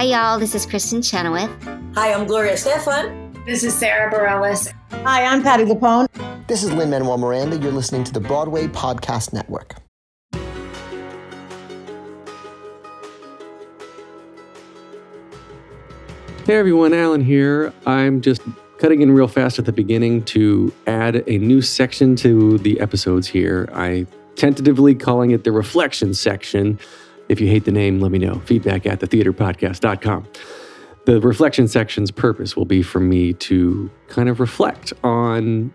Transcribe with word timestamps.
Hi, 0.00 0.06
y'all. 0.06 0.38
This 0.38 0.54
is 0.54 0.64
Kristin 0.64 1.04
Chenoweth. 1.04 1.50
Hi, 1.94 2.14
I'm 2.14 2.26
Gloria 2.26 2.54
Estefan. 2.54 3.44
This 3.44 3.62
is 3.62 3.74
Sara 3.74 4.10
Bareilles. 4.10 4.72
Hi, 5.04 5.26
I'm 5.26 5.42
Patti 5.42 5.64
LuPone. 5.64 6.08
This 6.46 6.62
is 6.62 6.72
Lin 6.72 6.88
Manuel 6.88 7.18
Miranda. 7.18 7.58
You're 7.58 7.70
listening 7.70 8.04
to 8.04 8.12
the 8.14 8.18
Broadway 8.18 8.66
Podcast 8.68 9.34
Network. 9.34 9.74
Hey 16.46 16.56
everyone, 16.56 16.94
Alan 16.94 17.20
here. 17.20 17.70
I'm 17.84 18.22
just 18.22 18.40
cutting 18.78 19.02
in 19.02 19.12
real 19.12 19.28
fast 19.28 19.58
at 19.58 19.66
the 19.66 19.72
beginning 19.72 20.24
to 20.24 20.72
add 20.86 21.28
a 21.28 21.36
new 21.36 21.60
section 21.60 22.16
to 22.16 22.56
the 22.56 22.80
episodes 22.80 23.26
here. 23.26 23.68
I 23.74 24.06
tentatively 24.36 24.94
calling 24.94 25.32
it 25.32 25.44
the 25.44 25.52
reflection 25.52 26.14
section. 26.14 26.78
If 27.30 27.40
you 27.40 27.46
hate 27.46 27.64
the 27.64 27.70
name, 27.70 28.00
let 28.00 28.10
me 28.10 28.18
know. 28.18 28.40
Feedback 28.40 28.86
at 28.86 28.98
thetheaterpodcast.com. 28.98 30.26
The 31.06 31.20
reflection 31.20 31.68
section's 31.68 32.10
purpose 32.10 32.56
will 32.56 32.64
be 32.64 32.82
for 32.82 32.98
me 32.98 33.34
to 33.34 33.88
kind 34.08 34.28
of 34.28 34.40
reflect 34.40 34.92
on 35.04 35.72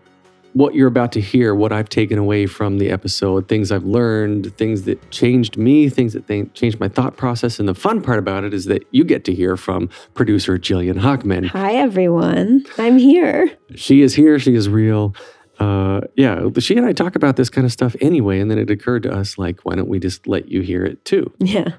what 0.51 0.75
you're 0.75 0.89
about 0.89 1.13
to 1.13 1.21
hear, 1.21 1.55
what 1.55 1.71
I've 1.71 1.87
taken 1.87 2.17
away 2.17 2.45
from 2.45 2.77
the 2.77 2.89
episode, 2.89 3.47
things 3.47 3.71
I've 3.71 3.85
learned, 3.85 4.55
things 4.57 4.83
that 4.83 5.11
changed 5.11 5.57
me, 5.57 5.87
things 5.87 6.11
that 6.11 6.27
th- 6.27 6.53
changed 6.53 6.79
my 6.81 6.89
thought 6.89 7.15
process. 7.15 7.57
And 7.57 7.69
the 7.69 7.73
fun 7.73 8.01
part 8.01 8.19
about 8.19 8.43
it 8.43 8.53
is 8.53 8.65
that 8.65 8.85
you 8.91 9.05
get 9.05 9.23
to 9.25 9.33
hear 9.33 9.55
from 9.55 9.89
producer 10.13 10.57
Jillian 10.57 10.99
Hockman. 10.99 11.45
Hi, 11.47 11.73
everyone. 11.75 12.65
I'm 12.77 12.97
here. 12.97 13.49
She 13.75 14.01
is 14.01 14.13
here. 14.13 14.39
She 14.39 14.55
is 14.55 14.67
real. 14.67 15.15
Uh, 15.59 16.01
yeah, 16.15 16.49
she 16.59 16.75
and 16.77 16.85
I 16.85 16.91
talk 16.91 17.15
about 17.15 17.35
this 17.35 17.49
kind 17.49 17.65
of 17.65 17.71
stuff 17.71 17.95
anyway. 18.01 18.39
And 18.39 18.51
then 18.51 18.57
it 18.57 18.69
occurred 18.69 19.03
to 19.03 19.13
us, 19.13 19.37
like, 19.37 19.61
why 19.63 19.75
don't 19.75 19.89
we 19.89 19.99
just 19.99 20.27
let 20.27 20.49
you 20.49 20.61
hear 20.61 20.83
it 20.83 21.03
too? 21.05 21.31
Yeah. 21.39 21.73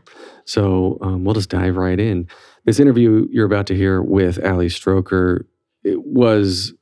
So 0.45 0.99
um, 1.03 1.25
we'll 1.25 1.35
just 1.35 1.51
dive 1.51 1.77
right 1.77 1.99
in. 1.99 2.29
This 2.65 2.81
interview 2.81 3.27
you're 3.31 3.47
about 3.47 3.67
to 3.69 3.77
hear 3.77 4.03
with 4.03 4.45
Ali 4.45 4.69
Stroker 4.69 5.45
it 5.87 6.05
was 6.05 6.75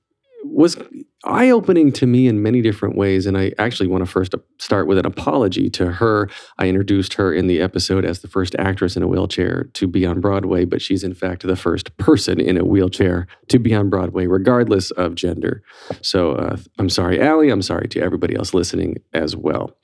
was 0.45 0.77
eye 1.25 1.51
opening 1.51 1.93
to 1.93 2.07
me 2.07 2.27
in 2.27 2.43
many 2.43 2.61
different 2.63 2.97
ways. 2.97 3.27
And 3.27 3.37
I 3.37 3.53
actually 3.59 3.89
want 3.89 4.05
to 4.05 4.11
first 4.11 4.35
start 4.59 4.87
with 4.87 4.99
an 4.99 5.07
apology 5.07 5.69
to 5.71 5.93
her. 5.93 6.29
I 6.59 6.69
introduced 6.69 7.15
her 7.15 7.33
in 7.33 7.47
the 7.47 7.61
episode 7.61 8.05
as 8.05 8.21
the 8.21 8.29
first 8.29 8.55
actress 8.59 8.97
in 8.97 9.03
a 9.03 9.09
wheelchair 9.09 9.65
to 9.75 9.87
be 9.87 10.07
on 10.07 10.21
Broadway, 10.21 10.65
but 10.65 10.83
she's 10.83 11.05
in 11.05 11.15
fact 11.15 11.47
the 11.47 11.57
first 11.57 11.97
person 11.97 12.41
in 12.41 12.57
a 12.57 12.65
wheelchair 12.65 13.27
to 13.49 13.59
be 13.59 13.75
on 13.75 13.91
Broadway, 13.91 14.27
regardless 14.27 14.91
of 14.93 15.15
gender. 15.15 15.63
So 16.03 16.33
uh, 16.33 16.57
I'm 16.79 16.91
sorry, 16.91 17.23
Ali. 17.23 17.51
I'm 17.51 17.63
sorry 17.63 17.89
to 17.89 18.01
everybody 18.01 18.37
else 18.37 18.55
listening 18.55 18.97
as 19.13 19.37
well. 19.37 19.77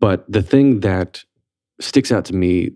But 0.00 0.30
the 0.30 0.42
thing 0.42 0.80
that 0.80 1.24
sticks 1.80 2.10
out 2.10 2.24
to 2.26 2.34
me, 2.34 2.72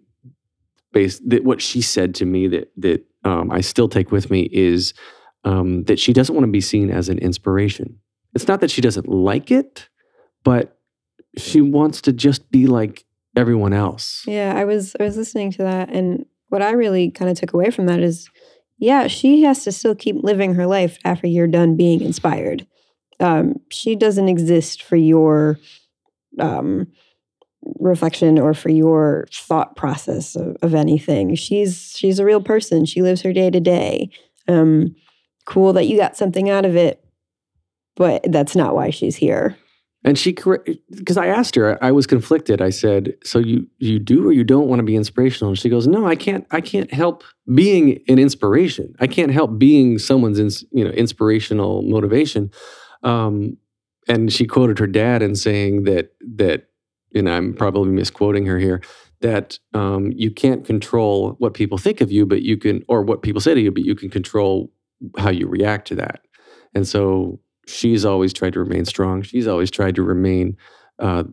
based 0.93 1.29
that 1.29 1.45
what 1.45 1.61
she 1.61 1.83
said 1.83 2.15
to 2.15 2.25
me 2.25 2.49
that 2.49 2.73
that 2.77 3.05
um, 3.25 3.51
I 3.51 3.61
still 3.61 3.89
take 3.89 4.13
with 4.13 4.31
me 4.31 4.49
is 4.53 4.95
um, 5.45 5.85
that 5.85 5.99
she 5.99 6.13
doesn't 6.13 6.35
want 6.35 6.45
to 6.45 6.53
be 6.53 6.61
seen 6.61 6.91
as 6.91 7.09
an 7.09 7.19
inspiration. 7.19 7.99
It's 8.35 8.49
not 8.49 8.61
that 8.61 8.71
she 8.71 8.81
doesn't 8.81 9.09
like 9.09 9.51
it, 9.51 9.89
but 10.45 10.79
she 11.37 11.61
wants 11.61 12.01
to 12.03 12.13
just 12.13 12.51
be 12.51 12.67
like 12.67 13.05
everyone 13.37 13.73
else. 13.73 14.25
Yeah, 14.27 14.55
I 14.57 14.65
was 14.65 14.97
I 14.99 15.05
was 15.05 15.17
listening 15.17 15.53
to 15.53 15.63
that 15.63 15.91
and 15.91 16.27
what 16.49 16.63
I 16.63 16.73
really 16.73 17.11
kind 17.11 17.31
of 17.31 17.39
took 17.39 17.53
away 17.53 17.71
from 17.71 17.87
that 17.87 18.01
is 18.01 18.29
yeah, 18.79 19.07
she 19.07 19.43
has 19.43 19.65
to 19.65 19.73
still 19.73 19.95
keep 19.95 20.17
living 20.23 20.55
her 20.55 20.67
life 20.67 20.99
after 21.05 21.27
you're 21.27 21.47
done 21.47 21.77
being 21.77 22.03
inspired. 22.03 22.67
Um, 23.19 23.55
she 23.71 23.97
doesn't 23.97 24.29
exist 24.29 24.83
for 24.83 24.97
your 24.97 25.59
um, 26.39 26.89
reflection 27.81 28.39
or 28.39 28.53
for 28.53 28.69
your 28.69 29.27
thought 29.33 29.77
process 29.77 30.37
of, 30.37 30.57
of, 30.61 30.75
anything. 30.75 31.35
She's 31.35 31.95
she's 31.97 32.19
a 32.19 32.25
real 32.25 32.43
person. 32.43 32.85
She 32.85 33.01
lives 33.01 33.23
her 33.23 33.33
day 33.33 33.51
to 33.51 33.61
day. 33.61 34.11
Um, 34.47 34.95
cool 35.47 35.73
that 35.73 35.87
you 35.87 35.97
got 35.97 36.17
something 36.17 36.51
out 36.51 36.65
of 36.65 36.77
it, 36.77 37.03
but 37.97 38.23
that's 38.29 38.55
not 38.55 38.75
why 38.75 38.91
she's 38.91 39.17
here. 39.17 39.57
And 40.05 40.17
she, 40.17 40.33
because 40.33 41.17
I 41.17 41.27
asked 41.27 41.57
her, 41.57 41.83
I 41.83 41.91
was 41.91 42.07
conflicted. 42.07 42.63
I 42.63 42.71
said, 42.71 43.15
"So 43.25 43.41
you 43.41 43.67
you 43.79 43.99
do 43.99 44.29
or 44.29 44.33
you 44.33 44.45
don't 44.45 44.69
want 44.69 44.79
to 44.79 44.85
be 44.85 44.95
inspirational?" 44.95 45.51
And 45.51 45.59
she 45.59 45.69
goes, 45.69 45.89
"No, 45.89 46.07
I 46.07 46.15
can't. 46.15 46.47
I 46.53 46.61
can't 46.61 46.93
help 46.93 47.25
being 47.53 48.01
an 48.07 48.19
inspiration. 48.19 48.95
I 49.01 49.09
can't 49.09 49.33
help 49.33 49.59
being 49.59 49.99
someone's 49.99 50.39
ins, 50.39 50.65
you 50.71 50.85
know 50.85 50.91
inspirational 50.91 51.83
motivation." 51.83 52.53
Um, 53.03 53.57
and 54.07 54.33
she 54.33 54.47
quoted 54.47 54.79
her 54.79 54.87
dad 54.87 55.23
and 55.23 55.37
saying 55.37 55.85
that 55.85 56.15
that, 56.37 56.69
and 57.13 57.29
I'm 57.29 57.53
probably 57.53 57.91
misquoting 57.91 58.47
her 58.47 58.61
here, 58.61 58.83
that 59.23 59.59
um, 59.75 60.13
you 60.13 60.31
can't 60.31 60.65
control 60.65 61.33
what 61.39 61.55
people 61.55 61.79
think 61.79 62.01
of 62.01 62.13
you, 62.13 62.27
but 62.27 62.43
you 62.43 62.57
can, 62.57 62.85
or 62.87 63.03
what 63.03 63.23
people 63.23 63.41
say 63.41 63.55
to 63.55 63.61
you, 63.61 63.73
but 63.73 63.85
you 63.85 63.97
can 63.97 64.11
control 64.11 64.71
how 65.19 65.31
you 65.31 65.47
react 65.47 65.89
to 65.89 65.95
that. 65.97 66.21
And 66.75 66.87
so 66.87 67.41
she's 67.67 68.05
always 68.05 68.33
tried 68.33 68.53
to 68.55 68.61
remain 68.61 68.85
strong. 68.85 69.23
She's 69.23 69.47
always 69.47 69.71
tried 69.71 69.95
to 69.97 70.03
remain, 70.03 70.57
uh, 70.99 71.25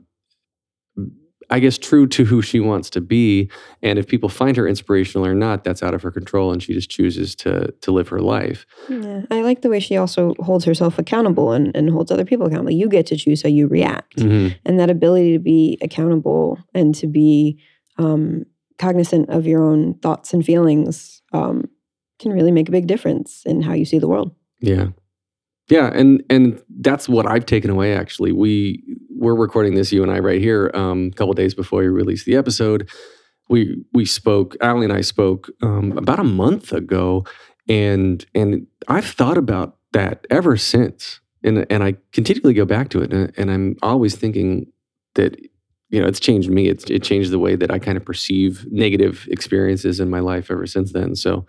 I 1.49 1.59
guess, 1.59 1.77
true 1.77 2.07
to 2.07 2.23
who 2.25 2.41
she 2.41 2.59
wants 2.59 2.89
to 2.91 3.01
be. 3.01 3.51
And 3.81 3.99
if 3.99 4.07
people 4.07 4.29
find 4.29 4.55
her 4.57 4.67
inspirational 4.67 5.27
or 5.27 5.35
not, 5.35 5.63
that's 5.63 5.83
out 5.83 5.93
of 5.93 6.01
her 6.01 6.11
control, 6.11 6.51
and 6.51 6.63
she 6.63 6.73
just 6.73 6.89
chooses 6.89 7.35
to 7.35 7.71
to 7.81 7.91
live 7.91 8.07
her 8.07 8.21
life. 8.21 8.65
Yeah, 8.89 9.23
I 9.29 9.41
like 9.41 9.61
the 9.61 9.69
way 9.69 9.79
she 9.79 9.97
also 9.97 10.33
holds 10.39 10.65
herself 10.65 10.97
accountable 10.97 11.51
and, 11.51 11.75
and 11.75 11.89
holds 11.89 12.11
other 12.11 12.25
people 12.25 12.47
accountable. 12.47 12.71
You 12.71 12.87
get 12.87 13.05
to 13.07 13.17
choose 13.17 13.43
how 13.43 13.49
you 13.49 13.67
react, 13.67 14.17
mm-hmm. 14.17 14.57
and 14.65 14.79
that 14.79 14.89
ability 14.89 15.33
to 15.33 15.39
be 15.39 15.77
accountable 15.81 16.57
and 16.73 16.95
to 16.95 17.07
be 17.07 17.59
um, 17.97 18.45
cognizant 18.79 19.29
of 19.29 19.45
your 19.45 19.61
own 19.61 19.95
thoughts 19.99 20.33
and 20.33 20.45
feelings 20.45 21.21
um, 21.33 21.69
can 22.19 22.31
really 22.31 22.51
make 22.51 22.69
a 22.69 22.71
big 22.71 22.87
difference 22.87 23.43
in 23.45 23.61
how 23.61 23.73
you 23.73 23.85
see 23.85 23.99
the 23.99 24.07
world. 24.07 24.33
Yeah. 24.59 24.87
Yeah, 25.69 25.91
and 25.93 26.23
and 26.29 26.61
that's 26.81 27.07
what 27.07 27.25
I've 27.25 27.45
taken 27.45 27.69
away. 27.69 27.95
Actually, 27.95 28.33
we 28.33 28.83
we're 29.09 29.35
recording 29.35 29.75
this, 29.75 29.93
you 29.93 30.03
and 30.03 30.11
I, 30.11 30.19
right 30.19 30.41
here, 30.41 30.69
um, 30.73 31.09
a 31.13 31.15
couple 31.15 31.33
days 31.33 31.53
before 31.53 31.79
we 31.79 31.87
released 31.87 32.25
the 32.25 32.35
episode. 32.35 32.89
We 33.49 33.83
we 33.93 34.05
spoke. 34.05 34.57
Ali 34.61 34.83
and 34.83 34.93
I 34.93 35.01
spoke 35.01 35.49
um, 35.61 35.97
about 35.97 36.19
a 36.19 36.23
month 36.25 36.73
ago, 36.73 37.25
and 37.69 38.25
and 38.35 38.67
I've 38.89 39.05
thought 39.05 39.37
about 39.37 39.77
that 39.93 40.27
ever 40.29 40.57
since, 40.57 41.21
and 41.43 41.65
and 41.69 41.83
I 41.83 41.95
continually 42.11 42.53
go 42.53 42.65
back 42.65 42.89
to 42.89 43.01
it, 43.01 43.13
and, 43.13 43.31
and 43.37 43.49
I'm 43.49 43.77
always 43.81 44.15
thinking 44.15 44.67
that 45.15 45.39
you 45.89 46.01
know 46.01 46.07
it's 46.07 46.19
changed 46.19 46.49
me. 46.49 46.67
It's 46.67 46.83
it 46.85 47.03
changed 47.03 47.31
the 47.31 47.39
way 47.39 47.55
that 47.55 47.71
I 47.71 47.79
kind 47.79 47.95
of 47.95 48.03
perceive 48.03 48.65
negative 48.69 49.27
experiences 49.31 50.01
in 50.01 50.09
my 50.09 50.19
life 50.19 50.51
ever 50.51 50.67
since 50.67 50.91
then. 50.91 51.15
So 51.15 51.45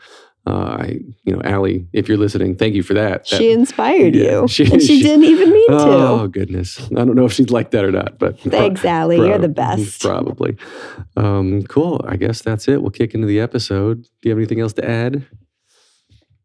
uh, 0.46 0.76
I, 0.80 1.00
you 1.24 1.34
know, 1.34 1.40
Ali, 1.44 1.86
if 1.92 2.08
you're 2.08 2.18
listening, 2.18 2.54
thank 2.54 2.74
you 2.74 2.82
for 2.82 2.92
that. 2.94 3.26
that 3.28 3.38
she 3.38 3.50
inspired 3.50 4.14
yeah, 4.14 4.42
you, 4.42 4.48
she, 4.48 4.64
and 4.64 4.82
she, 4.82 4.98
she, 4.98 5.02
didn't 5.02 5.24
even 5.24 5.50
mean 5.50 5.66
oh, 5.70 5.86
to. 5.86 5.92
Oh 5.92 6.28
goodness, 6.28 6.80
I 6.92 7.04
don't 7.04 7.14
know 7.14 7.24
if 7.24 7.32
she'd 7.32 7.50
like 7.50 7.70
that 7.70 7.84
or 7.84 7.92
not, 7.92 8.18
but 8.18 8.38
thanks, 8.40 8.82
pro- 8.82 8.90
Ali. 8.90 9.16
Pro- 9.16 9.26
you're 9.26 9.38
the 9.38 9.48
best. 9.48 10.02
Probably. 10.02 10.56
Um, 11.16 11.62
cool. 11.62 12.04
I 12.06 12.16
guess 12.16 12.42
that's 12.42 12.68
it. 12.68 12.82
We'll 12.82 12.90
kick 12.90 13.14
into 13.14 13.26
the 13.26 13.40
episode. 13.40 14.02
Do 14.02 14.10
you 14.24 14.30
have 14.30 14.38
anything 14.38 14.60
else 14.60 14.74
to 14.74 14.88
add? 14.88 15.26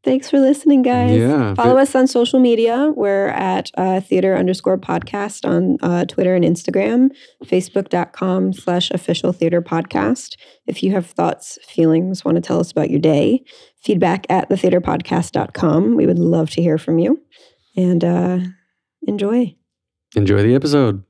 Thanks 0.01 0.29
for 0.29 0.39
listening, 0.39 0.81
guys. 0.81 1.17
Yeah. 1.17 1.53
Follow 1.55 1.77
us 1.77 1.93
on 1.93 2.07
social 2.07 2.39
media. 2.39 2.93
We're 2.95 3.27
at 3.27 3.69
uh, 3.75 3.99
theater 3.99 4.37
underscore 4.37 4.77
podcast 4.77 5.45
on 5.47 5.77
uh, 5.81 6.05
Twitter 6.05 6.35
and 6.35 6.45
Instagram, 6.45 7.09
facebook.com 7.43 8.53
slash 8.53 8.91
official 8.91 9.33
theater 9.33 9.61
podcast. 9.61 10.37
If 10.67 10.83
you 10.83 10.93
have 10.93 11.05
thoughts, 11.05 11.59
feelings, 11.67 12.23
want 12.23 12.35
to 12.35 12.41
tell 12.41 12.61
us 12.61 12.71
about 12.71 12.89
your 12.89 13.01
day, 13.01 13.43
feedback 13.81 14.25
at 14.29 14.49
thetheaterpodcast.com. 14.49 15.95
We 15.95 16.05
would 16.05 16.19
love 16.19 16.49
to 16.51 16.61
hear 16.61 16.77
from 16.77 16.99
you. 16.99 17.21
And 17.75 18.03
uh, 18.03 18.39
enjoy. 19.07 19.55
Enjoy 20.15 20.43
the 20.43 20.55
episode. 20.55 21.03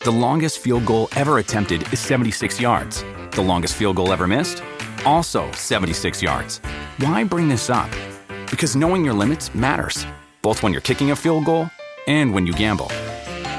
The 0.00 0.10
longest 0.10 0.60
field 0.60 0.86
goal 0.86 1.08
ever 1.16 1.38
attempted 1.38 1.92
is 1.92 2.00
76 2.00 2.60
yards. 2.60 3.04
The 3.32 3.42
longest 3.42 3.74
field 3.74 3.96
goal 3.96 4.12
ever 4.12 4.26
missed? 4.26 4.62
Also 5.04 5.50
76 5.52 6.22
yards. 6.22 6.58
Why 6.98 7.24
bring 7.24 7.48
this 7.48 7.68
up? 7.70 7.90
Because 8.50 8.76
knowing 8.76 9.04
your 9.04 9.14
limits 9.14 9.54
matters, 9.54 10.06
both 10.42 10.62
when 10.62 10.72
you're 10.72 10.80
kicking 10.80 11.10
a 11.10 11.16
field 11.16 11.44
goal 11.44 11.68
and 12.06 12.32
when 12.32 12.46
you 12.46 12.52
gamble. 12.52 12.88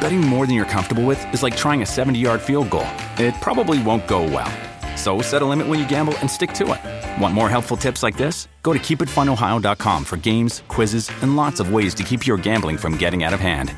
Betting 0.01 0.21
more 0.21 0.45
than 0.45 0.55
you're 0.55 0.65
comfortable 0.65 1.05
with 1.05 1.21
is 1.33 1.43
like 1.43 1.55
trying 1.55 1.81
a 1.81 1.85
70 1.85 2.17
yard 2.17 2.41
field 2.41 2.69
goal. 2.69 2.87
It 3.17 3.35
probably 3.41 3.81
won't 3.83 4.07
go 4.07 4.23
well. 4.23 4.51
So 4.97 5.21
set 5.21 5.41
a 5.41 5.45
limit 5.45 5.67
when 5.67 5.79
you 5.79 5.87
gamble 5.87 6.17
and 6.19 6.31
stick 6.31 6.53
to 6.53 6.73
it. 6.73 6.98
Want 7.17 7.33
more 7.33 7.49
helpful 7.49 7.77
tips 7.77 8.03
like 8.03 8.17
this? 8.17 8.47
Go 8.61 8.73
to 8.73 8.79
keepitfunohio.com 8.79 10.03
for 10.03 10.17
games, 10.17 10.63
quizzes, 10.67 11.09
and 11.21 11.35
lots 11.35 11.59
of 11.59 11.73
ways 11.73 11.93
to 11.95 12.03
keep 12.03 12.27
your 12.27 12.37
gambling 12.37 12.77
from 12.77 12.97
getting 12.97 13.23
out 13.23 13.33
of 13.33 13.39
hand. 13.39 13.73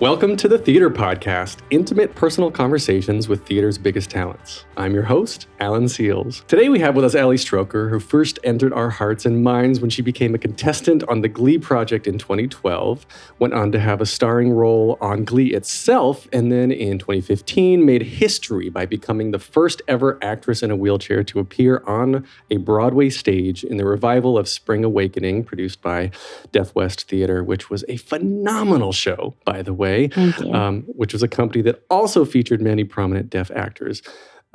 Welcome 0.00 0.36
to 0.36 0.46
the 0.46 0.58
Theater 0.58 0.90
Podcast, 0.90 1.58
intimate 1.70 2.14
personal 2.14 2.52
conversations 2.52 3.28
with 3.28 3.44
theater's 3.44 3.78
biggest 3.78 4.10
talents. 4.10 4.64
I'm 4.76 4.94
your 4.94 5.02
host, 5.02 5.48
Alan 5.58 5.86
Seales. 5.86 6.46
Today 6.46 6.68
we 6.68 6.78
have 6.78 6.94
with 6.94 7.04
us 7.04 7.16
Ali 7.16 7.34
Stroker, 7.34 7.90
who 7.90 7.98
first 7.98 8.38
entered 8.44 8.72
our 8.72 8.90
hearts 8.90 9.26
and 9.26 9.42
minds 9.42 9.80
when 9.80 9.90
she 9.90 10.00
became 10.00 10.36
a 10.36 10.38
contestant 10.38 11.02
on 11.08 11.22
the 11.22 11.28
Glee 11.28 11.58
project 11.58 12.06
in 12.06 12.16
2012, 12.16 13.06
went 13.40 13.54
on 13.54 13.72
to 13.72 13.80
have 13.80 14.00
a 14.00 14.06
starring 14.06 14.52
role 14.52 14.98
on 15.00 15.24
Glee 15.24 15.52
itself, 15.52 16.28
and 16.32 16.52
then 16.52 16.70
in 16.70 17.00
2015 17.00 17.84
made 17.84 18.02
history 18.02 18.68
by 18.68 18.86
becoming 18.86 19.32
the 19.32 19.40
first 19.40 19.82
ever 19.88 20.16
actress 20.22 20.62
in 20.62 20.70
a 20.70 20.76
wheelchair 20.76 21.24
to 21.24 21.40
appear 21.40 21.82
on 21.88 22.24
a 22.52 22.58
Broadway 22.58 23.10
stage 23.10 23.64
in 23.64 23.78
the 23.78 23.84
revival 23.84 24.38
of 24.38 24.48
Spring 24.48 24.84
Awakening, 24.84 25.42
produced 25.42 25.82
by 25.82 26.12
Deaf 26.52 26.72
West 26.76 27.08
Theater, 27.08 27.42
which 27.42 27.68
was 27.68 27.84
a 27.88 27.96
phenomenal 27.96 28.92
show, 28.92 29.34
by 29.44 29.60
the 29.60 29.74
way 29.74 29.87
You. 29.96 30.52
um, 30.54 30.82
which 30.88 31.12
was 31.12 31.22
a 31.22 31.28
company 31.28 31.62
that 31.62 31.84
also 31.90 32.24
featured 32.24 32.60
many 32.60 32.84
prominent 32.84 33.30
deaf 33.30 33.50
actors. 33.50 34.02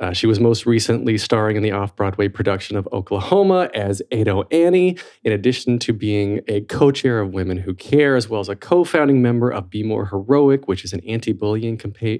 Uh, 0.00 0.12
she 0.12 0.26
was 0.26 0.40
most 0.40 0.66
recently 0.66 1.16
starring 1.16 1.56
in 1.56 1.62
the 1.62 1.70
off 1.70 1.94
Broadway 1.94 2.26
production 2.28 2.76
of 2.76 2.88
Oklahoma 2.92 3.70
as 3.74 4.02
Ado 4.10 4.42
Annie, 4.50 4.98
in 5.22 5.32
addition 5.32 5.78
to 5.78 5.92
being 5.92 6.40
a 6.48 6.62
co 6.62 6.90
chair 6.90 7.20
of 7.20 7.32
Women 7.32 7.58
Who 7.58 7.74
Care, 7.74 8.16
as 8.16 8.28
well 8.28 8.40
as 8.40 8.48
a 8.48 8.56
co 8.56 8.82
founding 8.82 9.22
member 9.22 9.50
of 9.50 9.70
Be 9.70 9.84
More 9.84 10.06
Heroic, 10.06 10.66
which 10.66 10.84
is 10.84 10.92
an 10.92 11.00
anti 11.06 11.32
bullying 11.32 11.78
campaign. 11.78 12.18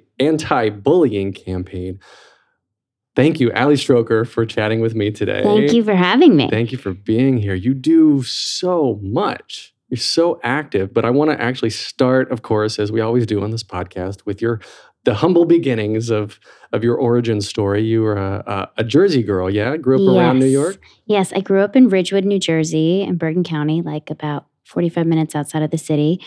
Thank 3.17 3.40
you, 3.40 3.52
Ali 3.52 3.75
Stroker, 3.75 4.26
for 4.26 4.46
chatting 4.46 4.81
with 4.81 4.94
me 4.94 5.10
today. 5.10 5.43
Thank 5.43 5.72
you 5.72 5.84
for 5.84 5.94
having 5.94 6.37
me. 6.37 6.49
Thank 6.49 6.72
you 6.72 6.78
for 6.78 6.93
being 6.93 7.38
here. 7.38 7.55
You 7.55 7.75
do 7.75 8.22
so 8.22 8.99
much. 9.02 9.73
You're 9.94 10.00
so 10.00 10.41
active, 10.43 10.93
but 10.93 11.05
I 11.05 11.11
want 11.11 11.31
to 11.31 11.41
actually 11.41 11.70
start, 11.70 12.29
of 12.32 12.43
course, 12.43 12.81
as 12.81 12.91
we 12.91 13.00
always 13.00 13.26
do 13.26 13.44
on 13.44 13.52
this 13.52 13.62
podcast, 13.62 14.26
with 14.26 14.43
your 14.43 14.61
the 15.05 15.14
humble 15.14 15.44
beginnings 15.44 16.11
of 16.11 16.41
of 16.73 16.82
your 16.82 16.96
origin 16.96 17.41
story. 17.41 17.85
You 17.85 18.02
were 18.02 18.17
a, 18.17 18.43
a, 18.44 18.70
a 18.79 18.85
Jersey 18.85 19.23
girl, 19.23 19.49
yeah? 19.49 19.76
Grew 19.76 20.02
up 20.02 20.17
around 20.17 20.41
New 20.41 20.46
York. 20.46 20.81
Yes, 21.06 21.32
I 21.32 21.43
grew 21.43 21.61
up 21.61 21.76
in 21.76 21.88
Ridgewood, 21.88 22.25
New 22.25 22.41
Jersey, 22.41 23.02
in 23.02 23.19
Bergen 23.19 23.44
County, 23.44 23.82
like 23.82 24.11
about 24.11 24.46
45 24.64 25.06
minutes 25.06 25.37
outside 25.37 25.62
of 25.62 25.70
the 25.70 25.79
city, 25.79 26.20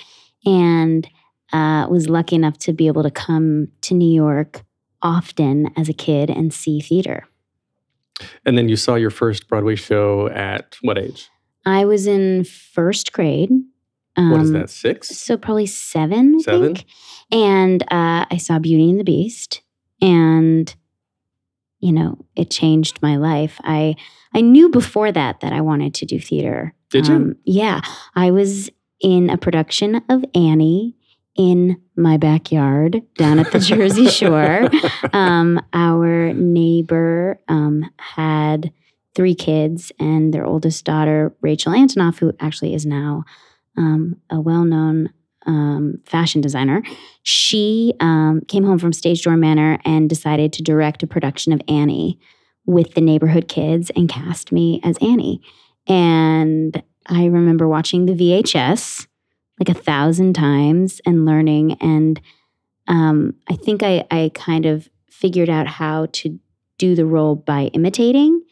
and 0.46 1.06
uh, 1.52 1.88
was 1.90 2.08
lucky 2.08 2.38
enough 2.38 2.58
to 2.60 2.72
be 2.72 2.88
able 2.88 3.04
to 3.04 3.12
come 3.12 3.68
to 3.82 3.94
New 3.94 4.10
York 4.10 4.64
often 5.02 5.74
as 5.76 5.90
a 5.90 5.94
kid 5.94 6.30
and 6.30 6.54
see 6.54 6.80
theater. 6.80 7.28
And 8.46 8.58
then 8.58 8.70
you 8.70 8.78
saw 8.78 8.96
your 8.96 9.10
first 9.10 9.50
Broadway 9.50 9.76
show 9.76 10.30
at 10.30 10.78
what 10.84 10.98
age? 10.98 11.30
I 11.68 11.86
was 11.86 12.08
in 12.08 12.46
first 12.46 13.12
grade. 13.12 13.50
what 14.16 14.42
is 14.42 14.50
um, 14.50 14.54
that? 14.54 14.70
Six? 14.70 15.10
So 15.10 15.38
probably 15.38 15.66
seven, 15.66 16.36
I 16.40 16.44
Seven? 16.44 16.76
think. 16.76 16.86
And 17.32 17.84
uh, 17.84 18.26
I 18.32 18.38
saw 18.38 18.58
Beauty 18.58 18.90
and 18.90 19.00
the 19.00 19.04
Beast, 19.04 19.62
and 20.02 20.74
you 21.80 21.92
know, 21.92 22.26
it 22.36 22.50
changed 22.50 23.02
my 23.02 23.18
life. 23.18 23.60
I 23.64 23.96
I 24.34 24.42
knew 24.42 24.70
before 24.70 25.12
that 25.12 25.42
that 25.42 25.54
I 25.54 25.62
wanted 25.62 25.94
to 25.96 26.06
do 26.06 26.20
theater. 26.20 26.74
Did 26.90 27.08
you? 27.08 27.16
Um, 27.16 27.36
yeah, 27.44 27.82
I 28.16 28.32
was 28.32 28.70
in 29.02 29.30
a 29.30 29.38
production 29.38 30.02
of 30.10 30.24
Annie 30.34 30.96
in 31.36 31.80
my 31.96 32.18
backyard 32.18 33.02
down 33.18 33.40
at 33.40 33.52
the 33.52 33.60
Jersey 33.60 34.08
Shore. 34.10 34.70
Um, 35.14 35.62
our 35.74 36.34
neighbor 36.34 37.40
um, 37.48 37.86
had 37.98 38.72
three 39.18 39.36
kids, 39.36 39.92
and 40.00 40.32
their 40.32 40.46
oldest 40.46 40.86
daughter, 40.86 41.36
Rachel 41.42 41.74
Antonoff, 41.74 42.20
who 42.20 42.32
actually 42.40 42.76
is 42.76 42.86
now 42.86 43.26
um, 43.76 44.16
a 44.30 44.40
well 44.40 44.64
known 44.64 45.10
um, 45.48 46.00
fashion 46.06 46.40
designer, 46.40 46.84
she 47.24 47.94
um, 48.00 48.42
came 48.48 48.64
home 48.64 48.78
from 48.78 48.94
Stage 48.94 49.24
Door 49.24 49.38
Manor 49.38 49.80
and 49.84 50.10
decided 50.10 50.54
to 50.54 50.64
direct 50.64 51.02
a 51.02 51.08
production 51.08 51.52
of 51.52 51.62
Annie 51.68 52.20
with 52.66 52.94
the 52.94 53.02
neighborhood 53.02 53.48
kids 53.48 53.90
and 53.96 54.08
cast 54.08 54.52
me 54.52 54.80
as 54.84 54.98
Annie. 55.02 55.42
And 55.88 56.84
I 57.08 57.26
remember 57.26 57.68
watching 57.68 58.06
the 58.06 58.14
VHS 58.14 59.08
like 59.60 59.70
a 59.70 59.82
thousand 59.82 60.34
times 60.34 61.02
and 61.06 61.26
learning. 61.26 61.74
And 61.82 62.22
um, 62.88 63.34
I 63.50 63.56
think 63.56 63.82
I, 63.82 64.06
I 64.12 64.32
kind 64.36 64.68
of 64.68 64.90
figured 65.10 65.50
out 65.50 65.66
how 65.66 66.08
to 66.12 66.40
do 66.78 66.94
the 66.94 67.06
role 67.06 67.36
by 67.36 67.72
imitating. 67.74 68.44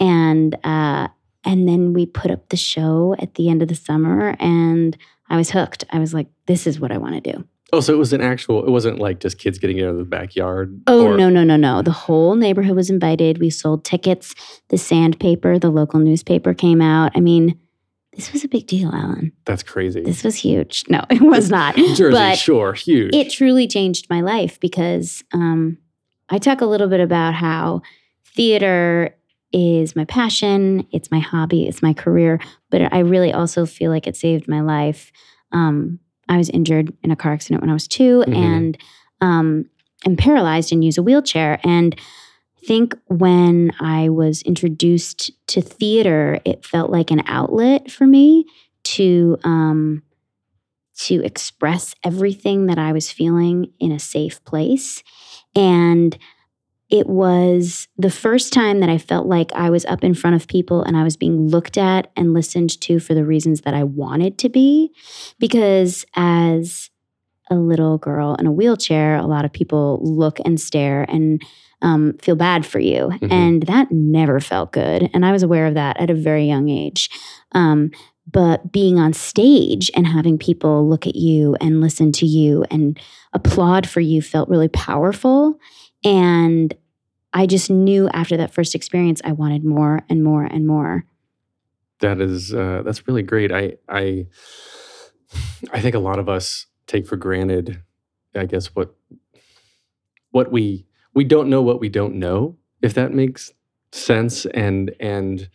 And 0.00 0.56
uh, 0.64 1.08
and 1.44 1.68
then 1.68 1.92
we 1.92 2.06
put 2.06 2.30
up 2.30 2.48
the 2.48 2.56
show 2.56 3.14
at 3.18 3.34
the 3.34 3.48
end 3.48 3.62
of 3.62 3.68
the 3.68 3.74
summer, 3.74 4.34
and 4.40 4.96
I 5.28 5.36
was 5.36 5.50
hooked. 5.50 5.84
I 5.90 5.98
was 5.98 6.14
like, 6.14 6.28
"This 6.46 6.66
is 6.66 6.80
what 6.80 6.90
I 6.90 6.98
want 6.98 7.22
to 7.22 7.32
do." 7.32 7.44
oh, 7.72 7.80
so 7.80 7.92
it 7.92 7.98
was 7.98 8.12
an 8.12 8.20
actual. 8.20 8.64
It 8.64 8.70
wasn't 8.70 8.98
like 8.98 9.20
just 9.20 9.38
kids 9.38 9.58
getting 9.58 9.82
out 9.82 9.90
of 9.90 9.98
the 9.98 10.04
backyard. 10.04 10.80
Oh 10.86 11.06
or- 11.06 11.16
no 11.16 11.28
no 11.28 11.44
no 11.44 11.56
no! 11.56 11.82
The 11.82 11.92
whole 11.92 12.34
neighborhood 12.34 12.76
was 12.76 12.90
invited. 12.90 13.38
We 13.38 13.50
sold 13.50 13.84
tickets. 13.84 14.34
The 14.68 14.78
Sandpaper, 14.78 15.58
the 15.58 15.70
local 15.70 16.00
newspaper, 16.00 16.54
came 16.54 16.80
out. 16.80 17.12
I 17.14 17.20
mean, 17.20 17.58
this 18.14 18.32
was 18.32 18.44
a 18.44 18.48
big 18.48 18.66
deal, 18.66 18.90
Alan. 18.90 19.32
That's 19.44 19.62
crazy. 19.62 20.02
This 20.02 20.24
was 20.24 20.36
huge. 20.36 20.84
No, 20.88 21.04
it 21.10 21.22
was 21.22 21.50
not. 21.50 21.76
Jersey 21.94 22.10
but 22.10 22.38
Shore, 22.38 22.74
huge. 22.74 23.14
it 23.14 23.30
truly 23.30 23.66
changed 23.66 24.08
my 24.10 24.20
life 24.20 24.58
because 24.60 25.22
um, 25.32 25.78
I 26.28 26.38
talk 26.38 26.60
a 26.60 26.66
little 26.66 26.88
bit 26.88 27.00
about 27.00 27.34
how 27.34 27.82
theater 28.24 29.14
is 29.52 29.96
my 29.96 30.04
passion, 30.04 30.86
it's 30.92 31.10
my 31.10 31.18
hobby, 31.18 31.66
it's 31.66 31.82
my 31.82 31.92
career, 31.92 32.40
but 32.70 32.92
I 32.92 33.00
really 33.00 33.32
also 33.32 33.66
feel 33.66 33.90
like 33.90 34.06
it 34.06 34.16
saved 34.16 34.48
my 34.48 34.60
life. 34.60 35.10
Um, 35.52 35.98
I 36.28 36.36
was 36.36 36.48
injured 36.50 36.92
in 37.02 37.10
a 37.10 37.16
car 37.16 37.32
accident 37.32 37.60
when 37.60 37.70
I 37.70 37.74
was 37.74 37.88
2 37.88 38.24
Mhm. 38.26 38.36
and 38.36 38.78
um, 39.20 39.64
am 40.06 40.16
paralyzed 40.16 40.72
and 40.72 40.84
use 40.84 40.96
a 40.96 41.02
wheelchair. 41.02 41.58
And 41.64 41.94
I 42.62 42.66
think 42.66 42.96
when 43.06 43.72
I 43.80 44.08
was 44.10 44.42
introduced 44.42 45.30
to 45.48 45.60
theater, 45.60 46.38
it 46.44 46.64
felt 46.64 46.90
like 46.90 47.10
an 47.10 47.22
outlet 47.26 47.90
for 47.90 48.06
me 48.06 48.46
to 48.84 49.36
um, 49.44 50.02
to 50.96 51.22
express 51.24 51.94
everything 52.04 52.66
that 52.66 52.78
I 52.78 52.92
was 52.92 53.10
feeling 53.10 53.72
in 53.80 53.90
a 53.90 53.98
safe 53.98 54.42
place. 54.44 55.02
And 55.54 56.16
it 56.90 57.08
was 57.08 57.86
the 57.96 58.10
first 58.10 58.52
time 58.52 58.80
that 58.80 58.88
I 58.88 58.98
felt 58.98 59.26
like 59.26 59.52
I 59.54 59.70
was 59.70 59.84
up 59.86 60.02
in 60.02 60.14
front 60.14 60.36
of 60.36 60.48
people 60.48 60.82
and 60.82 60.96
I 60.96 61.04
was 61.04 61.16
being 61.16 61.48
looked 61.48 61.78
at 61.78 62.10
and 62.16 62.34
listened 62.34 62.80
to 62.82 62.98
for 62.98 63.14
the 63.14 63.24
reasons 63.24 63.60
that 63.62 63.74
I 63.74 63.84
wanted 63.84 64.38
to 64.38 64.48
be. 64.48 64.90
Because 65.38 66.04
as 66.16 66.90
a 67.50 67.54
little 67.54 67.98
girl 67.98 68.34
in 68.36 68.46
a 68.46 68.52
wheelchair, 68.52 69.16
a 69.16 69.26
lot 69.26 69.44
of 69.44 69.52
people 69.52 70.00
look 70.02 70.38
and 70.44 70.60
stare 70.60 71.04
and 71.08 71.42
um, 71.82 72.14
feel 72.20 72.36
bad 72.36 72.66
for 72.66 72.78
you. 72.78 73.08
Mhm. 73.22 73.32
And 73.32 73.62
that 73.64 73.90
never 73.90 74.38
felt 74.40 74.72
good. 74.72 75.08
And 75.14 75.24
I 75.24 75.32
was 75.32 75.42
aware 75.42 75.66
of 75.66 75.74
that 75.74 75.98
at 75.98 76.10
a 76.10 76.14
very 76.14 76.46
young 76.46 76.68
age. 76.68 77.08
Um, 77.52 77.90
but 78.30 78.70
being 78.70 78.98
on 78.98 79.12
stage 79.12 79.90
and 79.94 80.06
having 80.06 80.38
people 80.38 80.88
look 80.88 81.06
at 81.06 81.16
you 81.16 81.56
and 81.60 81.80
listen 81.80 82.12
to 82.12 82.26
you 82.26 82.64
and 82.70 82.98
applaud 83.32 83.88
for 83.88 84.00
you 84.00 84.22
felt 84.22 84.48
really 84.48 84.68
powerful. 84.68 85.58
And 86.04 86.74
I 87.32 87.46
just 87.46 87.70
knew 87.70 88.08
after 88.10 88.36
that 88.36 88.52
first 88.52 88.74
experience, 88.74 89.20
I 89.24 89.32
wanted 89.32 89.64
more 89.64 90.00
and 90.08 90.24
more 90.24 90.44
and 90.44 90.66
more. 90.66 91.04
That 92.00 92.20
is 92.20 92.54
uh, 92.54 92.82
that's 92.84 93.06
really 93.06 93.22
great. 93.22 93.52
I 93.52 93.74
I 93.88 94.26
I 95.72 95.80
think 95.80 95.94
a 95.94 95.98
lot 95.98 96.18
of 96.18 96.28
us 96.28 96.66
take 96.86 97.06
for 97.06 97.16
granted, 97.16 97.82
I 98.34 98.46
guess 98.46 98.68
what 98.68 98.94
what 100.30 100.50
we 100.50 100.86
we 101.14 101.24
don't 101.24 101.50
know 101.50 101.62
what 101.62 101.80
we 101.80 101.88
don't 101.88 102.14
know, 102.14 102.56
if 102.82 102.94
that 102.94 103.12
makes 103.12 103.52
sense. 103.92 104.46
And 104.46 104.94
and 104.98 105.48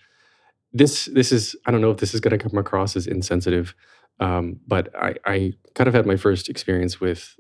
this 0.72 1.06
this 1.06 1.32
is 1.32 1.56
I 1.66 1.72
don't 1.72 1.82
know 1.82 1.92
if 1.92 1.98
this 1.98 2.14
is 2.14 2.22
going 2.22 2.38
to 2.38 2.50
come 2.50 2.58
across 2.58 2.96
as 2.96 3.08
insensitive, 3.08 3.74
um, 4.20 4.60
but 4.68 4.94
I 4.96 5.16
I 5.25 5.54
kind 5.74 5.88
of 5.88 5.94
had 5.94 6.06
my 6.06 6.16
first 6.16 6.48
experience 6.48 7.02
with 7.02 7.36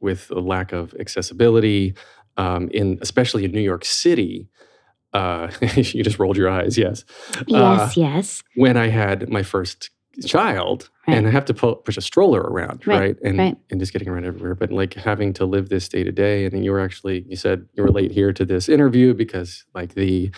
with 0.00 0.30
a 0.30 0.40
lack 0.40 0.72
of 0.72 0.94
accessibility 1.00 1.94
um, 2.36 2.68
in 2.72 2.98
especially 3.02 3.44
in 3.44 3.52
New 3.52 3.60
York 3.60 3.84
City. 3.84 4.48
Uh, 5.12 5.48
you 5.76 6.02
just 6.02 6.18
rolled 6.18 6.36
your 6.36 6.48
eyes, 6.48 6.76
yes. 6.76 7.04
Uh, 7.36 7.44
Yes, 7.46 7.96
yes. 7.96 8.42
when 8.56 8.76
I 8.76 8.88
had 8.88 9.28
my 9.28 9.44
first 9.44 9.90
child 10.26 10.90
and 11.06 11.26
I 11.26 11.30
have 11.30 11.44
to 11.46 11.54
pu- 11.54 11.76
push 11.76 11.96
a 11.96 12.00
stroller 12.00 12.40
around, 12.40 12.84
Right, 12.86 12.98
right? 13.00 13.16
And 13.24 13.38
right. 13.38 13.56
and 13.70 13.78
just 13.80 13.92
getting 13.92 14.08
around 14.08 14.24
everywhere. 14.26 14.54
But 14.56 14.72
like 14.72 14.94
having 14.94 15.32
to 15.34 15.44
live 15.46 15.68
this 15.68 15.88
day 15.88 16.02
to 16.04 16.10
day. 16.12 16.44
And 16.44 16.52
then 16.52 16.62
you 16.64 16.72
were 16.72 16.80
actually 16.80 17.24
you 17.28 17.36
said 17.36 17.66
you 17.74 17.82
were 17.84 17.90
late 17.90 18.10
here 18.12 18.32
to 18.32 18.44
this 18.44 18.68
interview 18.68 19.14
because 19.14 19.64
like 19.74 19.94
the 19.94 20.32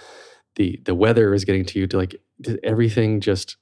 the 0.57 0.79
the 0.85 0.95
weather 0.95 1.33
is 1.35 1.45
getting 1.45 1.65
to 1.67 1.79
you 1.79 1.87
to 1.87 1.97
like 1.97 2.15
everything 2.63 3.21
just 3.21 3.57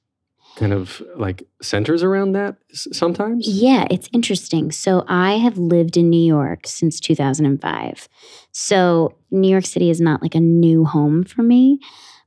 kind 0.55 0.73
of 0.73 1.01
like 1.15 1.47
centers 1.61 2.03
around 2.03 2.31
that 2.33 2.55
sometimes. 2.73 3.47
Yeah, 3.47 3.85
it's 3.89 4.09
interesting. 4.13 4.71
So 4.71 5.03
I 5.07 5.33
have 5.33 5.57
lived 5.57 5.97
in 5.97 6.09
New 6.09 6.25
York 6.25 6.65
since 6.65 6.99
2005. 6.99 8.07
So 8.51 9.15
New 9.31 9.49
York 9.49 9.65
City 9.65 9.89
is 9.89 9.99
not 9.99 10.21
like 10.21 10.35
a 10.35 10.39
new 10.39 10.85
home 10.85 11.23
for 11.23 11.43
me, 11.43 11.79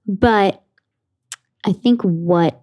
but 0.07 0.63
I 1.65 1.73
think 1.73 2.03
what 2.03 2.63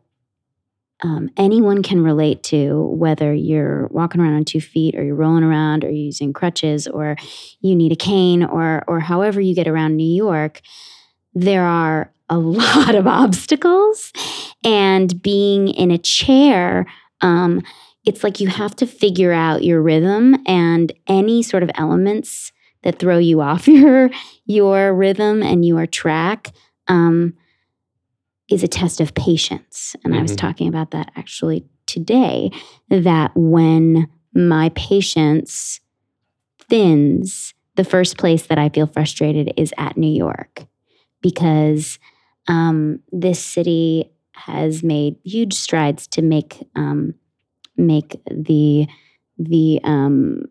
um, 1.03 1.29
anyone 1.35 1.83
can 1.83 2.01
relate 2.01 2.41
to, 2.43 2.81
whether 2.83 3.33
you're 3.33 3.87
walking 3.87 4.21
around 4.21 4.35
on 4.35 4.45
two 4.45 4.61
feet 4.61 4.95
or 4.95 5.03
you're 5.03 5.15
rolling 5.15 5.43
around 5.43 5.83
or 5.83 5.87
you're 5.87 6.05
using 6.05 6.31
crutches 6.31 6.87
or 6.87 7.15
you 7.59 7.75
need 7.75 7.91
a 7.91 7.97
cane 7.97 8.43
or 8.43 8.83
or 8.87 8.99
however 9.01 9.41
you 9.41 9.53
get 9.53 9.67
around 9.67 9.97
New 9.97 10.15
York, 10.15 10.61
there 11.33 11.63
are 11.63 12.11
a 12.29 12.37
lot 12.39 12.95
of 12.95 13.07
obstacles, 13.07 14.11
and 14.65 15.21
being 15.21 15.69
in 15.69 15.91
a 15.91 15.97
chair. 15.99 16.85
Um, 17.21 17.61
it's 18.05 18.23
like 18.23 18.39
you 18.39 18.49
have 18.49 18.75
to 18.77 18.87
figure 18.87 19.31
out 19.31 19.63
your 19.63 19.81
rhythm 19.81 20.35
and 20.47 20.91
any 21.07 21.41
sort 21.43 21.63
of 21.63 21.71
elements 21.75 22.51
that 22.83 22.99
throw 22.99 23.17
you 23.17 23.41
off 23.49 23.67
your 23.67 24.09
your 24.45 24.93
rhythm 24.93 25.41
and 25.43 25.65
your 25.65 25.85
track 25.87 26.51
um, 26.87 27.33
is 28.49 28.63
a 28.63 28.67
test 28.67 29.01
of 29.01 29.13
patience. 29.15 29.95
And 30.03 30.15
I 30.15 30.21
was 30.21 30.33
Mhm. 30.33 30.37
talking 30.37 30.67
about 30.67 30.91
that 30.91 31.11
actually 31.15 31.65
today. 31.87 32.51
That 32.89 33.31
when 33.35 34.07
my 34.33 34.69
patience 34.75 35.79
thins, 36.69 37.53
the 37.75 37.83
first 37.83 38.17
place 38.17 38.47
that 38.47 38.57
I 38.57 38.69
feel 38.69 38.87
frustrated 38.87 39.53
is 39.57 39.73
at 39.77 39.97
New 39.97 40.11
York 40.13 40.65
because 41.21 41.99
um, 42.47 42.99
this 43.11 43.43
city 43.43 44.11
has 44.35 44.83
made 44.83 45.15
huge 45.23 45.53
strides 45.53 46.07
to 46.07 46.21
make 46.21 46.67
um, 46.75 47.13
make 47.77 48.19
the 48.25 48.87
the 49.37 49.79
um, 49.83 50.45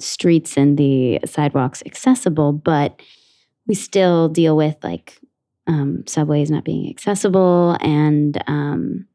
streets 0.00 0.56
and 0.56 0.76
the 0.78 1.20
sidewalks 1.24 1.82
accessible, 1.86 2.52
but 2.52 3.00
we 3.66 3.74
still 3.74 4.28
deal 4.28 4.56
with 4.56 4.76
like 4.82 5.18
um, 5.66 6.04
subways 6.06 6.50
not 6.50 6.64
being 6.64 6.88
accessible, 6.90 7.76
and 7.80 8.42
um, 8.46 9.06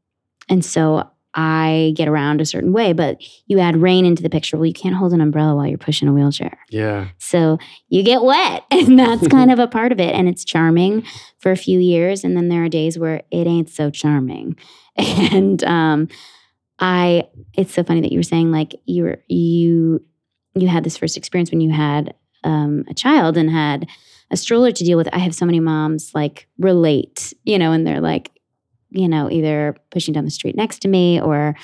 and 0.49 0.63
so 0.63 1.09
I 1.37 1.93
get 1.95 2.07
around 2.07 2.41
a 2.41 2.45
certain 2.45 2.73
way. 2.73 2.91
But 2.91 3.21
you 3.45 3.59
add 3.59 3.77
rain 3.77 4.05
into 4.05 4.23
the 4.23 4.29
picture. 4.29 4.57
Well, 4.57 4.65
you 4.65 4.73
can't 4.73 4.95
hold 4.95 5.13
an 5.13 5.21
umbrella 5.21 5.55
while 5.55 5.67
you're 5.67 5.77
pushing 5.77 6.07
a 6.07 6.13
wheelchair. 6.13 6.57
Yeah. 6.69 7.09
So 7.19 7.59
you 7.87 8.03
get 8.03 8.23
wet, 8.23 8.63
and 8.71 8.99
that's 8.99 9.27
kind 9.29 9.51
of 9.51 9.59
a 9.59 9.67
part 9.67 9.91
of 9.91 9.99
it. 9.99 10.13
And 10.13 10.27
it's 10.27 10.43
charming 10.43 11.03
for 11.37 11.51
a 11.51 11.57
few 11.57 11.79
years, 11.79 12.23
and 12.23 12.35
then 12.35 12.49
there 12.49 12.65
are 12.65 12.69
days 12.69 12.97
where 12.97 13.21
it 13.31 13.47
ain't 13.47 13.69
so 13.69 13.89
charming. 13.89 14.57
And 14.99 15.63
um, 15.63 16.07
I, 16.79 17.27
it's 17.53 17.71
so 17.71 17.83
funny 17.83 18.01
that 18.01 18.11
you 18.11 18.17
were 18.17 18.23
saying 18.23 18.51
like 18.51 18.73
you 18.85 19.03
were 19.03 19.19
you 19.27 20.03
you 20.55 20.67
had 20.67 20.83
this 20.83 20.97
first 20.97 21.17
experience 21.17 21.51
when 21.51 21.61
you 21.61 21.69
had 21.69 22.15
um, 22.43 22.83
a 22.89 22.95
child 22.95 23.37
and 23.37 23.51
had 23.51 23.87
a 24.31 24.37
stroller 24.37 24.71
to 24.71 24.83
deal 24.83 24.97
with. 24.97 25.07
I 25.13 25.19
have 25.19 25.35
so 25.35 25.45
many 25.45 25.59
moms 25.59 26.15
like 26.15 26.47
relate, 26.57 27.31
you 27.43 27.59
know, 27.59 27.73
and 27.73 27.85
they're 27.85 28.01
like, 28.01 28.31
you 28.89 29.07
know, 29.07 29.29
either 29.29 29.75
pushing 29.91 30.13
down 30.13 30.25
the 30.25 30.31
street 30.31 30.55
next 30.55 30.79
to 30.79 30.87
me 30.87 31.19
or. 31.21 31.55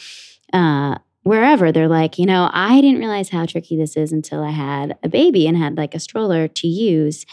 Uh, 0.51 0.95
wherever 1.23 1.71
they're 1.71 1.87
like, 1.87 2.19
you 2.19 2.25
know, 2.25 2.49
I 2.53 2.81
didn't 2.81 2.99
realize 2.99 3.29
how 3.29 3.45
tricky 3.45 3.77
this 3.77 3.95
is 3.95 4.11
until 4.11 4.43
I 4.43 4.51
had 4.51 4.97
a 5.03 5.09
baby 5.09 5.47
and 5.47 5.57
had 5.57 5.77
like 5.77 5.95
a 5.95 5.99
stroller 5.99 6.47
to 6.49 6.67
use. 6.67 7.25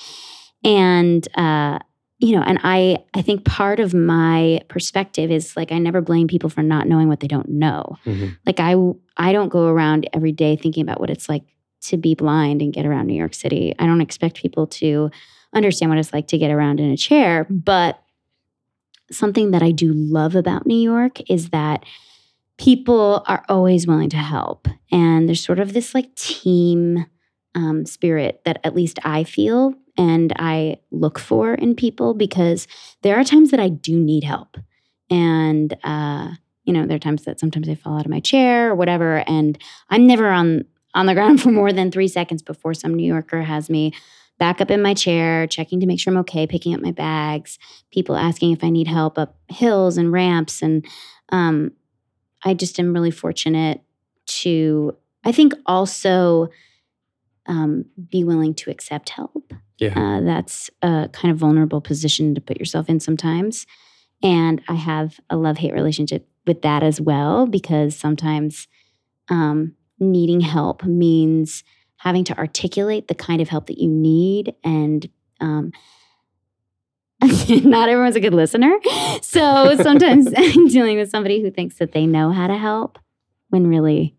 And 0.65 1.27
uh, 1.37 1.81
you 2.19 2.37
know, 2.37 2.43
and 2.43 2.61
I 2.63 2.99
I 3.15 3.23
think 3.23 3.45
part 3.45 3.81
of 3.81 3.95
my 3.95 4.61
perspective 4.69 5.31
is 5.31 5.57
like 5.57 5.73
I 5.73 5.79
never 5.79 6.01
blame 6.01 6.29
people 6.29 6.51
for 6.51 6.63
not 6.63 6.87
knowing 6.87 7.09
what 7.09 7.21
they 7.21 7.27
don't 7.27 7.49
know. 7.49 7.97
Mhm. 8.07 8.37
Like 8.47 8.61
I 8.61 8.75
I 9.17 9.33
don't 9.33 9.49
go 9.49 9.67
around 9.67 10.09
every 10.13 10.33
day 10.33 10.57
thinking 10.57 10.83
about 10.83 11.01
what 11.01 11.11
it's 11.11 11.29
like 11.29 11.43
to 11.83 11.97
be 11.97 12.15
blind 12.15 12.61
and 12.61 12.73
get 12.73 12.85
around 12.87 13.07
New 13.07 13.15
York 13.15 13.35
City. 13.35 13.75
I 13.79 13.87
don't 13.87 14.03
expect 14.03 14.37
people 14.37 14.67
to 14.67 15.11
understand 15.55 15.91
what 15.91 15.99
it's 15.99 16.13
like 16.13 16.29
to 16.29 16.39
get 16.39 16.51
around 16.51 16.79
in 16.79 16.91
a 16.91 16.97
chair, 16.97 17.47
but 17.51 18.01
something 19.13 19.51
that 19.51 19.63
I 19.63 19.73
do 19.73 19.93
love 19.93 20.35
about 20.35 20.67
New 20.67 20.79
York 20.79 21.19
is 21.31 21.51
that 21.51 21.85
people 22.59 23.25
are 23.27 23.45
always 23.49 23.87
willing 23.87 24.11
to 24.11 24.17
help. 24.17 24.69
And 24.93 25.29
there's 25.29 25.45
sort 25.45 25.59
of 25.59 25.73
this 25.73 25.95
like 25.95 26.15
team 26.15 27.07
um, 27.55 27.87
spirit 27.87 28.43
that 28.45 28.61
at 28.65 28.75
least 28.75 28.99
I 29.03 29.25
feel 29.25 29.75
and 29.97 30.33
I 30.39 30.77
look 30.91 31.19
for 31.19 31.55
in 31.55 31.75
people 31.75 32.15
because 32.15 32.69
there 33.03 33.19
are 33.19 33.25
times 33.25 33.51
that 33.51 33.61
I 33.61 33.69
do 33.69 33.99
need 33.99 34.25
help. 34.25 34.57
And, 35.11 35.77
uh, 35.83 36.33
you 36.65 36.73
know, 36.73 36.87
there 36.87 36.97
are 36.97 37.01
times 37.01 37.25
that 37.25 37.41
sometimes 37.41 37.69
I 37.69 37.75
fall 37.75 37.99
out 37.99 38.05
of 38.05 38.11
my 38.11 38.21
chair 38.21 38.71
or 38.71 38.75
whatever. 38.75 39.25
And 39.27 39.59
I'm 39.89 40.07
never 40.07 40.29
on, 40.29 40.65
on 40.95 41.07
the 41.07 41.15
ground 41.17 41.43
for 41.43 41.51
more 41.51 41.73
than 41.73 41.91
three 41.91 42.09
seconds 42.09 42.43
before 42.43 42.75
some 42.75 42.95
New 42.95 43.07
Yorker 43.07 43.43
has 43.43 43.69
me 43.69 43.93
back 44.41 44.61
up 44.61 44.71
in 44.71 44.83
my 44.83 44.95
chair, 44.95 45.47
checking 45.47 45.79
to 45.79 45.87
make 45.87 46.01
sure 46.01 46.13
I'm 46.13 46.19
okay, 46.21 46.47
picking 46.47 46.75
up 46.75 46.81
my 46.81 46.91
bags, 46.91 47.59
people 47.93 48.17
asking 48.17 48.51
if 48.51 48.65
I 48.65 48.71
need 48.71 48.89
help 48.89 49.19
up 49.19 49.39
hills 49.49 49.97
and 49.97 50.11
ramps. 50.11 50.63
And 50.63 50.85
um, 51.31 51.71
I 52.43 52.55
just 52.55 52.81
am 52.81 52.93
really 52.93 53.13
fortunate 53.13 53.83
to, 54.27 54.97
I 55.25 55.31
think, 55.31 55.53
also 55.67 56.49
um, 57.47 57.85
be 58.11 58.25
willing 58.25 58.55
to 58.55 58.71
accept 58.71 59.11
help. 59.11 59.53
Yeah. 59.79 59.99
Uh, 59.99 60.21
that's 60.23 60.71
a 60.83 61.09
kind 61.13 61.31
of 61.31 61.39
vulnerable 61.39 61.81
position 61.81 62.35
to 62.35 62.41
put 62.41 62.59
yourself 62.59 62.89
in 62.89 62.99
sometimes. 62.99 63.67
And 64.23 64.61
I 64.69 64.75
have 64.75 65.21
a 65.31 65.37
love 65.37 65.59
hate 65.59 65.75
relationship 65.75 66.27
with 66.47 66.63
that 66.63 66.83
as 66.83 67.01
well, 67.01 67.47
because 67.47 67.97
sometimes 67.97 68.69
um, 69.29 69.75
needing 69.99 70.41
help 70.41 70.85
means 70.85 71.63
having 72.03 72.25
to 72.25 72.37
articulate 72.39 73.09
the 73.09 73.15
kind 73.15 73.43
of 73.43 73.49
help 73.49 73.67
that 73.67 73.79
you 73.79 73.89
need. 73.89 74.55
And 74.65 75.07
um, 75.41 75.71
not 77.49 77.89
everyone's 77.91 78.17
a 78.17 78.21
good 78.21 78.33
listener. 78.35 78.73
So 79.23 79.77
sometimes 79.77 80.29
I'm 80.35 80.67
dealing 80.69 80.97
with 80.97 81.11
somebody 81.11 81.43
who 81.43 81.51
thinks 81.51 81.77
that 81.77 81.93
they 81.93 82.07
know 82.07 82.31
how 82.33 82.47
to 82.47 82.57
help 82.57 82.99
when 83.51 83.67
really, 83.67 84.17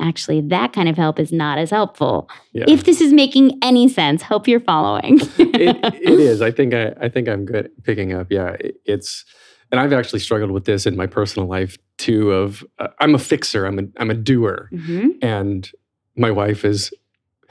actually, 0.00 0.40
that 0.40 0.72
kind 0.72 0.88
of 0.88 0.96
help 0.96 1.20
is 1.20 1.30
not 1.30 1.58
as 1.58 1.70
helpful. 1.70 2.28
Yeah. 2.52 2.64
If 2.66 2.82
this 2.84 3.00
is 3.00 3.12
making 3.12 3.58
any 3.62 3.88
sense, 3.88 4.22
hope 4.22 4.48
you're 4.48 4.58
following. 4.58 5.20
it, 5.38 5.76
it 5.94 6.18
is. 6.20 6.42
I 6.42 6.50
think 6.50 6.74
I, 6.74 6.92
I 7.00 7.08
think 7.08 7.28
I'm 7.28 7.44
good 7.44 7.66
at 7.66 7.82
picking 7.84 8.12
up. 8.12 8.26
Yeah, 8.30 8.56
it- 8.58 8.76
it's, 8.84 9.24
and 9.70 9.80
I've 9.80 9.92
actually 9.92 10.18
struggled 10.20 10.50
with 10.50 10.64
this 10.64 10.86
in 10.86 10.96
my 10.96 11.06
personal 11.06 11.48
life 11.48 11.78
too. 11.98 12.32
Of 12.32 12.64
uh, 12.80 12.88
I'm 13.00 13.14
a 13.14 13.18
fixer. 13.18 13.64
I'm 13.66 13.78
a 13.78 13.82
I'm 13.98 14.10
a 14.10 14.14
doer, 14.14 14.68
Mhm. 14.72 15.10
and 15.22 15.68
my 16.16 16.30
wife 16.30 16.62
has 16.62 16.92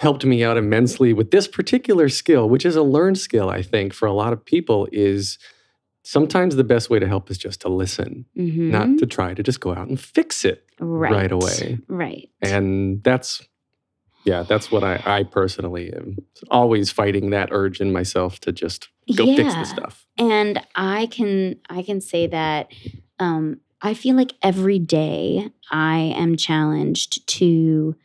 helped 0.03 0.25
me 0.25 0.43
out 0.43 0.57
immensely 0.57 1.13
with 1.13 1.31
this 1.31 1.47
particular 1.47 2.09
skill, 2.09 2.47
which 2.49 2.65
is 2.65 2.75
a 2.75 2.83
learned 2.83 3.17
skill. 3.17 3.49
I 3.49 3.61
think 3.63 3.93
for 3.93 4.05
a 4.05 4.13
lot 4.13 4.33
of 4.33 4.43
people 4.45 4.87
is 4.91 5.39
sometimes 6.03 6.55
the 6.57 6.63
best 6.65 6.89
way 6.89 6.99
to 6.99 7.07
help 7.07 7.31
is 7.31 7.37
just 7.37 7.61
to 7.61 7.69
listen, 7.69 8.25
Mhm. 8.37 8.69
not 8.69 8.97
to 8.99 9.05
try 9.05 9.33
to 9.33 9.41
just 9.41 9.61
go 9.61 9.73
out 9.73 9.87
and 9.87 9.97
fix 9.99 10.43
it 10.45 10.65
right. 10.79 11.11
right 11.11 11.31
away. 11.31 11.79
Right. 11.87 12.29
and 12.41 13.01
that's 13.03 13.41
yeah 14.25 14.43
that's 14.43 14.71
what 14.71 14.83
i 14.85 15.01
i 15.05 15.23
personally 15.23 15.91
am 15.93 16.15
always 16.49 16.89
fighting 16.91 17.29
that 17.31 17.49
urge 17.51 17.81
in 17.81 17.91
myself 17.91 18.39
to 18.39 18.51
just 18.53 18.87
go 19.17 19.25
fix 19.35 19.53
the 19.53 19.65
stuff 19.65 20.05
and 20.17 20.61
i 20.75 21.07
can 21.07 21.55
i 21.69 21.81
can 21.83 21.99
say 21.99 22.25
that 22.27 22.71
um 23.19 23.59
i 23.81 23.93
feel 23.93 24.15
like 24.15 24.31
every 24.41 24.79
day 24.79 25.49
i 25.71 25.97
am 26.15 26.37
challenged 26.37 27.27
to 27.27 27.95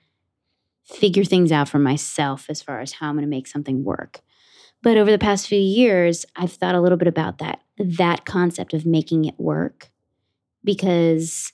figure 0.88 1.25
things 1.25 1.52
out 1.52 1.68
for 1.68 1.78
myself 1.78 2.47
as 2.49 2.62
far 2.62 2.80
as 2.80 2.92
how 2.92 3.09
i'm 3.09 3.14
going 3.14 3.23
to 3.23 3.28
make 3.28 3.47
something 3.47 3.85
work 3.85 4.21
but 4.83 4.97
over 4.97 5.11
the 5.11 5.18
past 5.18 5.47
few 5.47 5.59
years 5.59 6.25
i've 6.37 6.52
thought 6.52 6.75
a 6.75 6.80
little 6.80 6.99
bit 6.99 7.09
about 7.09 7.38
that 7.38 7.61
that 7.78 8.25
concept 8.25 8.73
of 8.75 8.87
making 8.87 9.25
it 9.25 9.35
work 9.38 9.90
because 10.64 11.52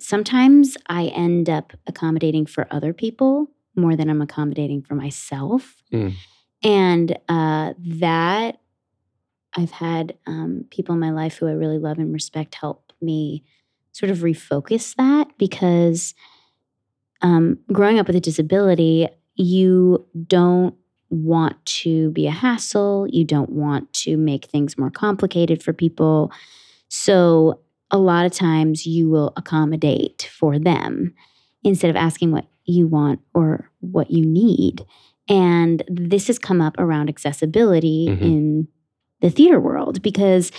sometimes 0.00 0.76
i 0.88 1.06
end 1.06 1.48
up 1.48 1.72
accommodating 1.86 2.44
for 2.46 2.66
other 2.70 2.92
people 2.92 3.50
more 3.74 3.96
than 3.96 4.10
i'm 4.10 4.22
accommodating 4.22 4.82
for 4.82 4.94
myself 4.94 5.82
Mm. 5.92 6.14
and 6.64 7.18
uh, 7.28 7.74
that 7.78 8.58
I've 9.58 9.70
had 9.70 10.18
um, 10.26 10.64
people 10.70 10.94
in 10.94 11.00
my 11.00 11.12
life 11.12 11.36
who 11.38 11.46
I 11.46 11.52
really 11.52 11.78
love 11.78 11.96
and 11.98 12.12
respect 12.12 12.56
help 12.56 12.92
me 13.00 13.42
sort 13.92 14.10
of 14.10 14.18
refocus 14.18 14.94
that 14.96 15.28
because 15.38 16.12
um, 17.22 17.58
growing 17.72 17.98
up 17.98 18.06
with 18.06 18.16
a 18.16 18.20
disability, 18.20 19.08
you 19.34 20.06
don't 20.26 20.74
want 21.10 21.64
to 21.66 22.10
be 22.10 22.26
a 22.26 22.30
hassle. 22.30 23.06
You 23.10 23.24
don't 23.24 23.50
want 23.50 23.92
to 23.94 24.16
make 24.16 24.46
things 24.46 24.76
more 24.76 24.90
complicated 24.90 25.62
for 25.62 25.72
people. 25.72 26.32
So, 26.88 27.60
a 27.92 27.98
lot 27.98 28.26
of 28.26 28.32
times 28.32 28.84
you 28.84 29.08
will 29.08 29.32
accommodate 29.36 30.28
for 30.36 30.58
them 30.58 31.14
instead 31.62 31.88
of 31.88 31.94
asking 31.96 32.32
what 32.32 32.46
you 32.64 32.88
want 32.88 33.20
or 33.32 33.70
what 33.78 34.10
you 34.10 34.26
need. 34.26 34.84
And 35.28 35.84
this 35.88 36.26
has 36.26 36.38
come 36.38 36.60
up 36.60 36.74
around 36.78 37.08
accessibility 37.08 38.08
Mhm. 38.08 38.20
in 38.22 38.68
the 39.20 39.30
theater 39.30 39.60
world 39.60 40.02
because 40.02 40.50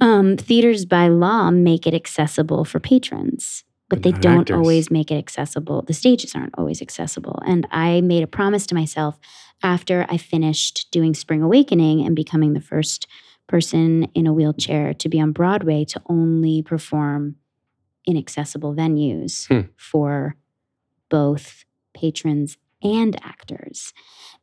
um, 0.00 0.36
theaters 0.36 0.84
by 0.84 1.08
law 1.08 1.50
make 1.50 1.86
it 1.86 1.94
accessible 1.94 2.64
for 2.64 2.78
patrons, 2.80 3.64
but 3.92 4.02
they 4.02 4.12
don't 4.12 4.40
actors. 4.40 4.56
always 4.56 4.90
make 4.90 5.10
it 5.10 5.16
accessible. 5.18 5.82
The 5.82 5.92
stages 5.94 6.34
aren't 6.34 6.54
always 6.58 6.80
accessible. 6.80 7.38
And 7.46 7.66
I 7.70 8.00
made 8.00 8.22
a 8.22 8.26
promise 8.26 8.66
to 8.68 8.74
myself 8.74 9.18
after 9.62 10.06
I 10.08 10.16
finished 10.16 10.88
doing 10.90 11.14
Spring 11.14 11.42
Awakening 11.42 12.04
and 12.06 12.16
becoming 12.16 12.54
the 12.54 12.60
first 12.60 13.06
person 13.48 14.04
in 14.14 14.26
a 14.26 14.32
wheelchair 14.32 14.94
to 14.94 15.08
be 15.08 15.20
on 15.20 15.32
Broadway 15.32 15.84
to 15.86 16.00
only 16.08 16.62
perform 16.62 17.36
in 18.06 18.16
accessible 18.16 18.74
venues 18.74 19.46
Hmm. 19.48 19.68
for 19.76 20.36
both 21.08 21.64
patrons 21.94 22.56
and 22.82 23.14
actors. 23.24 23.92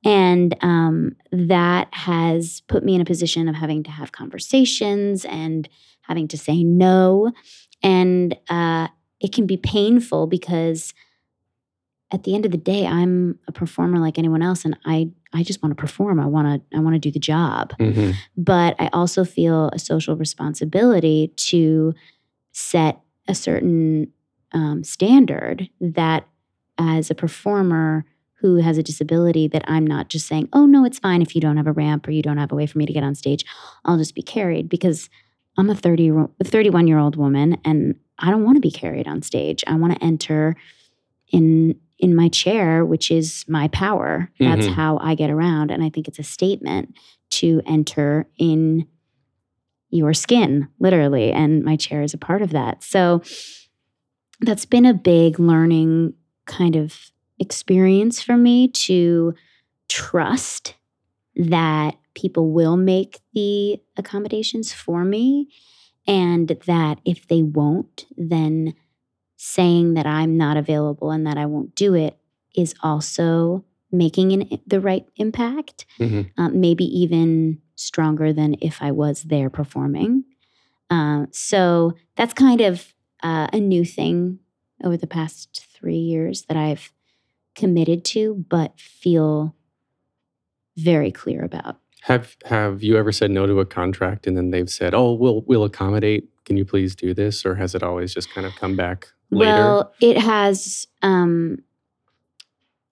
And 0.05 0.55
um, 0.61 1.15
that 1.31 1.87
has 1.93 2.61
put 2.67 2.83
me 2.85 2.95
in 2.95 3.01
a 3.01 3.05
position 3.05 3.49
of 3.49 3.55
having 3.55 3.83
to 3.83 3.91
have 3.91 4.11
conversations 4.11 5.25
and 5.25 5.67
having 6.01 6.27
to 6.29 6.37
say 6.37 6.63
no. 6.63 7.31
And 7.83 8.37
uh, 8.49 8.87
it 9.19 9.31
can 9.33 9.45
be 9.45 9.57
painful 9.57 10.27
because 10.27 10.93
at 12.11 12.23
the 12.23 12.33
end 12.33 12.45
of 12.45 12.51
the 12.51 12.57
day, 12.57 12.88
I'm 12.88 13.38
a 13.47 13.51
performer 13.51 13.99
like 13.99 14.17
anyone 14.17 14.41
else, 14.41 14.65
and 14.65 14.77
I 14.85 15.11
I 15.31 15.43
just 15.43 15.61
want 15.61 15.77
to 15.77 15.79
perform. 15.81 16.19
I 16.19 16.25
want 16.25 16.47
to 16.71 16.77
I 16.77 16.79
want 16.81 16.95
to 16.95 16.99
do 16.99 17.11
the 17.11 17.19
job 17.19 17.73
Mhm. 17.79 18.15
but 18.35 18.75
I 18.79 18.89
also 18.93 19.23
feel 19.23 19.69
a 19.73 19.77
social 19.79 20.15
responsibility 20.15 21.31
to 21.35 21.93
set 22.51 22.99
a 23.27 23.35
certain 23.35 24.11
um, 24.53 24.83
standard 24.83 25.69
that 25.79 26.27
as 26.79 27.11
a 27.11 27.15
performer 27.15 28.05
who 28.41 28.55
has 28.55 28.77
a 28.79 28.83
disability 28.83 29.47
that 29.49 29.63
I'm 29.67 29.85
not 29.85 30.09
just 30.09 30.25
saying, 30.25 30.49
oh 30.53 30.65
no, 30.65 30.85
it's 30.85 30.97
fine 30.97 31.21
if 31.21 31.35
you 31.35 31.41
don't 31.41 31.57
have 31.57 31.67
a 31.67 31.73
ramp 31.73 32.07
or 32.07 32.11
you 32.11 32.23
don't 32.23 32.38
have 32.38 32.51
a 32.51 32.55
way 32.55 32.65
for 32.65 32.79
me 32.79 32.85
to 32.88 32.93
get 32.93 33.03
on 33.03 33.13
stage. 33.13 33.45
I'll 33.85 33.97
just 33.99 34.15
be 34.15 34.23
carried 34.23 34.67
because 34.69 35.09
I'm 35.57 35.69
a 35.69 35.75
30 35.75 36.11
31 36.43 36.88
year 36.88 36.97
old 36.97 37.15
woman 37.17 37.57
and 37.63 37.95
I 38.19 38.29
don't 38.31 38.43
want 38.43 38.57
to 38.57 38.61
be 38.61 38.71
carried 38.71 39.07
on 39.07 39.21
stage. 39.21 39.63
I 39.67 39.75
want 39.75 39.93
to 39.93 40.03
enter 40.03 40.55
in 41.31 41.79
in 41.99 42.15
my 42.15 42.29
chair, 42.29 42.85
which 42.85 43.11
is 43.11 43.43
my 43.49 43.67
power. 43.69 44.31
That's 44.39 44.67
Mhm. 44.67 44.73
how 44.73 44.97
I 45.01 45.15
get 45.15 45.29
around. 45.29 45.69
And 45.69 45.83
I 45.83 45.89
think 45.89 46.07
it's 46.07 46.19
a 46.19 46.23
statement 46.23 46.95
to 47.31 47.61
enter 47.65 48.29
in 48.38 48.88
your 49.89 50.13
skin, 50.13 50.69
literally. 50.79 51.31
And 51.33 51.61
my 51.63 51.75
chair 51.75 52.01
is 52.01 52.13
a 52.13 52.17
part 52.17 52.41
of 52.41 52.51
that. 52.51 52.83
So 52.83 53.21
that's 54.39 54.65
been 54.65 54.85
a 54.85 54.93
big 54.93 55.39
learning 55.39 56.13
kind 56.45 56.77
of 56.77 57.11
experience 57.38 58.21
for 58.21 58.38
me 58.38 58.69
to 58.69 59.33
trust 59.89 60.75
that 61.35 61.95
people 62.13 62.51
will 62.51 62.77
make 62.77 63.19
the 63.33 63.81
accommodations 63.97 64.71
for 64.71 65.03
me. 65.03 65.49
And 66.09 66.47
that 66.65 66.99
if 67.05 67.27
they 67.27 67.43
won't, 67.43 68.05
then 68.17 68.73
saying 69.37 69.93
that 69.93 70.05
I'm 70.07 70.37
not 70.37 70.57
available 70.57 71.11
and 71.11 71.25
that 71.27 71.37
I 71.37 71.45
won't 71.45 71.75
do 71.75 71.93
it 71.93 72.17
is 72.55 72.73
also 72.83 73.63
making 73.91 74.33
an, 74.33 74.59
the 74.67 74.81
right 74.81 75.07
impact 75.15 75.85
Mhm. 75.99 76.31
um, 76.37 76.59
maybe 76.59 76.83
even 76.85 77.61
stronger 77.75 78.33
than 78.33 78.55
if 78.59 78.81
I 78.81 78.91
was 78.91 79.23
there 79.23 79.49
performing. 79.49 80.25
Uh, 80.89 81.27
so 81.31 81.93
that's 82.15 82.33
kind 82.33 82.61
of 82.61 82.93
uh, 83.23 83.47
a 83.53 83.59
new 83.59 83.85
thing 83.85 84.39
over 84.83 84.97
the 84.97 85.07
past 85.07 85.65
three 85.73 85.97
years 85.97 86.43
that 86.43 86.57
I've 86.57 86.91
committed 87.55 88.03
to, 88.05 88.45
but 88.49 88.79
feel 88.79 89.55
very 90.75 91.11
clear 91.11 91.43
about. 91.43 91.77
Have 92.03 92.35
Have 92.45 92.81
you 92.81 92.97
ever 92.97 93.11
said 93.11 93.31
no 93.31 93.45
to 93.45 93.59
a 93.59 93.65
contract 93.65 94.27
and 94.27 94.37
then 94.37 94.51
they've 94.51 94.69
said, 94.69 94.93
"Oh, 94.93 95.13
we'll 95.13 95.41
we'll 95.41 95.63
accommodate. 95.63 96.29
Can 96.45 96.57
you 96.57 96.65
please 96.65 96.95
do 96.95 97.13
this?" 97.13 97.45
Or 97.45 97.55
has 97.55 97.75
it 97.75 97.83
always 97.83 98.13
just 98.13 98.33
kind 98.33 98.47
of 98.47 98.55
come 98.55 98.75
back 98.75 99.07
later? 99.31 99.51
Well, 99.51 99.93
it 100.01 100.17
has. 100.17 100.87
Um, 101.01 101.59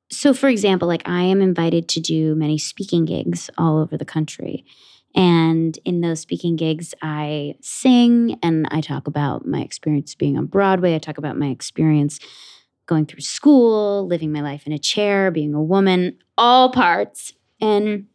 so, 0.09 0.33
for 0.33 0.47
example, 0.49 0.87
like 0.87 1.07
I 1.07 1.23
am 1.23 1.41
invited 1.41 1.87
to 1.89 1.99
do 1.99 2.35
many 2.35 2.57
speaking 2.57 3.05
gigs 3.05 3.49
all 3.57 3.77
over 3.77 3.97
the 3.97 4.05
country. 4.05 4.65
And 5.15 5.77
in 5.83 6.01
those 6.01 6.19
speaking 6.19 6.55
gigs, 6.55 6.93
I 7.01 7.55
sing 7.61 8.37
and 8.43 8.67
I 8.69 8.81
talk 8.81 9.07
about 9.07 9.47
my 9.47 9.61
experience 9.61 10.13
being 10.15 10.37
on 10.37 10.45
Broadway. 10.45 10.95
I 10.95 10.99
talk 10.99 11.17
about 11.17 11.37
my 11.37 11.47
experience 11.47 12.19
going 12.85 13.05
through 13.05 13.21
school, 13.21 14.05
living 14.07 14.31
my 14.31 14.41
life 14.41 14.67
in 14.67 14.73
a 14.73 14.77
chair, 14.77 15.31
being 15.31 15.53
a 15.53 15.61
woman, 15.61 16.17
all 16.37 16.71
parts. 16.71 17.33
And 17.59 18.05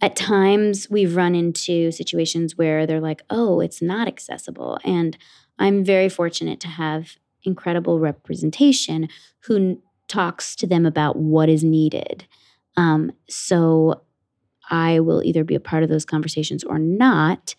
at 0.00 0.16
times 0.16 0.88
we've 0.90 1.16
run 1.16 1.34
into 1.34 1.90
situations 1.90 2.56
where 2.56 2.86
they're 2.86 3.00
like, 3.00 3.22
oh, 3.30 3.60
it's 3.60 3.82
not 3.82 4.06
accessible. 4.08 4.78
And 4.84 5.16
I'm 5.58 5.84
very 5.84 6.08
fortunate 6.08 6.60
to 6.60 6.68
have 6.68 7.16
incredible 7.42 7.98
representation 7.98 9.08
who 9.40 9.82
talks 10.06 10.54
to 10.56 10.66
them 10.66 10.86
about 10.86 11.16
what 11.16 11.48
is 11.48 11.64
needed. 11.64 12.26
Um, 12.76 13.12
so 13.28 14.02
I 14.70 15.00
will 15.00 15.22
either 15.24 15.44
be 15.44 15.54
a 15.54 15.60
part 15.60 15.82
of 15.82 15.88
those 15.88 16.04
conversations 16.04 16.62
or 16.62 16.78
not. 16.78 17.54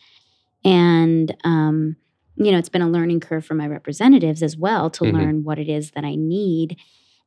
And, 0.63 1.35
um, 1.43 1.95
you 2.35 2.51
know, 2.51 2.57
it's 2.57 2.69
been 2.69 2.81
a 2.81 2.89
learning 2.89 3.19
curve 3.19 3.45
for 3.45 3.53
my 3.53 3.67
representatives 3.67 4.41
as 4.43 4.55
well 4.55 4.89
to 4.91 5.03
Mhm. 5.03 5.13
learn 5.13 5.43
what 5.43 5.59
it 5.59 5.67
is 5.69 5.91
that 5.91 6.05
I 6.05 6.15
need 6.15 6.77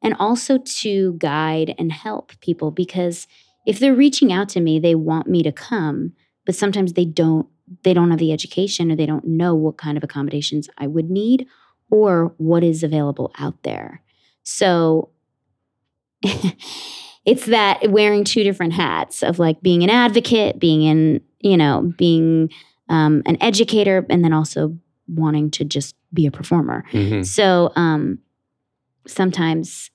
and 0.03 0.15
also 0.19 0.59
to 0.59 1.15
guide 1.19 1.75
and 1.79 1.93
help 1.93 2.33
people 2.41 2.71
because 2.71 3.27
if 3.67 3.79
they're 3.79 3.95
reaching 3.95 4.33
out 4.33 4.49
to 4.51 4.61
me, 4.61 4.79
they 4.79 4.95
want 4.95 5.27
me 5.27 5.43
to 5.43 5.53
come, 5.53 6.13
but 6.45 6.55
sometimes 6.55 6.93
they 6.95 7.05
don't 7.05 7.47
they 7.85 7.95
don't 7.95 8.11
have 8.11 8.19
the 8.19 8.33
education 8.33 8.91
or 8.91 8.97
they 8.97 9.07
don't 9.07 9.25
know 9.25 9.55
what 9.55 9.79
kind 9.79 9.97
of 9.97 10.05
accommodations 10.05 10.69
I 10.77 10.87
would 10.87 11.09
need 11.09 11.47
or 11.91 12.35
what 12.37 12.63
is 12.65 12.83
available 12.83 13.33
out 13.39 13.63
there. 13.63 14.03
So 14.43 15.11
it's 17.25 17.47
that 17.47 17.91
wearing 17.91 18.25
two 18.25 18.43
different 18.43 18.73
hats 18.75 19.23
of 19.23 19.39
like 19.39 19.61
being 19.63 19.83
an 19.83 19.91
advocate, 19.91 20.59
being 20.59 20.83
in, 20.83 21.21
you 21.41 21.57
know, 21.57 21.93
being 21.97 22.51
um, 22.89 23.23
an 23.27 23.39
educator, 23.41 24.05
and 24.11 24.25
then 24.25 24.33
also 24.33 24.77
wanting 25.09 25.51
to 25.53 25.65
just 25.65 25.95
be 26.13 26.27
a 26.27 26.31
performer. 26.31 26.85
Mhm. 26.93 27.25
So 27.25 27.73
um, 27.77 28.19
sometimes 29.07 29.91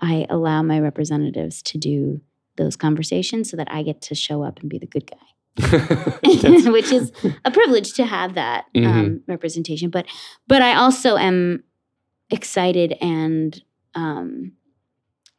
I 0.00 0.26
allow 0.30 0.62
my 0.62 0.80
representatives 0.80 1.62
to 1.62 1.78
do 1.78 2.20
those 2.60 2.76
conversations 2.76 3.50
so 3.50 3.56
that 3.56 3.66
I 3.70 3.82
get 3.82 4.00
to 4.02 4.14
show 4.14 4.42
up 4.44 4.60
and 4.60 4.68
be 4.70 4.78
the 4.78 4.86
good 4.86 5.10
guy. 5.10 5.16
Which 6.70 6.92
is 6.92 7.10
a 7.44 7.50
privilege 7.50 7.92
to 7.94 8.04
have 8.06 8.34
that 8.34 8.66
um, 8.76 8.82
Mhm. 8.82 9.20
representation. 9.26 9.90
But 9.90 10.06
but 10.46 10.62
I 10.62 10.74
also 10.74 11.16
am 11.16 11.64
excited 12.30 12.96
and 13.00 13.60
um, 13.94 14.52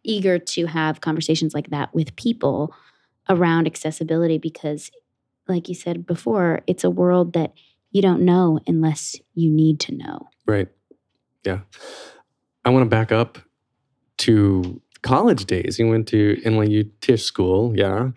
eager 0.04 0.38
to 0.38 0.66
have 0.66 1.00
conversations 1.02 1.54
like 1.54 1.70
that 1.70 1.94
with 1.96 2.16
people 2.18 2.74
around 3.30 3.68
accessibility 3.68 4.38
because, 4.38 4.92
like 5.48 5.70
you 5.70 5.76
said 5.76 6.06
before, 6.06 6.62
it's 6.68 6.84
a 6.84 6.90
world 6.90 7.34
that 7.34 7.54
you 7.92 8.02
don't 8.02 8.22
know 8.24 8.60
unless 8.68 9.16
you 9.36 9.50
need 9.50 9.80
to 9.82 9.96
know. 9.96 10.28
Right. 10.46 10.68
Yeah. 11.46 11.60
I 12.66 12.70
want 12.72 12.84
to 12.84 12.90
back 12.90 13.12
up 13.12 13.38
to 14.20 14.82
college 15.04 15.46
days. 15.46 15.80
You 15.80 15.88
went 15.90 16.08
to 16.10 16.38
NYU 16.46 16.90
Tisch 17.02 17.24
School, 17.24 17.74
yeah, 17.76 18.12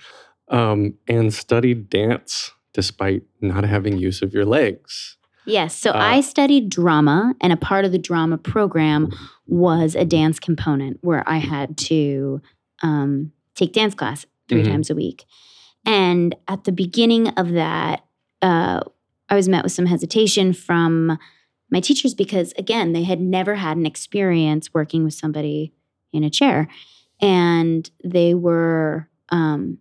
um, 0.49 0.95
and 1.09 1.33
studied 1.33 1.89
dance 1.89 2.53
despite 2.73 3.23
not 3.41 3.65
having 3.65 3.97
use 3.97 4.21
of 4.21 4.35
your 4.35 4.45
legs. 4.45 5.17
Yes. 5.47 5.77
So 5.77 5.91
Uh, 5.91 5.99
I 5.99 6.21
studied 6.23 6.71
drama, 6.71 7.35
and 7.41 7.53
a 7.53 7.57
part 7.57 7.85
of 7.85 7.93
the 7.93 7.99
drama 7.99 8.39
program 8.39 9.11
was 9.47 9.95
a 9.95 10.05
dance 10.05 10.41
component 10.41 10.99
where 11.03 11.23
I 11.29 11.39
had 11.39 11.77
to 11.89 12.41
um, 12.83 13.31
take 13.55 13.73
dance 13.73 13.95
class 13.95 14.27
3 14.49 14.63
Mhm. 14.63 14.69
times 14.69 14.91
a 14.91 14.95
week. 14.95 15.25
And 15.87 16.35
at 16.49 16.65
the 16.65 16.73
beginning 16.73 17.29
of 17.29 17.53
that, 17.53 18.05
uh, 18.43 18.81
I 19.29 19.35
was 19.37 19.49
met 19.49 19.63
with 19.63 19.73
some 19.73 19.87
hesitation 19.87 20.53
from 20.53 21.19
my 21.71 21.81
teachers 21.81 22.15
because, 22.15 22.53
again, 22.59 22.93
they 22.93 23.05
had 23.05 23.21
never 23.21 23.55
had 23.55 23.77
an 23.77 23.87
experience 23.87 24.75
working 24.75 25.05
with 25.05 25.15
somebody 25.15 25.73
in 26.15 26.25
a 26.25 26.31
chair. 26.31 26.69
And 27.21 27.89
they 28.03 28.35
were 28.35 29.09
um, 29.31 29.79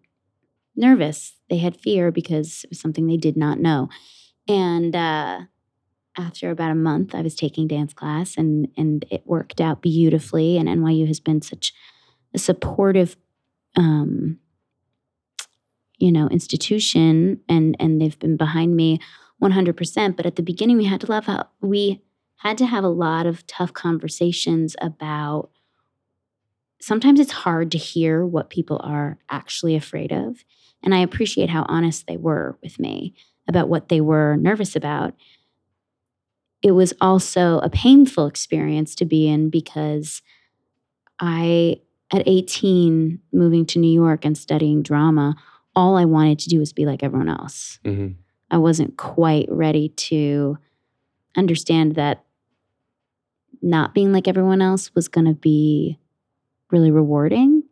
nervous. 0.76 1.36
They 1.50 1.58
had 1.58 1.78
fear 1.78 2.12
because 2.12 2.64
it 2.64 2.72
was 2.72 2.80
something 2.80 3.08
they 3.08 3.18
did 3.18 3.38
not 3.38 3.60
know. 3.60 3.90
And 4.48 4.96
uh, 4.96 5.42
after 6.18 6.52
about 6.52 6.72
a 6.72 6.76
month, 6.76 7.16
I 7.16 7.22
was 7.22 7.36
taking 7.36 7.68
dance 7.68 7.94
class, 7.94 8.38
and 8.38 8.68
and 8.78 9.06
it 9.10 9.24
worked 9.26 9.62
out 9.62 9.82
beautifully. 9.82 10.58
And 10.58 10.68
NYU 10.68 11.08
has 11.08 11.20
been 11.20 11.42
such 11.42 11.74
a 12.34 12.38
supportive, 12.38 13.16
um, 13.76 14.40
you 15.98 16.12
know, 16.12 16.28
institution, 16.28 17.42
and 17.48 17.76
and 17.80 18.02
they've 18.02 18.20
been 18.20 18.38
behind 18.38 18.76
me 18.76 19.00
one 19.40 19.52
hundred 19.52 19.78
percent. 19.78 20.18
But 20.18 20.26
at 20.26 20.36
the 20.36 20.44
beginning, 20.44 20.78
we 20.78 20.86
had 20.86 21.02
to 21.02 21.08
love 21.08 21.26
how 21.26 21.48
we 21.62 22.04
had 22.38 22.58
to 22.58 22.66
have 22.66 22.84
a 22.84 22.90
lot 22.90 23.26
of 23.26 23.48
tough 23.48 23.74
conversations 23.74 24.76
about. 24.82 25.50
Sometimes 26.84 27.22
it's 27.22 27.32
hard 27.32 27.72
to 27.72 27.78
hear 27.78 28.26
what 28.26 28.50
people 28.50 28.82
are 28.84 29.18
actually 29.30 29.74
afraid 29.74 30.12
of. 30.12 30.44
And 30.84 30.94
I 30.94 31.00
appreciate 31.00 31.50
how 31.50 31.66
honest 31.70 32.08
they 32.08 32.18
were 32.18 32.58
with 32.62 32.78
me 32.78 33.14
about 33.48 33.70
what 33.70 33.88
they 33.88 34.02
were 34.02 34.36
nervous 34.36 34.76
about. 34.76 35.14
It 36.62 36.72
was 36.72 36.94
also 37.00 37.60
a 37.60 37.70
painful 37.70 38.28
experience 38.28 38.96
to 38.96 39.06
be 39.06 39.30
in 39.30 39.50
because 39.50 40.22
I, 41.22 41.78
at 42.12 42.28
18, 42.28 43.18
moving 43.32 43.66
to 43.68 43.80
New 43.80 43.94
York 43.94 44.26
and 44.26 44.38
studying 44.38 44.84
drama, 44.84 45.38
all 45.78 45.96
I 45.96 46.04
wanted 46.04 46.40
to 46.40 46.50
do 46.50 46.60
was 46.60 46.74
be 46.74 46.86
like 46.86 47.02
everyone 47.02 47.30
else. 47.30 47.80
hmm 47.86 48.10
I 48.52 48.58
wasn't 48.58 48.98
quite 48.98 49.48
ready 49.50 49.90
to 49.90 50.58
understand 51.36 51.96
that 51.96 52.26
not 53.62 53.94
being 53.94 54.12
like 54.12 54.28
everyone 54.28 54.62
else 54.62 54.94
was 54.94 55.08
going 55.08 55.26
to 55.26 55.34
be 55.34 55.98
really 56.74 56.92
rewarding. 56.92 57.64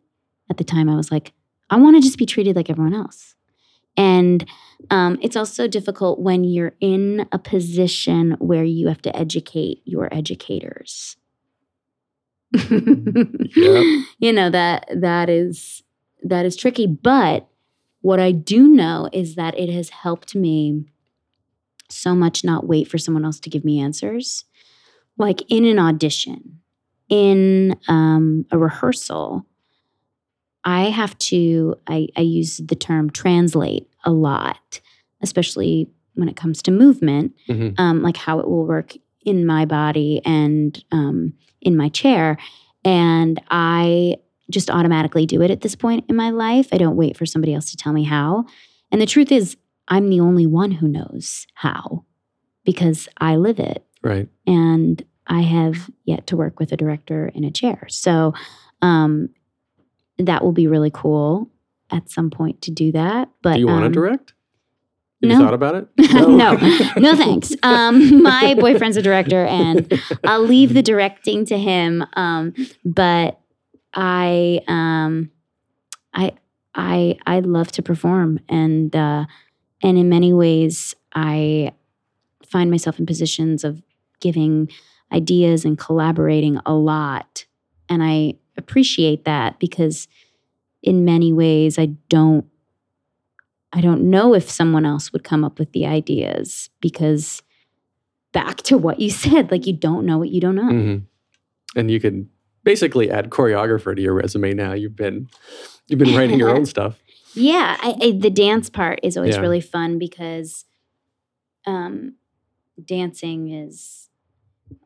At 0.48 0.56
the 0.56 0.64
time, 0.64 0.88
I 0.88 0.96
was 0.96 1.12
like, 1.12 1.32
I 1.68 1.76
want 1.76 1.96
to 1.96 2.02
just 2.02 2.16
be 2.16 2.26
treated 2.26 2.56
like 2.56 2.70
everyone 2.70 2.94
else. 2.94 3.34
And 3.96 4.46
um, 4.90 5.18
it's 5.20 5.36
also 5.36 5.68
difficult 5.68 6.18
when 6.18 6.44
you're 6.44 6.74
in 6.80 7.26
a 7.32 7.38
position 7.38 8.36
where 8.38 8.64
you 8.64 8.88
have 8.88 9.02
to 9.02 9.14
educate 9.14 9.82
your 9.84 10.12
educators. 10.12 11.16
You 14.18 14.32
know 14.32 14.50
that 14.50 14.88
that 14.94 15.28
is 15.28 15.82
that 16.22 16.46
is 16.46 16.56
tricky, 16.56 16.86
but 16.86 17.48
what 18.00 18.20
I 18.20 18.32
do 18.32 18.68
know 18.68 19.08
is 19.12 19.34
that 19.34 19.58
it 19.58 19.68
has 19.70 19.88
helped 19.90 20.34
me 20.34 20.84
so 21.88 22.14
much 22.14 22.44
not 22.44 22.66
wait 22.66 22.88
for 22.88 22.98
someone 22.98 23.24
else 23.24 23.40
to 23.40 23.50
give 23.50 23.64
me 23.64 23.80
answers. 23.80 24.44
Like 25.18 25.42
in 25.50 25.64
an 25.64 25.78
audition, 25.78 26.61
in 27.12 27.76
um, 27.88 28.46
a 28.50 28.56
rehearsal, 28.58 29.44
I 30.64 30.84
have 30.84 31.16
to, 31.18 31.74
I, 31.86 32.08
I 32.16 32.22
use 32.22 32.56
the 32.56 32.74
term 32.74 33.10
translate 33.10 33.86
a 34.04 34.10
lot, 34.12 34.80
especially 35.22 35.90
when 36.14 36.28
it 36.28 36.36
comes 36.36 36.62
to 36.62 36.70
movement, 36.70 37.34
Mhm. 37.48 37.78
um, 37.78 38.02
like 38.02 38.16
how 38.16 38.38
it 38.38 38.48
will 38.48 38.64
work 38.66 38.94
in 39.24 39.44
my 39.44 39.64
body 39.66 40.20
and 40.24 40.82
um, 40.90 41.34
in 41.60 41.76
my 41.76 41.88
chair. 41.90 42.38
And 42.84 43.40
I 43.50 44.16
just 44.50 44.70
automatically 44.70 45.26
do 45.26 45.42
it 45.42 45.50
at 45.50 45.60
this 45.60 45.74
point 45.74 46.04
in 46.08 46.16
my 46.16 46.30
life. 46.30 46.68
I 46.72 46.78
don't 46.78 46.96
wait 46.96 47.16
for 47.16 47.26
somebody 47.26 47.54
else 47.54 47.70
to 47.72 47.76
tell 47.76 47.92
me 47.92 48.04
how. 48.04 48.44
And 48.90 49.00
the 49.00 49.06
truth 49.06 49.30
is, 49.32 49.56
I'm 49.88 50.08
the 50.10 50.20
only 50.20 50.46
one 50.46 50.70
who 50.72 50.88
knows 50.88 51.46
how 51.54 52.04
because 52.64 53.08
I 53.18 53.36
live 53.36 53.58
it 53.58 53.84
Right. 54.02 54.28
and 54.46 55.02
I 55.26 55.42
have 55.42 55.90
yet 56.04 56.26
to 56.28 56.36
work 56.36 56.58
with 56.58 56.72
a 56.72 56.76
director 56.76 57.30
in 57.34 57.44
a 57.44 57.50
chair. 57.50 57.86
So 57.88 58.34
um, 58.80 59.30
that 60.18 60.42
will 60.42 60.52
be 60.52 60.66
really 60.66 60.90
cool 60.92 61.48
at 61.90 62.10
some 62.10 62.30
point 62.30 62.62
to 62.62 62.70
do 62.70 62.92
that. 62.92 63.28
But 63.42 63.54
Do 63.54 63.60
you 63.60 63.66
want 63.66 63.82
to 63.82 63.86
um, 63.86 63.92
direct? 63.92 64.32
Have 65.22 65.28
no. 65.28 65.34
you 65.36 65.44
thought 65.44 65.54
about 65.54 65.74
it? 65.76 65.88
no, 66.12 66.54
no 66.96 67.16
thanks. 67.16 67.54
Um, 67.62 68.22
my 68.22 68.54
boyfriend's 68.58 68.96
a 68.96 69.02
director, 69.02 69.44
and 69.44 70.00
I'll 70.24 70.44
leave 70.44 70.74
the 70.74 70.82
directing 70.82 71.44
to 71.46 71.58
him. 71.58 72.04
Um, 72.14 72.54
but 72.84 73.38
I, 73.94 74.62
um, 74.66 75.30
I, 76.12 76.32
I, 76.74 77.18
I 77.24 77.38
love 77.40 77.70
to 77.72 77.82
perform, 77.82 78.40
and 78.48 78.94
uh, 78.96 79.26
and 79.80 79.98
in 79.98 80.08
many 80.08 80.32
ways, 80.32 80.94
I 81.14 81.72
find 82.44 82.70
myself 82.70 82.98
in 82.98 83.06
positions 83.06 83.62
of 83.62 83.82
giving 84.20 84.70
ideas 85.12 85.64
and 85.64 85.78
collaborating 85.78 86.58
a 86.66 86.74
lot, 86.74 87.46
and 87.88 88.02
I 88.02 88.34
appreciate 88.56 89.24
that 89.24 89.58
because 89.58 90.08
in 90.82 91.04
many 91.04 91.32
ways, 91.32 91.78
I 91.78 91.86
don't 92.08 92.46
I 93.72 93.80
don't 93.80 94.10
know 94.10 94.34
if 94.34 94.50
someone 94.50 94.84
else 94.84 95.12
would 95.12 95.24
come 95.24 95.44
up 95.44 95.58
with 95.58 95.72
the 95.72 95.86
ideas 95.86 96.68
because 96.80 97.42
back 98.32 98.58
to 98.58 98.76
what 98.76 99.00
you 99.00 99.10
said, 99.24 99.50
like 99.50 99.66
you 99.66 99.72
don't 99.72 100.04
know 100.06 100.18
what 100.18 100.30
you 100.30 100.40
don't 100.40 100.56
know. 100.56 100.68
hmm 100.68 100.96
And 101.76 101.90
you 101.90 102.00
can 102.00 102.28
basically 102.64 103.10
add 103.10 103.30
choreographer 103.30 103.94
to 103.96 104.02
your 104.02 104.14
resume 104.14 104.52
now. 104.54 104.72
You've 104.72 104.96
been 104.96 105.28
you've 105.88 105.98
been 105.98 106.14
writing 106.14 106.38
your 106.38 106.54
own 106.54 106.66
stuff. 106.74 106.98
Yeah, 107.34 107.76
I, 107.80 107.94
I, 108.00 108.10
the 108.12 108.30
dance 108.30 108.68
part 108.68 109.00
is 109.02 109.16
always 109.16 109.36
Yeah. 109.36 109.40
really 109.40 109.60
fun 109.62 109.98
because 109.98 110.66
um, 111.66 112.16
dancing 112.84 113.50
is 113.50 114.01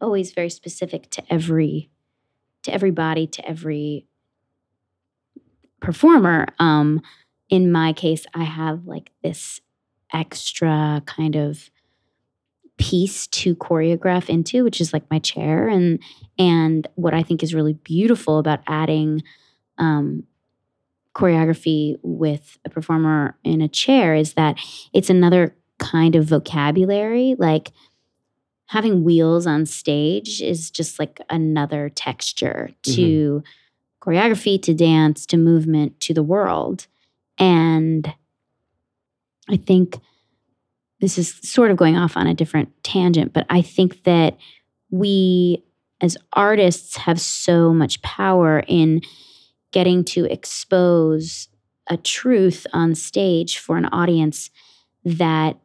always 0.01 0.33
very 0.33 0.51
specific 0.51 1.11
to 1.11 1.23
every 1.33 1.91
to 2.63 2.75
every 2.75 2.91
body, 2.91 3.27
to 3.29 3.49
every 3.49 4.07
performer. 5.81 6.47
Um, 6.59 7.01
in 7.49 7.71
my 7.71 7.93
case, 7.93 8.27
I 8.35 8.45
have 8.45 8.87
like 8.87 9.13
this 9.23 9.61
extra 10.13 11.03
kind 11.07 11.37
of 11.37 11.71
piece 12.77 13.27
to 13.29 13.55
choreograph 13.55 14.29
into, 14.29 14.65
which 14.65 14.81
is 14.81 14.93
like 14.93 15.11
my 15.11 15.19
chair, 15.19 15.69
and 15.69 16.01
and 16.39 16.87
what 16.95 17.15
I 17.15 17.23
think 17.23 17.43
is 17.43 17.55
really 17.55 17.75
beautiful 17.75 18.39
about 18.39 18.61
adding 18.67 19.23
um, 19.79 20.25
choreography 21.15 21.97
with 22.03 22.59
a 22.65 22.71
performer 22.71 23.39
in 23.43 23.61
a 23.63 23.69
chair 23.69 24.15
is 24.15 24.35
that 24.35 24.59
it's 24.93 25.09
another 25.09 25.57
kind 25.79 26.15
of 26.15 26.27
vocabulary. 26.27 27.35
Like 27.39 27.73
having 28.67 29.05
wheels 29.05 29.47
on 29.47 29.65
stage 29.67 30.43
is 30.43 30.71
just 30.71 30.99
like 30.99 31.21
another 31.31 31.89
texture 31.91 32.71
to 32.83 33.43
mm-hmm. 33.43 34.11
choreography, 34.11 34.61
to 34.63 34.75
dance, 34.75 35.25
to 35.27 35.37
movement, 35.37 35.99
to 36.01 36.13
the 36.13 36.23
world. 36.23 36.87
And 37.39 38.13
I 39.49 39.57
think 39.57 40.01
this 41.01 41.19
is 41.19 41.39
sort 41.43 41.71
of 41.71 41.77
going 41.77 41.97
off 41.97 42.17
on 42.17 42.27
a 42.27 42.35
different 42.35 42.71
tangent, 42.83 43.33
but 43.33 43.47
I 43.49 43.63
think 43.63 44.03
that 44.05 44.37
we 44.91 45.63
as 46.01 46.17
artists 46.33 46.97
have 46.97 47.21
so 47.21 47.73
much 47.73 48.03
power 48.03 48.63
in 48.67 49.01
getting 49.73 50.05
to 50.05 50.25
expose 50.25 51.49
a 51.89 51.97
truth 51.97 52.67
on 52.73 52.95
stage 52.95 53.59
for 53.59 53.77
an 53.77 53.87
audience 53.87 54.51
that 55.05 55.57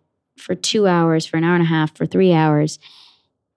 for 0.41 0.55
two 0.55 0.87
hours, 0.87 1.25
for 1.25 1.37
an 1.37 1.43
hour 1.43 1.55
and 1.55 1.63
a 1.63 1.67
half, 1.67 1.95
for 1.95 2.05
three 2.05 2.33
hours 2.33 2.79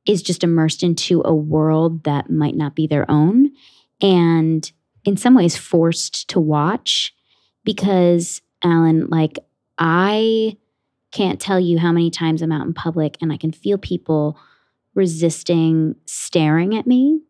is 0.06 0.22
just 0.22 0.44
immersed 0.44 0.82
into 0.82 1.22
a 1.24 1.34
world 1.34 2.04
that 2.04 2.30
might 2.30 2.56
not 2.56 2.74
be 2.74 2.86
their 2.86 3.10
own 3.10 3.50
and 4.00 4.70
in 5.04 5.16
some 5.16 5.34
ways 5.34 5.56
forced 5.56 6.28
to 6.28 6.40
watch 6.40 7.14
because 7.64 8.42
Alan, 8.62 9.08
like 9.08 9.38
I 9.78 10.56
can't 11.12 11.40
tell 11.40 11.60
you 11.60 11.78
how 11.78 11.92
many 11.92 12.10
times 12.10 12.42
I'm 12.42 12.52
out 12.52 12.66
in 12.66 12.74
public 12.74 13.16
and 13.20 13.32
I 13.32 13.36
can 13.36 13.52
feel 13.52 13.78
people 13.78 14.38
resisting 14.94 15.94
staring 16.06 16.76
at 16.76 16.86
me 16.86 17.22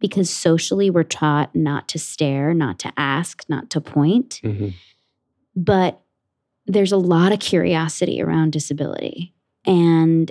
because 0.00 0.30
socially 0.30 0.90
we're 0.90 1.02
taught 1.02 1.54
not 1.54 1.88
to 1.88 1.98
stare, 1.98 2.54
not 2.54 2.78
to 2.80 2.92
ask, 2.96 3.44
not 3.48 3.70
to 3.70 3.80
point. 3.80 4.40
hmm 4.42 4.68
But 5.56 6.00
there's 6.68 6.92
a 6.92 6.98
lot 6.98 7.32
of 7.32 7.40
curiosity 7.40 8.22
around 8.22 8.52
disability. 8.52 9.34
And 9.66 10.30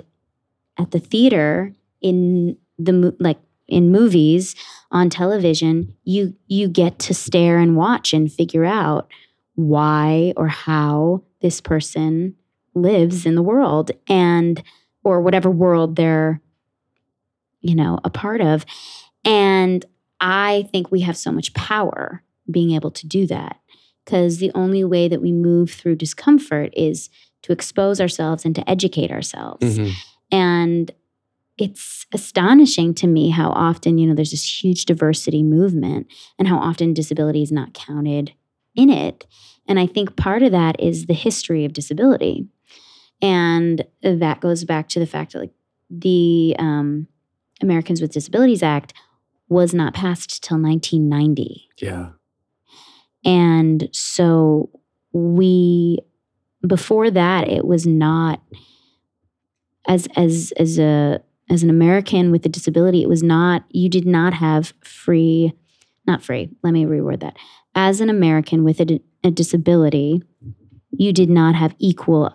at 0.78 0.92
the 0.92 1.00
theater, 1.00 1.74
in 2.00 2.56
the 2.78 3.14
like 3.18 3.38
in 3.66 3.90
movies, 3.90 4.54
on 4.90 5.10
television, 5.10 5.94
you 6.04 6.34
you 6.46 6.68
get 6.68 6.98
to 7.00 7.14
stare 7.14 7.58
and 7.58 7.76
watch 7.76 8.12
and 8.14 8.32
figure 8.32 8.64
out 8.64 9.10
why 9.56 10.32
or 10.36 10.46
how 10.48 11.22
this 11.42 11.60
person 11.60 12.36
lives 12.74 13.26
in 13.26 13.34
the 13.34 13.42
world 13.42 13.90
and 14.08 14.62
or 15.02 15.20
whatever 15.20 15.50
world 15.50 15.96
they're 15.96 16.40
you 17.60 17.74
know 17.74 17.98
a 18.04 18.10
part 18.10 18.40
of 18.40 18.64
and 19.24 19.84
i 20.20 20.68
think 20.70 20.92
we 20.92 21.00
have 21.00 21.16
so 21.16 21.32
much 21.32 21.52
power 21.54 22.22
being 22.48 22.70
able 22.70 22.90
to 22.92 23.06
do 23.08 23.26
that 23.26 23.58
because 24.08 24.38
the 24.38 24.52
only 24.54 24.84
way 24.84 25.06
that 25.06 25.20
we 25.20 25.32
move 25.32 25.70
through 25.70 25.96
discomfort 25.96 26.72
is 26.74 27.10
to 27.42 27.52
expose 27.52 28.00
ourselves 28.00 28.44
and 28.44 28.54
to 28.54 28.68
educate 28.68 29.10
ourselves 29.10 29.78
hmm 29.78 29.90
and 30.30 30.92
it's 31.58 32.06
astonishing 32.12 32.94
to 32.94 33.06
me 33.06 33.30
how 33.30 33.50
often, 33.50 33.98
you 33.98 34.06
know, 34.06 34.14
there's 34.14 34.30
this 34.30 34.62
huge 34.62 34.84
diversity 34.84 35.42
movement 35.42 36.06
and 36.38 36.46
how 36.46 36.58
often 36.58 36.94
disability 36.94 37.42
is 37.42 37.52
not 37.52 37.74
counted 37.74 38.32
in 38.74 38.90
it. 38.90 39.26
And 39.66 39.78
I 39.78 39.86
think 39.86 40.16
part 40.16 40.42
of 40.42 40.52
that 40.52 40.80
is 40.80 41.06
the 41.06 41.14
history 41.14 41.64
of 41.64 41.72
disability. 41.72 42.46
And 43.20 43.84
that 44.02 44.40
goes 44.40 44.64
back 44.64 44.88
to 44.90 45.00
the 45.00 45.06
fact 45.06 45.32
that, 45.32 45.40
like, 45.40 45.52
the 45.90 46.54
um, 46.58 47.08
Americans 47.60 48.00
with 48.00 48.12
Disabilities 48.12 48.62
Act 48.62 48.94
was 49.48 49.74
not 49.74 49.94
passed 49.94 50.44
till 50.44 50.58
1990. 50.58 51.68
Yeah. 51.78 52.10
And 53.24 53.88
so 53.92 54.70
we 55.12 56.00
before 56.66 57.10
that 57.10 57.48
it 57.48 57.64
was 57.64 57.86
not 57.86 58.42
as 59.86 60.08
as 60.16 60.52
as 60.56 60.78
a 60.78 61.20
as 61.50 61.62
an 61.62 61.70
American 61.70 62.30
with 62.30 62.44
a 62.44 62.48
disability, 62.48 63.02
it 63.02 63.08
was 63.08 63.22
not 63.22 63.64
you 63.70 63.88
did 63.88 64.06
not 64.06 64.34
have 64.34 64.74
free 64.82 65.52
not 66.06 66.22
free. 66.22 66.48
Let 66.62 66.72
me 66.72 66.84
reword 66.84 67.20
that. 67.20 67.36
As 67.74 68.00
an 68.00 68.08
American 68.08 68.64
with 68.64 68.80
a, 68.80 69.00
a 69.22 69.30
disability, 69.30 70.22
you 70.90 71.12
did 71.12 71.28
not 71.28 71.54
have 71.54 71.74
equal 71.78 72.34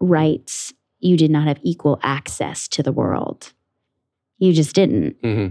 rights. 0.00 0.72
You 1.00 1.16
did 1.16 1.30
not 1.30 1.48
have 1.48 1.58
equal 1.62 1.98
access 2.02 2.68
to 2.68 2.82
the 2.82 2.92
world. 2.92 3.52
You 4.38 4.52
just 4.52 4.74
didn't 4.74 5.16
hmm 5.22 5.48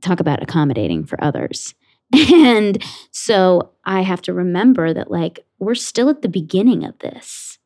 talk 0.00 0.20
about 0.20 0.40
accommodating 0.40 1.04
for 1.04 1.22
others. 1.22 1.74
And 2.12 2.82
so 3.10 3.72
I 3.84 4.00
have 4.02 4.22
to 4.22 4.32
remember 4.32 4.94
that, 4.94 5.10
like, 5.10 5.40
we're 5.58 5.74
still 5.74 6.08
at 6.08 6.22
the 6.22 6.28
beginning 6.28 6.84
of 6.84 6.98
this. 7.00 7.58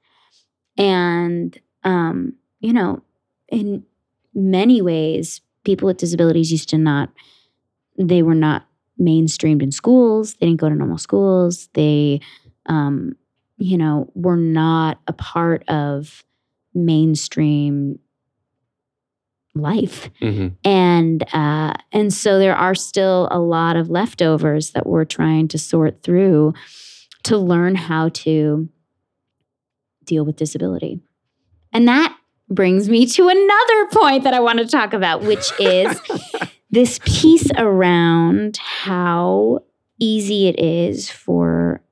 And, 0.77 1.57
um, 1.85 2.35
you 2.61 2.73
know, 2.73 3.03
in 3.49 3.85
many 4.35 4.83
ways, 4.83 5.41
people 5.65 5.87
with 5.87 5.99
disabilities 5.99 6.51
used 6.51 6.69
to 6.71 6.79
not, 6.79 7.11
they 7.99 8.23
were 8.23 8.35
not 8.35 8.67
mainstreamed 9.01 9.63
in 9.63 9.71
schools. 9.71 10.35
They 10.35 10.47
didn't 10.47 10.61
go 10.61 10.69
to 10.69 10.75
normal 10.75 10.99
schools. 10.99 11.69
They, 11.75 12.21
um, 12.67 13.17
you 13.59 13.79
know, 13.79 14.11
were 14.15 14.37
not 14.37 15.01
a 15.07 15.13
part 15.13 15.69
of 15.69 16.25
mainstream 16.75 17.99
life. 19.55 20.11
Hmm 20.21 20.49
and 20.65 21.23
uh, 21.35 21.75
and 21.93 22.13
so 22.13 22.39
there 22.39 22.57
are 22.57 22.75
still 22.75 23.29
a 23.31 23.39
lot 23.39 23.77
of 23.77 23.91
leftovers 23.91 24.71
that 24.71 24.87
we're 24.87 25.05
trying 25.05 25.49
to 25.49 25.59
sort 25.59 26.03
through 26.03 26.55
to 27.25 27.37
learn 27.37 27.75
how 27.75 28.09
to 28.09 28.69
deal 30.05 30.25
with 30.25 30.37
disability. 30.37 31.01
And 31.73 31.87
that 31.89 32.17
brings 32.49 32.89
me 32.89 33.07
to 33.07 33.29
another 33.29 33.87
point 33.93 34.25
that 34.25 34.35
i 34.35 34.41
want 34.41 34.59
to 34.59 34.67
talk 34.67 34.93
about 34.93 35.23
which 35.23 35.53
is 35.59 36.01
this 36.71 36.99
piece 37.05 37.51
around 37.57 38.57
how 38.59 39.59
easy 39.99 40.49
it 40.49 40.59
is 40.59 41.11
for 41.11 41.83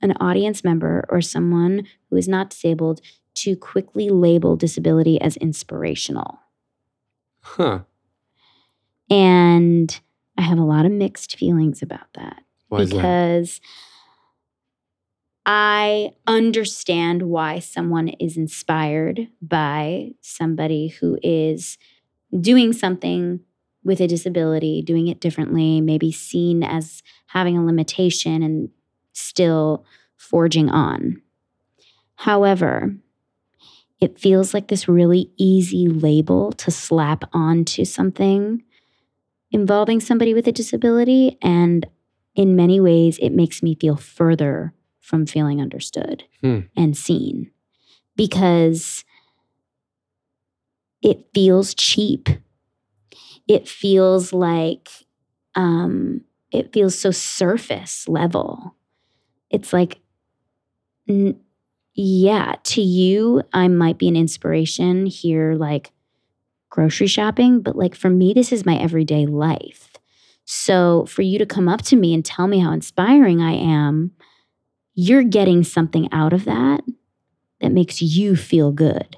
an 0.00 0.12
audience 0.20 0.64
member 0.64 1.04
or 1.08 1.20
someone 1.20 1.86
who 2.10 2.16
is 2.16 2.28
not 2.28 2.50
disabled 2.50 3.00
to 3.34 3.56
quickly 3.56 4.08
label 4.08 4.56
disability 4.56 5.20
as 5.20 5.36
inspirational 5.36 6.40
Huh. 7.56 7.80
and 9.10 10.00
I 10.36 10.42
have 10.42 10.58
a 10.58 10.64
lot 10.64 10.86
of 10.86 10.92
mixed 10.92 11.36
feelings 11.38 11.82
about 11.82 12.12
that 12.14 12.42
Why 12.68 12.80
is 12.82 12.90
that? 12.90 12.96
because 12.96 13.60
I 15.46 16.10
understand 16.26 17.22
why 17.22 17.58
someone 17.60 18.08
is 18.08 18.36
inspired 18.36 19.28
by 19.40 20.10
somebody 20.20 20.88
who 20.88 21.18
is 21.22 21.78
doing 22.38 22.74
something 22.74 23.40
with 23.82 24.00
a 24.00 24.06
disability, 24.06 24.82
doing 24.82 25.08
it 25.08 25.20
differently, 25.20 25.80
maybe 25.80 26.12
seen 26.12 26.62
as 26.62 27.02
having 27.28 27.56
a 27.56 27.64
limitation 27.64 28.42
and 28.42 28.68
still 29.14 29.86
forging 30.16 30.68
on. 30.68 31.22
However, 32.16 32.94
it 34.00 34.18
feels 34.18 34.54
like 34.54 34.68
this 34.68 34.88
really 34.88 35.30
easy 35.36 35.88
label 35.88 36.52
to 36.52 36.70
slap 36.70 37.24
onto 37.32 37.84
something 37.84 38.62
involving 39.50 39.98
somebody 40.00 40.34
with 40.34 40.46
a 40.46 40.52
disability. 40.52 41.36
And 41.42 41.86
in 42.34 42.54
many 42.54 42.80
ways, 42.80 43.18
it 43.20 43.30
makes 43.30 43.62
me 43.62 43.74
feel 43.74 43.96
further 43.96 44.72
from 45.00 45.26
feeling 45.26 45.60
understood 45.60 46.24
Hmm. 46.42 46.60
and 46.76 46.96
seen 46.96 47.50
because 48.14 49.04
it 51.02 51.26
feels 51.34 51.74
cheap. 51.74 52.28
It 53.46 53.66
feels 53.68 54.32
like, 54.32 54.88
um, 55.54 56.22
it 56.52 56.72
feels 56.72 56.98
so 56.98 57.10
surface 57.10 58.06
level. 58.08 58.74
It's 59.50 59.72
like, 59.72 60.00
n- 61.08 61.40
yeah, 62.00 62.54
to 62.62 62.80
you, 62.80 63.42
I 63.52 63.66
might 63.66 63.98
be 63.98 64.06
an 64.06 64.14
inspiration 64.14 65.06
here, 65.06 65.54
like 65.54 65.90
grocery 66.70 67.08
shopping, 67.08 67.60
but 67.60 67.74
like 67.74 67.96
for 67.96 68.08
me, 68.08 68.32
this 68.32 68.52
is 68.52 68.64
my 68.64 68.76
everyday 68.76 69.26
life. 69.26 69.90
So 70.44 71.06
for 71.06 71.22
you 71.22 71.38
to 71.40 71.46
come 71.46 71.68
up 71.68 71.82
to 71.82 71.96
me 71.96 72.14
and 72.14 72.24
tell 72.24 72.46
me 72.46 72.60
how 72.60 72.70
inspiring 72.70 73.42
I 73.42 73.52
am, 73.52 74.12
you're 74.94 75.24
getting 75.24 75.64
something 75.64 76.08
out 76.12 76.32
of 76.32 76.44
that 76.44 76.82
that 77.60 77.72
makes 77.72 78.00
you 78.00 78.36
feel 78.36 78.70
good. 78.70 79.16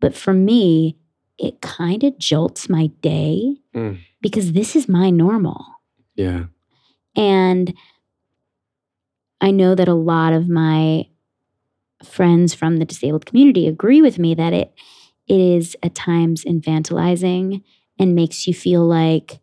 But 0.00 0.16
for 0.16 0.32
me, 0.32 0.96
it 1.38 1.60
kind 1.60 2.02
of 2.02 2.18
jolts 2.18 2.68
my 2.68 2.88
day 3.00 3.58
Mm. 3.74 3.98
because 4.20 4.52
this 4.52 4.74
is 4.74 4.88
my 4.88 5.10
normal. 5.10 5.64
Yeah. 6.16 6.46
And 7.14 7.72
I 9.40 9.52
know 9.52 9.76
that 9.76 9.86
a 9.86 9.94
lot 9.94 10.32
of 10.32 10.48
my 10.48 11.06
friends 12.04 12.54
from 12.54 12.78
the 12.78 12.84
disabled 12.84 13.26
community 13.26 13.66
agree 13.66 14.00
with 14.02 14.18
me 14.18 14.34
that 14.34 14.52
it 14.52 14.72
it 15.28 15.38
is 15.40 15.76
at 15.82 15.94
times 15.94 16.44
infantilizing 16.44 17.62
and 17.98 18.14
makes 18.14 18.46
you 18.46 18.54
feel 18.54 18.84
like 18.86 19.40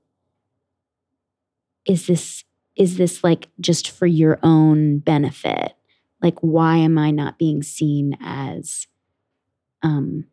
is 1.85 2.07
this 2.07 2.43
is 2.75 2.97
this 2.97 3.23
like 3.23 3.47
just 3.59 3.89
for 3.89 4.05
your 4.05 4.39
own 4.43 4.99
benefit? 4.99 5.73
Like 6.21 6.37
why 6.41 6.77
am 6.77 6.97
I 6.97 7.11
not 7.11 7.37
being 7.37 7.63
seen 7.63 8.17
as 8.21 8.87
um 9.83 10.25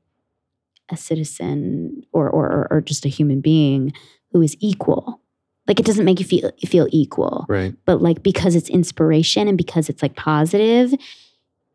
a 0.90 0.96
citizen 0.96 2.02
or 2.12 2.28
or 2.28 2.68
or- 2.70 2.80
just 2.80 3.04
a 3.06 3.08
human 3.08 3.40
being 3.40 3.92
who 4.32 4.42
is 4.42 4.56
equal? 4.60 5.20
Like 5.66 5.80
it 5.80 5.86
doesn't 5.86 6.04
make 6.04 6.18
you 6.20 6.26
feel 6.26 6.50
feel 6.66 6.86
equal 6.90 7.46
Right. 7.48 7.74
but 7.86 8.02
like 8.02 8.22
because 8.22 8.54
it's 8.54 8.68
inspiration 8.68 9.48
and 9.48 9.56
because 9.56 9.88
it's 9.88 10.02
like 10.02 10.16
positive 10.16 10.92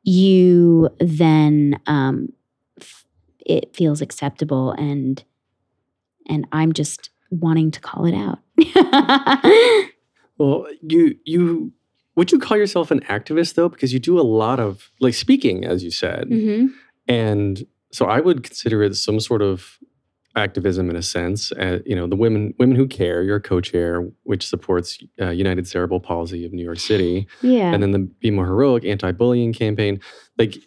you 0.09 0.89
then 0.99 1.79
um 1.87 2.29
f- 2.79 3.05
it 3.45 3.75
feels 3.75 4.01
acceptable 4.01 4.71
and 4.71 5.23
and 6.27 6.47
i'm 6.51 6.73
just 6.73 7.09
wanting 7.31 7.69
to 7.69 7.79
call 7.79 8.05
it 8.05 8.15
out. 8.15 8.39
Well, 10.39 10.67
you 10.81 11.15
you 11.25 11.73
would 12.15 12.31
you 12.31 12.39
call 12.39 12.55
yourself 12.57 12.91
an 12.91 13.01
activist 13.01 13.55
though? 13.55 13.67
Because 13.69 13.91
you 13.93 13.99
do 13.99 14.17
a 14.19 14.21
lot 14.23 14.59
of 14.59 14.89
like 15.01 15.13
speaking, 15.13 15.65
as 15.65 15.83
you 15.83 15.91
said, 15.91 16.27
hmm 16.29 16.67
and 17.07 17.65
so 17.91 18.05
I 18.05 18.19
would 18.19 18.43
consider 18.43 18.81
it 18.83 18.95
some 18.95 19.19
sort 19.19 19.41
of 19.41 19.77
activism 20.35 20.89
in 20.89 20.95
a 20.95 21.01
sense. 21.01 21.51
Uh, 21.51 21.79
you 21.85 21.95
know, 21.95 22.07
the 22.07 22.15
women 22.15 22.53
women 22.59 22.75
who 22.75 22.87
care. 22.87 23.23
You're 23.23 23.37
a 23.37 23.41
co-chair, 23.41 24.07
which 24.23 24.47
supports 24.47 24.99
uh, 25.21 25.29
United 25.29 25.67
Cerebral 25.67 25.99
Palsy 25.99 26.45
of 26.45 26.53
New 26.53 26.63
York 26.63 26.79
City, 26.79 27.27
yeah 27.41 27.73
and 27.73 27.81
then 27.81 27.91
the 27.91 27.99
Be 27.99 28.31
More 28.31 28.45
Heroic 28.45 28.85
anti-bullying 28.85 29.53
campaign. 29.53 29.99
Like, 30.37 30.57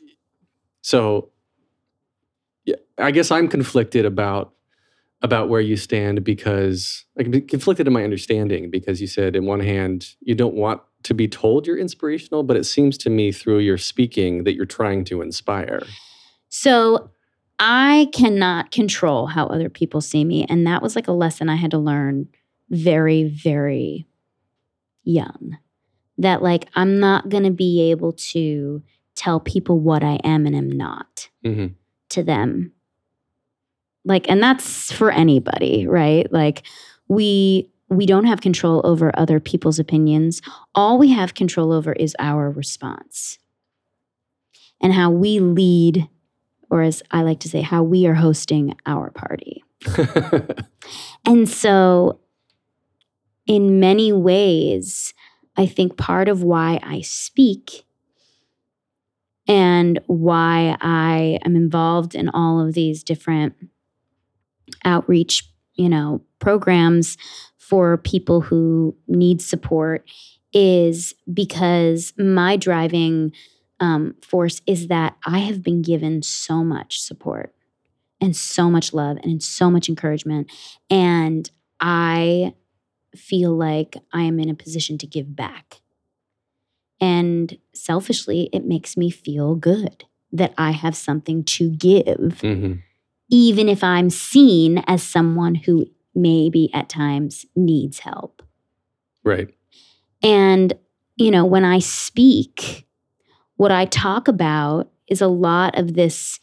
so 0.83 1.31
yeah, 2.65 2.77
I 2.99 3.11
guess 3.11 3.31
I'm 3.31 3.49
conflicted 3.49 4.05
about 4.05 4.53
about 5.23 5.49
where 5.49 5.61
you 5.61 5.77
stand 5.77 6.25
because 6.25 7.05
like 7.17 7.27
I'm 7.27 7.47
conflicted 7.47 7.87
in 7.87 7.93
my 7.93 8.03
understanding 8.03 8.71
because 8.71 9.01
you 9.01 9.07
said 9.07 9.37
in 9.37 9.47
one 9.47 9.61
hand 9.61 10.15
you 10.21 10.35
don't 10.35 10.55
want 10.55 10.83
to 11.05 11.15
be 11.15 11.29
told 11.29 11.67
you're 11.67 11.79
inspirational, 11.79 12.43
but 12.43 12.57
it 12.57 12.65
seems 12.65 12.97
to 12.99 13.11
me 13.11 13.33
through 13.33 13.59
your 13.59 13.79
speaking 13.79 14.45
that 14.45 14.55
you're 14.55 14.67
trying 14.67 15.05
to 15.07 15.23
inspire. 15.23 15.83
so 16.49 17.11
i 17.59 18.09
cannot 18.13 18.71
control 18.71 19.27
how 19.27 19.47
other 19.47 19.69
people 19.69 20.01
see 20.01 20.25
me 20.25 20.45
and 20.49 20.67
that 20.67 20.83
was 20.83 20.97
like 20.97 21.09
a 21.09 21.13
lesson 21.13 21.49
i 21.49 21.57
had 21.57 21.71
to 21.71 21.79
learn 21.79 22.29
very 22.71 23.25
very 23.25 24.07
young 25.05 25.59
that 26.19 26.43
like 26.43 26.69
i'm 26.75 27.01
not 27.01 27.29
going 27.29 27.45
to 27.45 27.51
be 27.51 27.91
able 27.91 28.13
to 28.13 28.83
tell 29.15 29.41
people 29.41 29.79
what 29.79 30.03
i 30.03 30.19
am 30.25 30.47
and 30.47 30.57
am 30.57 30.71
not 30.71 31.29
hmm 31.45 31.67
to 32.13 32.23
them. 32.23 32.73
Like 34.05 34.29
and 34.31 34.43
that's 34.43 34.93
for 34.93 35.11
anybody, 35.11 35.87
right? 35.87 36.31
Like 36.33 36.63
we 37.09 37.69
we 37.89 38.07
don't 38.07 38.25
have 38.25 38.41
control 38.41 38.81
over 38.85 39.13
other 39.19 39.41
people's 39.41 39.79
opinions. 39.79 40.41
All 40.75 40.99
we 40.99 41.11
have 41.11 41.35
control 41.35 41.73
over 41.73 41.93
is 41.93 42.17
our 42.19 42.51
response. 42.51 43.39
And 44.81 44.93
how 44.93 45.11
we 45.11 45.39
lead 45.39 46.09
or 46.73 46.81
as 46.81 47.03
I 47.11 47.21
like 47.21 47.41
to 47.41 47.51
say 47.51 47.61
how 47.61 47.83
we 47.83 48.07
are 48.07 48.15
hosting 48.15 48.75
our 48.87 49.11
party. 49.11 49.63
And 51.25 51.49
so, 51.49 52.19
in 53.47 53.79
many 53.79 54.13
ways, 54.13 55.15
I 55.57 55.67
think 55.67 55.97
part 55.97 56.29
of 56.29 56.43
why 56.43 56.81
I 56.83 57.03
speak 57.03 57.85
and 59.47 60.01
why 60.07 60.77
I 60.81 61.39
am 61.45 61.57
involved 61.57 62.15
in 62.15 62.29
all 62.31 62.61
of 62.61 62.75
these 62.75 63.03
different 63.05 63.55
outreach, 64.85 65.49
you 65.75 65.89
know, 65.89 66.23
programs 66.39 67.17
for 67.59 67.99
people 67.99 68.41
who 68.41 68.97
need 69.07 69.43
support 69.43 70.05
is 70.53 71.15
because 71.33 72.13
my 72.17 72.57
driving 72.57 73.33
um, 73.83 74.15
force 74.23 74.63
is 74.65 74.87
that 74.87 75.17
I 75.27 75.41
have 75.41 75.63
been 75.63 75.83
given 75.83 76.23
so 76.23 76.63
much 76.63 77.01
support 77.01 77.53
and 78.21 78.37
so 78.37 78.71
much 78.71 78.95
love 78.95 79.19
and 79.25 79.43
so 79.43 79.71
much 79.71 79.89
encouragement. 79.89 80.51
And 80.89 81.51
I 81.81 82.55
feel 83.17 83.55
like 83.55 83.97
I 84.13 84.23
am 84.23 84.39
in 84.39 84.49
a 84.49 84.55
position 84.55 84.99
to 84.99 85.07
give 85.07 85.35
back. 85.35 85.81
And 87.01 87.59
selfishly, 87.75 88.49
it 88.53 88.65
makes 88.65 88.97
me 88.97 89.11
feel 89.11 89.57
good 89.57 90.05
that 90.31 90.55
I 90.57 90.71
have 90.71 90.97
something 90.97 91.43
to 91.45 91.69
give, 91.71 92.41
hmm 92.41 92.75
even 93.31 93.67
if 93.67 93.83
I'm 93.83 94.11
seen 94.11 94.85
as 94.87 95.03
someone 95.03 95.55
who 95.55 95.87
maybe 96.15 96.69
at 96.75 96.91
times 96.91 97.47
needs 97.57 98.01
help. 98.01 98.43
Right. 99.25 99.49
And, 100.23 100.75
you 101.17 101.31
know, 101.31 101.47
when 101.47 101.65
I 101.65 101.79
speak, 101.79 102.87
what 103.63 103.71
I 103.71 103.85
talk 103.85 104.27
about 104.27 104.91
is 105.07 105.21
a 105.21 105.29
lot 105.29 105.79
of 105.79 105.95
this 105.95 106.41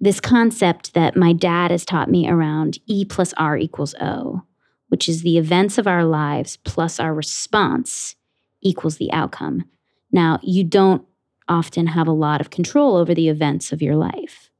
this 0.00 0.20
concept 0.20 0.94
that 0.94 1.14
my 1.14 1.34
dad 1.34 1.70
has 1.70 1.84
taught 1.84 2.10
me 2.10 2.26
around 2.26 2.78
E 2.86 3.04
plus 3.04 3.34
R 3.34 3.58
equals 3.58 3.94
O, 4.00 4.42
which 4.88 5.06
is 5.06 5.20
the 5.20 5.36
events 5.36 5.76
of 5.76 5.86
our 5.86 6.02
lives 6.02 6.56
plus 6.64 6.98
our 6.98 7.12
response 7.12 8.16
equals 8.62 8.96
the 8.96 9.12
outcome. 9.12 9.64
Now, 10.10 10.38
you 10.42 10.64
don't 10.64 11.04
often 11.46 11.88
have 11.88 12.08
a 12.08 12.20
lot 12.26 12.40
of 12.40 12.48
control 12.48 12.96
over 12.96 13.14
the 13.14 13.28
events 13.28 13.70
of 13.70 13.82
your 13.82 13.96
life, 13.96 14.50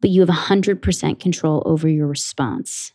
but 0.00 0.10
you 0.10 0.20
have 0.20 0.28
100% 0.28 1.18
control 1.18 1.64
over 1.66 1.88
your 1.88 2.06
response. 2.06 2.92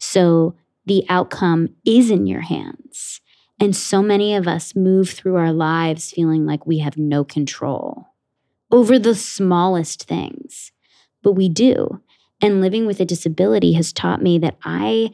So 0.00 0.56
the 0.86 1.04
outcome 1.08 1.68
is 1.84 2.10
in 2.10 2.26
your 2.26 2.40
hands. 2.40 3.20
And 3.60 3.76
so 3.76 4.02
many 4.02 4.34
of 4.34 4.48
us 4.48 4.74
move 4.74 5.10
through 5.10 5.36
our 5.36 5.52
lives 5.52 6.10
feeling 6.10 6.46
like 6.46 6.66
we 6.66 6.78
have 6.78 6.96
no 6.96 7.24
control 7.24 8.08
over 8.70 8.98
the 8.98 9.14
smallest 9.14 10.04
things, 10.04 10.72
but 11.22 11.32
we 11.32 11.48
do. 11.48 12.00
And 12.40 12.60
living 12.60 12.86
with 12.86 12.98
a 12.98 13.04
disability 13.04 13.74
has 13.74 13.92
taught 13.92 14.22
me 14.22 14.38
that 14.38 14.56
I 14.64 15.10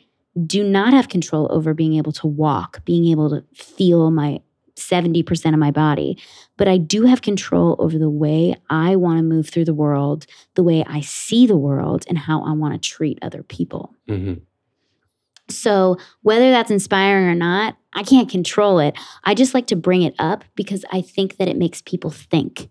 do 0.47 0.65
not 0.65 0.95
have 0.95 1.09
control 1.09 1.49
over 1.51 1.75
being 1.75 1.95
able 1.95 2.13
to 2.13 2.27
walk, 2.27 2.85
being 2.85 3.07
able 3.07 3.29
to 3.31 3.45
feel 3.55 4.11
my 4.11 4.41
70% 4.77 5.53
of 5.53 5.59
my 5.59 5.73
body, 5.73 6.17
but 6.57 6.69
I 6.69 6.79
do 6.79 7.03
have 7.03 7.21
control 7.21 7.77
over 7.79 7.99
the 7.99 8.09
way 8.09 8.55
I 8.71 8.97
want 8.97 9.19
to 9.19 9.23
move 9.25 9.49
through 9.49 9.65
the 9.65 9.75
world, 9.75 10.27
the 10.55 10.63
way 10.63 10.85
I 10.87 11.01
see 11.01 11.47
the 11.47 11.57
world, 11.57 12.05
and 12.09 12.17
how 12.17 12.45
I 12.45 12.53
want 12.53 12.75
to 12.75 12.89
treat 12.89 13.19
other 13.21 13.43
people. 13.43 13.95
hmm 14.07 14.35
So, 15.49 15.97
whether 16.23 16.51
that's 16.51 16.71
inspiring 16.71 17.27
or 17.27 17.35
not, 17.35 17.77
I 17.99 18.05
can't 18.05 18.31
control 18.31 18.79
it. 18.79 18.97
I 19.25 19.35
just 19.35 19.55
like 19.55 19.67
to 19.67 19.77
bring 19.77 20.03
it 20.03 20.15
up 20.21 20.45
because 20.55 20.85
I 20.93 21.01
think 21.01 21.37
that 21.39 21.49
it 21.49 21.57
makes 21.57 21.83
people 21.83 22.11
think. 22.11 22.71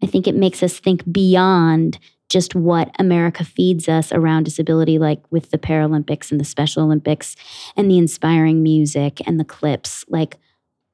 I 0.00 0.06
think 0.06 0.28
it 0.28 0.36
makes 0.36 0.62
us 0.62 0.78
think 0.78 1.02
beyond 1.10 1.98
just 2.28 2.54
what 2.54 2.94
America 2.96 3.44
feeds 3.44 3.88
us 3.88 4.12
around 4.12 4.44
disability, 4.44 5.00
like 5.00 5.20
with 5.32 5.50
the 5.50 5.58
Paralympics 5.58 6.30
and 6.30 6.38
the 6.38 6.44
Special 6.44 6.84
Olympics 6.84 7.34
and 7.76 7.90
the 7.90 7.98
inspiring 7.98 8.62
music 8.62 9.20
and 9.26 9.40
the 9.40 9.44
clips. 9.44 10.04
Like, 10.06 10.38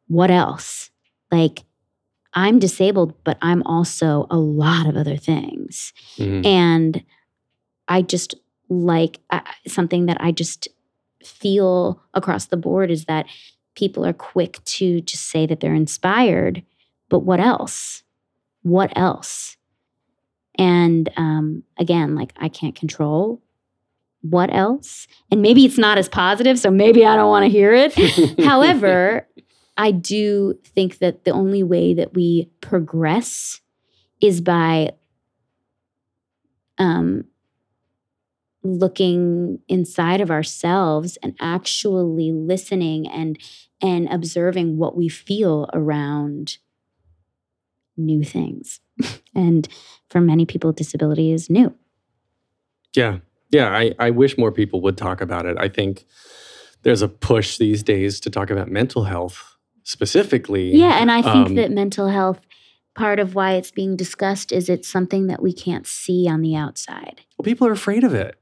what 0.08 0.30
else? 0.30 0.90
Like, 1.30 1.64
I'm 2.32 2.58
disabled, 2.58 3.12
but 3.22 3.36
I'm 3.42 3.62
also 3.64 4.26
a 4.30 4.38
lot 4.38 4.86
of 4.86 4.96
other 4.96 5.18
things. 5.18 5.92
hmm 6.16 6.40
And 6.42 7.04
I 7.86 8.00
just 8.00 8.34
like 8.70 9.20
uh, 9.28 9.40
something 9.66 10.06
that 10.06 10.16
I 10.20 10.32
just 10.32 10.68
feel 11.26 12.02
across 12.14 12.46
the 12.46 12.56
board 12.56 12.90
is 12.90 13.04
that 13.06 13.26
people 13.74 14.04
are 14.06 14.12
quick 14.12 14.62
to 14.64 15.00
just 15.02 15.28
say 15.30 15.46
that 15.46 15.60
they're 15.60 15.74
inspired, 15.74 16.62
but 17.08 17.20
what 17.20 17.40
else? 17.40 18.02
What 18.62 18.92
else? 18.96 19.56
And 20.58 21.10
um, 21.16 21.62
again, 21.78 22.14
like 22.14 22.32
I 22.36 22.48
can't 22.48 22.74
control 22.74 23.42
what 24.22 24.52
else. 24.52 25.06
And 25.30 25.42
maybe 25.42 25.64
it's 25.64 25.78
not 25.78 25.98
as 25.98 26.08
positive, 26.08 26.58
so 26.58 26.70
maybe 26.70 27.04
I 27.04 27.16
don't 27.16 27.28
want 27.28 27.44
to 27.44 27.50
hear 27.50 27.72
it. 27.72 27.94
However, 28.44 29.28
I 29.76 29.90
do 29.90 30.58
think 30.64 30.98
that 30.98 31.24
the 31.24 31.30
only 31.30 31.62
way 31.62 31.94
that 31.94 32.14
we 32.14 32.50
progress 32.60 33.60
is 34.20 34.40
by 34.40 34.92
um, 36.78 37.24
looking 38.74 39.60
inside 39.68 40.20
of 40.20 40.30
ourselves 40.30 41.16
and 41.22 41.34
actually 41.40 42.32
listening 42.32 43.08
and 43.08 43.38
and 43.80 44.08
observing 44.10 44.78
what 44.78 44.96
we 44.96 45.08
feel 45.08 45.68
around 45.74 46.58
new 47.96 48.24
things. 48.24 48.80
and 49.34 49.68
for 50.08 50.20
many 50.20 50.46
people, 50.46 50.72
disability 50.72 51.32
is 51.32 51.50
new. 51.50 51.74
Yeah. 52.94 53.18
Yeah. 53.50 53.68
I, 53.68 53.94
I 53.98 54.10
wish 54.10 54.38
more 54.38 54.52
people 54.52 54.80
would 54.82 54.96
talk 54.96 55.20
about 55.20 55.46
it. 55.46 55.56
I 55.58 55.68
think 55.68 56.06
there's 56.82 57.02
a 57.02 57.08
push 57.08 57.58
these 57.58 57.82
days 57.82 58.20
to 58.20 58.30
talk 58.30 58.50
about 58.50 58.68
mental 58.68 59.04
health 59.04 59.56
specifically. 59.82 60.74
Yeah, 60.74 61.00
and 61.00 61.10
I 61.12 61.22
think 61.22 61.48
Um, 61.48 61.54
that 61.56 61.70
mental 61.70 62.08
health 62.08 62.40
part 62.94 63.18
of 63.18 63.34
why 63.34 63.52
it's 63.54 63.70
being 63.70 63.94
discussed 63.96 64.50
is 64.52 64.68
it's 64.68 64.88
something 64.88 65.26
that 65.26 65.42
we 65.42 65.52
can't 65.52 65.86
see 65.86 66.28
on 66.28 66.40
the 66.40 66.56
outside. 66.56 67.20
Well, 67.36 67.44
people 67.44 67.66
are 67.66 67.72
afraid 67.72 68.04
of 68.04 68.14
it. 68.14 68.36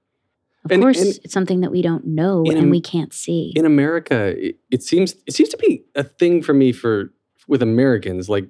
Of 0.64 0.70
And- 0.72 0.82
course, 0.82 1.00
and- 1.00 1.20
it's 1.24 1.32
something 1.34 1.60
that 1.60 1.70
we 1.70 1.82
don't 1.82 2.06
know 2.06 2.42
In 2.44 2.56
and 2.56 2.70
we 2.70 2.80
can't 2.80 3.12
see. 3.12 3.52
In 3.54 3.66
America, 3.66 4.34
it, 4.38 4.58
it 4.70 4.82
seems 4.82 5.14
it 5.26 5.34
seems 5.34 5.50
to 5.50 5.58
be 5.58 5.84
a 5.94 6.02
thing 6.02 6.42
for 6.42 6.54
me 6.54 6.72
for 6.72 7.12
with 7.46 7.62
Americans. 7.62 8.28
Like 8.30 8.48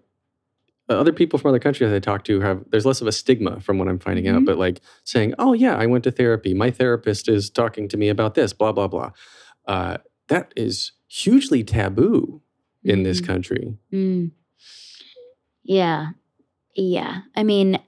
uh, 0.89 0.93
other 0.95 1.13
people 1.13 1.39
from 1.39 1.49
other 1.49 1.59
countries 1.59 1.91
I 1.93 1.99
talk 1.99 2.25
to 2.25 2.41
have 2.41 2.63
there's 2.71 2.87
less 2.87 3.01
of 3.01 3.07
a 3.09 3.13
stigma 3.13 3.59
from 3.61 3.79
what 3.79 3.89
I'm 3.89 3.99
finding 3.99 4.29
out, 4.29 4.43
Mhm. 4.43 4.47
but 4.47 4.59
like 4.59 4.81
saying, 5.03 5.35
"Oh 5.39 5.55
yeah, 5.55 5.77
I 5.77 5.87
went 5.87 6.05
to 6.05 6.11
therapy. 6.13 6.55
My 6.55 6.71
therapist 6.71 7.29
is 7.29 7.51
talking 7.51 7.89
to 7.89 7.97
me 7.97 8.09
about 8.09 8.35
this." 8.35 8.53
Blah 8.53 8.73
blah 8.73 8.87
blah. 8.89 9.11
Uh, 9.67 9.97
that 10.29 10.53
is 10.57 10.93
hugely 11.09 11.65
taboo 11.65 12.43
in 12.85 13.03
this 13.03 13.21
Mhm. 13.21 13.27
country. 13.27 13.77
Mm. 13.93 14.31
Yeah. 15.65 16.11
Yeah. 16.77 17.23
I 17.35 17.43
mean, 17.43 17.79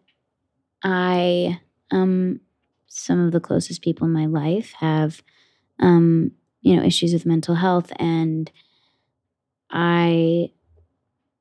I 0.82 1.60
um 1.90 2.40
some 2.88 3.20
of 3.24 3.32
the 3.32 3.40
closest 3.40 3.82
people 3.82 4.06
in 4.06 4.12
my 4.12 4.26
life 4.26 4.72
have 4.78 5.22
um, 5.80 6.32
you 6.62 6.76
know, 6.76 6.82
issues 6.82 7.12
with 7.12 7.26
mental 7.26 7.56
health 7.56 7.92
and 7.96 8.50
I 9.70 10.50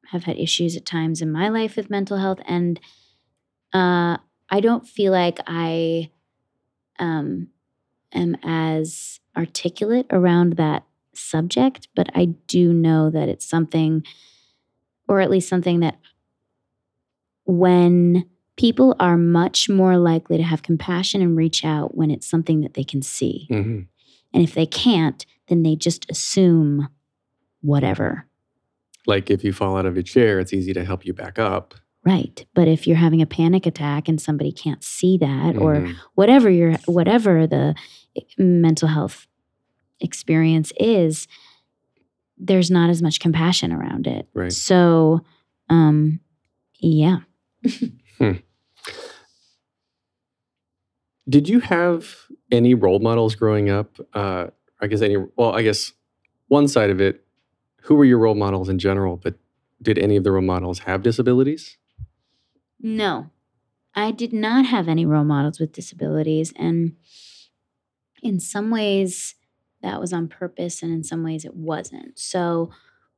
have 0.07 0.23
had 0.23 0.37
issues 0.37 0.75
at 0.75 0.85
times 0.85 1.21
in 1.21 1.31
my 1.31 1.49
life 1.49 1.75
with 1.75 1.89
mental 1.89 2.17
health 2.17 2.39
and 2.45 2.79
uh 3.73 4.17
I 4.49 4.59
don't 4.61 4.87
feel 4.87 5.11
like 5.11 5.39
I 5.47 6.11
um 6.99 7.49
am 8.13 8.37
as 8.43 9.19
articulate 9.35 10.07
around 10.11 10.53
that 10.53 10.85
subject, 11.13 11.87
but 11.95 12.09
I 12.15 12.25
do 12.47 12.73
know 12.73 13.09
that 13.09 13.29
it's 13.29 13.45
something, 13.47 14.03
or 15.07 15.21
at 15.21 15.29
least 15.29 15.49
something 15.49 15.79
that 15.81 15.97
when 17.45 18.25
people 18.57 18.95
are 18.99 19.17
much 19.17 19.67
more 19.69 19.97
likely 19.97 20.37
to 20.37 20.43
have 20.43 20.63
compassion 20.63 21.21
and 21.21 21.35
reach 21.37 21.65
out 21.65 21.95
when 21.95 22.09
it's 22.11 22.27
something 22.27 22.61
that 22.61 22.73
they 22.73 22.83
can 22.83 23.01
see. 23.01 23.47
hmm 23.49 23.81
And 24.33 24.43
if 24.43 24.53
they 24.53 24.65
can't, 24.65 25.25
then 25.47 25.63
they 25.63 25.75
just 25.75 26.09
assume 26.09 26.89
whatever. 27.61 28.27
Like 29.07 29.29
if 29.29 29.43
you 29.43 29.53
fall 29.53 29.77
out 29.77 29.85
of 29.85 29.95
your 29.95 30.03
chair, 30.03 30.39
it's 30.39 30.53
easy 30.53 30.73
to 30.73 30.83
help 30.85 31.05
you 31.05 31.13
back 31.13 31.37
up. 31.39 31.75
Right. 32.03 32.45
But 32.53 32.67
if 32.67 32.85
you're 32.87 32.97
having 32.97 33.21
a 33.21 33.25
panic 33.25 33.65
attack 33.65 34.07
and 34.07 34.21
somebody 34.21 34.51
can't 34.51 34.83
see 34.83 35.17
that, 35.17 35.57
or 35.57 35.81
Mhm. 35.81 35.95
whatever 36.15 36.49
your 36.49 36.77
whatever 36.85 37.47
the 37.47 37.75
eh, 38.15 38.21
mental 38.37 38.87
health 38.87 39.27
experience 39.99 40.71
is 40.79 41.27
there's 42.37 42.69
not 42.69 42.89
as 42.89 43.01
much 43.01 43.19
compassion 43.21 43.71
around 43.71 44.07
it 44.07 44.27
Right. 44.33 44.51
so 44.51 45.21
um 45.69 46.19
yeah 46.79 47.19
Did 51.27 51.49
you 51.49 51.59
have 51.59 52.15
any 52.51 52.73
role 52.73 52.99
models 52.99 53.35
growing 53.35 53.69
up? 53.69 53.97
Uh, 54.13 54.47
I 54.79 54.87
guess 54.87 55.01
any. 55.01 55.17
Well, 55.35 55.53
I 55.53 55.63
guess 55.63 55.91
one 56.47 56.67
side 56.67 56.89
of 56.89 57.01
it. 57.01 57.25
Who 57.83 57.95
were 57.95 58.05
your 58.05 58.17
role 58.19 58.35
models 58.35 58.67
in 58.69 58.79
general? 58.79 59.17
But 59.17 59.35
did 59.81 59.97
any 59.99 60.15
of 60.15 60.23
the 60.23 60.31
role 60.31 60.41
models 60.41 60.79
have 60.79 61.03
disabilities? 61.03 61.77
no 62.85 63.29
i 63.95 64.11
did 64.11 64.33
not 64.33 64.65
have 64.65 64.87
any 64.87 65.05
role 65.05 65.23
models 65.23 65.59
with 65.59 65.71
disabilities 65.71 66.53
and 66.55 66.95
in 68.21 68.39
some 68.39 68.69
ways 68.69 69.35
that 69.81 69.99
was 69.99 70.11
on 70.13 70.27
purpose 70.27 70.83
and 70.83 70.91
in 70.91 71.03
some 71.03 71.23
ways 71.23 71.45
it 71.45 71.55
wasn't 71.55 72.17
so 72.17 72.69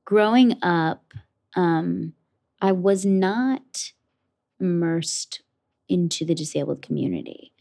growing 0.05 0.55
up 0.61 1.13
um 1.55 2.13
i 2.61 2.71
was 2.71 3.05
not 3.05 3.91
immersed 4.59 5.41
into 5.89 6.23
the 6.23 6.35
disabled 6.35 6.81
community 6.81 7.51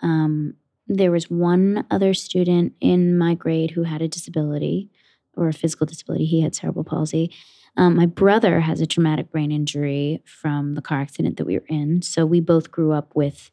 um 0.00 0.54
there 0.86 1.10
was 1.10 1.30
one 1.30 1.86
other 1.90 2.12
student 2.12 2.74
in 2.80 3.16
my 3.16 3.34
grade 3.34 3.70
who 3.70 3.84
had 3.84 4.02
a 4.02 4.08
disability 4.08 4.90
or 5.34 5.48
a 5.48 5.52
physical 5.52 5.86
disability 5.86 6.24
he 6.26 6.42
had 6.42 6.54
cerebral 6.54 6.84
palsy 6.84 7.30
um, 7.76 7.96
my 7.96 8.06
brother 8.06 8.60
has 8.60 8.80
a 8.80 8.86
traumatic 8.86 9.30
brain 9.30 9.50
injury 9.50 10.22
from 10.24 10.74
the 10.74 10.82
car 10.82 11.00
accident 11.00 11.36
that 11.38 11.44
we 11.44 11.58
were 11.58 11.66
in. 11.68 12.02
So 12.02 12.24
we 12.24 12.40
both 12.40 12.70
grew 12.70 12.92
up 12.92 13.14
with 13.14 13.50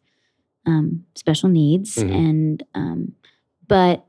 um, 0.65 1.05
special 1.15 1.49
needs. 1.49 1.95
Mhm. 1.95 2.11
And, 2.11 2.63
um, 2.75 3.13
but 3.67 4.05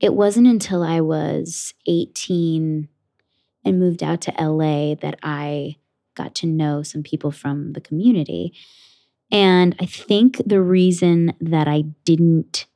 it 0.00 0.14
wasn't 0.14 0.46
until 0.46 0.82
I 0.82 1.00
was 1.02 1.74
18 1.86 2.88
and 3.64 3.78
moved 3.78 4.02
out 4.02 4.22
to 4.22 4.34
LA 4.38 4.94
that 4.94 5.18
I 5.22 5.76
got 6.14 6.34
to 6.36 6.46
know 6.46 6.82
some 6.82 7.02
people 7.02 7.30
from 7.30 7.72
the 7.74 7.80
community. 7.80 8.54
And 9.30 9.74
I 9.80 9.86
think 9.86 10.40
the 10.46 10.60
reason 10.62 11.34
that 11.40 11.66
I 11.68 11.82
didn't, 12.04 12.66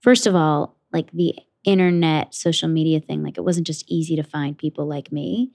first 0.00 0.26
of 0.26 0.34
all, 0.34 0.76
like 0.92 1.10
the 1.12 1.34
internet 1.64 2.34
social 2.34 2.68
media 2.68 3.00
thing, 3.00 3.22
like 3.22 3.36
it 3.36 3.44
wasn't 3.44 3.66
just 3.66 3.84
easy 3.88 4.14
to 4.16 4.22
find 4.22 4.56
people 4.56 4.86
like 4.86 5.10
me, 5.10 5.50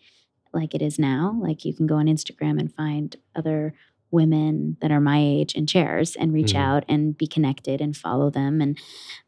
like 0.53 0.75
it 0.75 0.81
is 0.81 0.99
now. 0.99 1.39
Like 1.41 1.63
you 1.63 1.73
can 1.73 1.87
go 1.87 1.95
on 1.95 2.07
Instagram 2.07 2.59
and 2.59 2.73
find 2.73 3.15
other 3.35 3.73
women 4.11 4.75
that 4.81 4.91
are 4.91 4.99
my 4.99 5.19
age 5.19 5.55
in 5.55 5.65
chairs 5.65 6.17
and 6.17 6.33
reach 6.33 6.51
Mhm. 6.51 6.59
out 6.59 6.83
and 6.89 7.17
be 7.17 7.25
connected 7.27 7.79
and 7.79 7.95
follow 7.95 8.29
them 8.29 8.59
and 8.59 8.77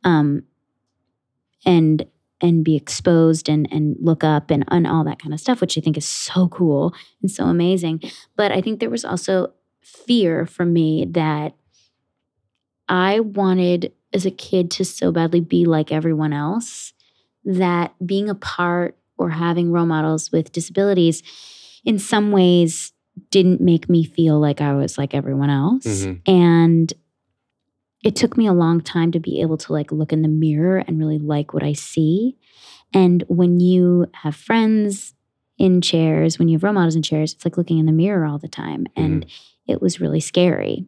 um 0.03 0.43
and 1.65 2.05
and 2.41 2.65
be 2.65 2.75
exposed 2.75 3.47
and 3.47 3.67
and 3.71 3.95
look 3.99 4.23
up 4.23 4.51
and, 4.51 4.65
and 4.69 4.85
all 4.85 5.03
that 5.05 5.19
kind 5.19 5.33
of 5.33 5.39
stuff 5.39 5.61
which 5.61 5.77
i 5.77 5.81
think 5.81 5.97
is 5.97 6.05
so 6.05 6.47
cool 6.49 6.93
and 7.21 7.31
so 7.31 7.45
amazing 7.45 8.01
but 8.35 8.51
i 8.51 8.59
think 8.59 8.79
there 8.79 8.89
was 8.89 9.05
also 9.05 9.53
fear 9.84 10.45
for 10.45 10.65
me 10.65 11.05
that 11.11 11.53
i 12.89 13.19
wanted 13.19 13.91
as 14.13 14.25
a 14.25 14.31
kid 14.31 14.69
to 14.71 14.86
so 14.86 15.11
badly 15.11 15.39
be 15.39 15.65
like 15.65 15.91
everyone 15.91 16.34
else 16.34 16.93
that 17.45 17.93
being 18.05 18.29
a 18.29 18.36
part 18.36 18.97
or 19.17 19.29
having 19.29 19.71
role 19.71 19.86
models 19.86 20.31
with 20.31 20.51
disabilities 20.51 21.21
in 21.86 21.99
some 21.99 22.31
ways 22.31 22.93
didn't 23.29 23.61
make 23.61 23.89
me 23.89 24.03
feel 24.03 24.39
like 24.39 24.61
i 24.61 24.73
was 24.73 24.97
like 24.97 25.13
everyone 25.13 25.49
else 25.49 25.86
Mhm. 25.86 26.21
and 26.27 26.93
it 28.03 28.15
took 28.17 28.36
me 28.36 28.47
a 28.47 28.53
long 28.53 28.81
time 28.81 29.11
to 29.13 29.19
be 29.19 29.39
able 29.41 29.57
to 29.57 29.71
like 29.71 29.91
look 29.91 30.11
in 30.11 30.23
the 30.23 30.27
mirror 30.27 30.77
and 30.79 30.99
really 30.99 31.19
like 31.19 31.53
what 31.53 31.63
I 31.63 31.71
see. 31.71 32.36
And 32.93 33.23
when 33.29 33.61
you 33.61 34.07
have 34.11 34.36
friends 34.36 35.13
in 35.57 35.79
chairs, 35.79 36.38
when 36.38 36.49
you 36.49 36.55
have 36.57 36.63
role 36.63 36.73
models 36.73 36.97
in 36.97 37.01
chairs, 37.01 37.31
it's 37.31 37.45
like 37.45 37.55
looking 37.57 37.77
in 37.79 37.86
the 37.86 37.93
mirror 37.93 38.25
all 38.25 38.39
the 38.39 38.49
time. 38.49 38.88
And 38.97 39.25
it 39.68 39.82
was 39.82 40.01
really 40.01 40.20
scary 40.20 40.86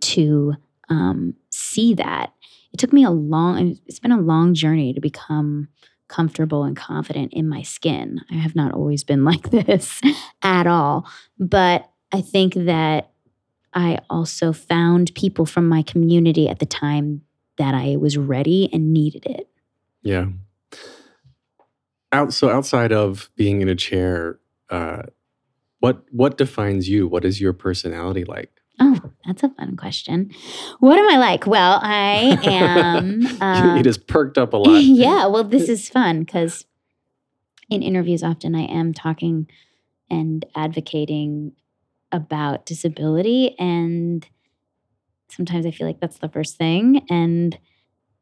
to 0.00 0.54
um, 0.88 1.34
see 1.50 1.94
that. 1.94 2.32
It 2.72 2.78
took 2.78 2.92
me 2.92 3.04
a 3.04 3.10
long, 3.10 3.78
it's 3.86 3.98
been 3.98 4.12
a 4.12 4.20
long 4.20 4.54
journey 4.54 4.92
to 4.92 5.00
become 5.00 5.68
comfortable 6.08 6.64
and 6.64 6.76
confident 6.76 7.32
in 7.32 7.48
my 7.48 7.62
skin. 7.62 8.20
I 8.30 8.34
have 8.34 8.56
not 8.56 8.72
always 8.72 9.04
been 9.04 9.24
like 9.30 9.50
this 9.50 10.00
at 10.42 10.66
all. 10.66 11.08
But 11.38 11.88
I 12.12 12.20
think 12.20 12.54
that 12.54 13.10
I 13.74 13.98
also 14.08 14.52
found 14.52 15.14
people 15.14 15.46
from 15.46 15.68
my 15.68 15.82
community 15.82 16.48
at 16.48 16.58
the 16.58 16.66
time 16.66 17.22
that 17.58 17.74
I 17.74 17.96
was 17.96 18.16
ready 18.16 18.70
and 18.72 18.92
needed 18.92 19.26
it. 19.26 19.48
Yeah. 20.02 20.26
Out 22.12 22.32
so 22.32 22.48
outside 22.48 22.92
of 22.92 23.30
being 23.36 23.60
in 23.60 23.68
a 23.68 23.74
chair, 23.74 24.38
uh, 24.70 25.02
what 25.80 26.04
what 26.10 26.36
defines 26.36 26.88
you? 26.88 27.06
What 27.06 27.24
is 27.24 27.40
your 27.40 27.52
personality 27.52 28.24
like? 28.24 28.50
Oh, 28.80 29.00
that's 29.26 29.42
a 29.42 29.48
fun 29.48 29.76
question. 29.76 30.30
What 30.78 30.98
am 30.98 31.10
I 31.10 31.18
like? 31.18 31.46
Well, 31.46 31.80
I 31.82 32.38
am. 32.44 33.26
um, 33.40 33.76
you 33.76 33.82
just 33.82 34.06
perked 34.06 34.38
up 34.38 34.52
a 34.52 34.56
lot. 34.56 34.68
yeah, 34.82 35.26
well, 35.26 35.44
this 35.44 35.68
is 35.68 35.88
fun 35.88 36.20
because 36.20 36.64
in 37.68 37.82
interviews, 37.82 38.22
often 38.22 38.54
I 38.54 38.62
am 38.62 38.94
talking 38.94 39.48
and 40.10 40.44
advocating 40.54 41.52
about 42.12 42.66
disability. 42.66 43.54
And 43.58 44.26
sometimes 45.30 45.66
I 45.66 45.70
feel 45.70 45.86
like 45.86 46.00
that's 46.00 46.18
the 46.18 46.28
first 46.28 46.56
thing. 46.56 47.04
And 47.10 47.58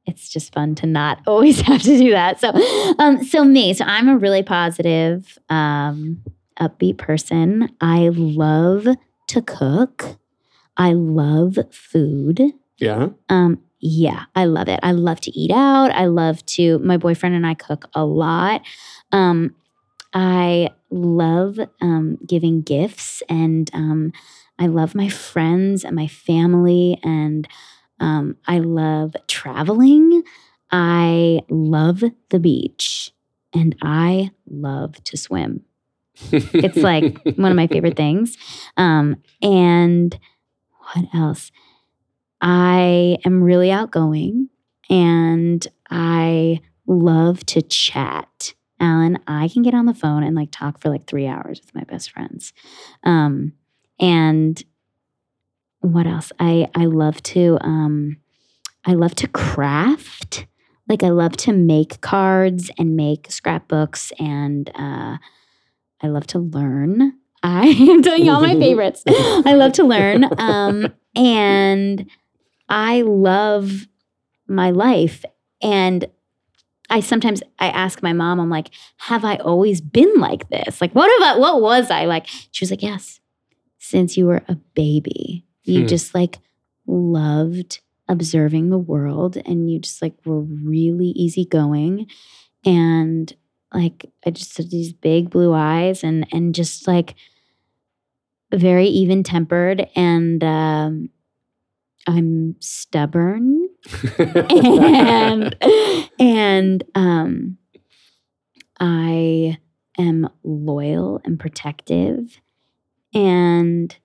it's 0.06 0.28
just 0.28 0.52
fun 0.52 0.74
to 0.76 0.86
not 0.86 1.20
always 1.26 1.60
have 1.60 1.82
to 1.82 1.98
do 1.98 2.10
that. 2.10 2.40
So, 2.40 2.52
um, 2.98 3.24
so 3.24 3.44
me, 3.44 3.74
so 3.74 3.84
I'm 3.84 4.08
a 4.08 4.16
really 4.16 4.42
positive, 4.42 5.38
um, 5.48 6.22
upbeat 6.60 6.98
person. 6.98 7.70
I 7.80 8.10
love 8.12 8.86
to 9.28 9.42
cook. 9.42 10.18
I 10.76 10.92
love 10.92 11.58
food. 11.70 12.40
Yeah. 12.78 13.08
Um, 13.28 13.60
yeah, 13.78 14.24
I 14.34 14.44
love 14.46 14.68
it. 14.68 14.80
I 14.82 14.92
love 14.92 15.20
to 15.22 15.38
eat 15.38 15.50
out. 15.50 15.90
I 15.92 16.06
love 16.06 16.44
to, 16.46 16.78
my 16.78 16.96
boyfriend 16.96 17.34
and 17.34 17.46
I 17.46 17.54
cook 17.54 17.88
a 17.94 18.04
lot. 18.04 18.62
Um, 19.12 19.54
I 20.12 20.70
love 20.90 21.58
um, 21.80 22.18
giving 22.26 22.62
gifts 22.62 23.22
and 23.28 23.70
um, 23.74 24.12
I 24.58 24.66
love 24.66 24.94
my 24.94 25.08
friends 25.08 25.84
and 25.84 25.94
my 25.94 26.06
family 26.06 26.98
and 27.02 27.46
um, 28.00 28.36
I 28.46 28.58
love 28.58 29.14
traveling. 29.28 30.22
I 30.70 31.40
love 31.48 32.02
the 32.30 32.38
beach 32.38 33.12
and 33.52 33.76
I 33.82 34.30
love 34.48 35.02
to 35.04 35.16
swim. 35.16 35.62
It's 36.32 36.76
like 36.76 37.18
one 37.36 37.50
of 37.52 37.56
my 37.56 37.66
favorite 37.66 37.96
things. 37.96 38.36
Um, 38.76 39.16
and 39.42 40.18
what 40.94 41.06
else? 41.14 41.50
I 42.40 43.18
am 43.24 43.42
really 43.42 43.70
outgoing 43.70 44.48
and 44.88 45.66
I 45.90 46.60
love 46.86 47.44
to 47.46 47.62
chat. 47.62 48.54
Alan, 48.78 49.18
I 49.26 49.48
can 49.48 49.62
get 49.62 49.74
on 49.74 49.86
the 49.86 49.94
phone 49.94 50.22
and 50.22 50.36
like 50.36 50.50
talk 50.50 50.80
for 50.80 50.90
like 50.90 51.06
three 51.06 51.26
hours 51.26 51.60
with 51.60 51.74
my 51.74 51.84
best 51.84 52.10
friends. 52.10 52.52
Um, 53.04 53.54
and 53.98 54.62
what 55.80 56.06
else? 56.06 56.32
I 56.38 56.68
I 56.74 56.84
love 56.86 57.22
to 57.24 57.58
um, 57.62 58.18
I 58.84 58.92
love 58.92 59.14
to 59.16 59.28
craft. 59.28 60.46
Like 60.88 61.02
I 61.02 61.08
love 61.08 61.36
to 61.38 61.52
make 61.52 62.00
cards 62.00 62.70
and 62.78 62.96
make 62.96 63.30
scrapbooks, 63.30 64.12
and 64.18 64.70
uh, 64.74 65.16
I 66.02 66.08
love 66.08 66.26
to 66.28 66.38
learn. 66.38 67.14
I 67.42 67.66
am 67.66 68.02
telling 68.02 68.24
you 68.24 68.32
all 68.32 68.40
my 68.40 68.54
favorites. 68.60 69.02
I 69.06 69.54
love 69.54 69.72
to 69.74 69.84
learn, 69.84 70.24
um, 70.38 70.92
and 71.14 72.06
I 72.68 73.02
love 73.02 73.86
my 74.48 74.70
life. 74.70 75.24
And 75.62 76.06
I 76.90 77.00
sometimes 77.00 77.42
I 77.58 77.68
ask 77.68 78.02
my 78.02 78.12
mom, 78.12 78.38
I'm 78.40 78.50
like, 78.50 78.70
have 78.98 79.24
I 79.24 79.36
always 79.36 79.80
been 79.80 80.12
like 80.16 80.48
this? 80.50 80.80
Like, 80.80 80.92
what 80.94 81.10
about 81.18 81.40
what 81.40 81.60
was 81.60 81.90
I 81.90 82.04
like? 82.04 82.26
She 82.52 82.62
was 82.64 82.70
like, 82.70 82.82
yes, 82.82 83.20
since 83.78 84.16
you 84.16 84.26
were 84.26 84.42
a 84.48 84.54
baby, 84.74 85.44
you 85.64 85.82
Hmm. 85.82 85.86
just 85.86 86.14
like 86.14 86.38
loved 86.86 87.80
observing 88.08 88.70
the 88.70 88.78
world, 88.78 89.36
and 89.46 89.70
you 89.70 89.78
just 89.80 90.00
like 90.02 90.14
were 90.24 90.40
really 90.42 91.08
easygoing, 91.08 92.06
and 92.64 93.34
like 93.76 94.10
I 94.26 94.30
just 94.30 94.56
had 94.56 94.70
these 94.70 94.92
big 94.92 95.30
blue 95.30 95.52
eyes, 95.52 96.02
and 96.02 96.26
and 96.32 96.54
just 96.54 96.88
like 96.88 97.14
very 98.52 98.86
even 98.86 99.22
tempered, 99.22 99.88
and 99.94 100.42
um, 100.42 101.10
I'm 102.06 102.56
stubborn 102.60 103.68
and 104.18 105.56
and 106.18 106.84
um 106.94 107.58
I 108.78 109.58
am 109.98 110.28
loyal 110.44 111.20
and 111.24 111.38
protective 111.40 112.40
and 113.14 113.96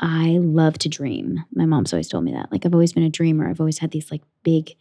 I 0.00 0.38
love 0.42 0.78
to 0.78 0.88
dream. 0.88 1.44
My 1.54 1.64
mom's 1.64 1.92
always 1.92 2.08
told 2.08 2.24
me 2.24 2.32
that. 2.32 2.52
Like 2.52 2.66
I've 2.66 2.74
always 2.74 2.92
been 2.92 3.04
a 3.04 3.10
dreamer. 3.10 3.48
I've 3.48 3.60
always 3.60 3.78
had 3.78 3.92
these 3.92 4.10
like 4.10 4.22
big 4.42 4.76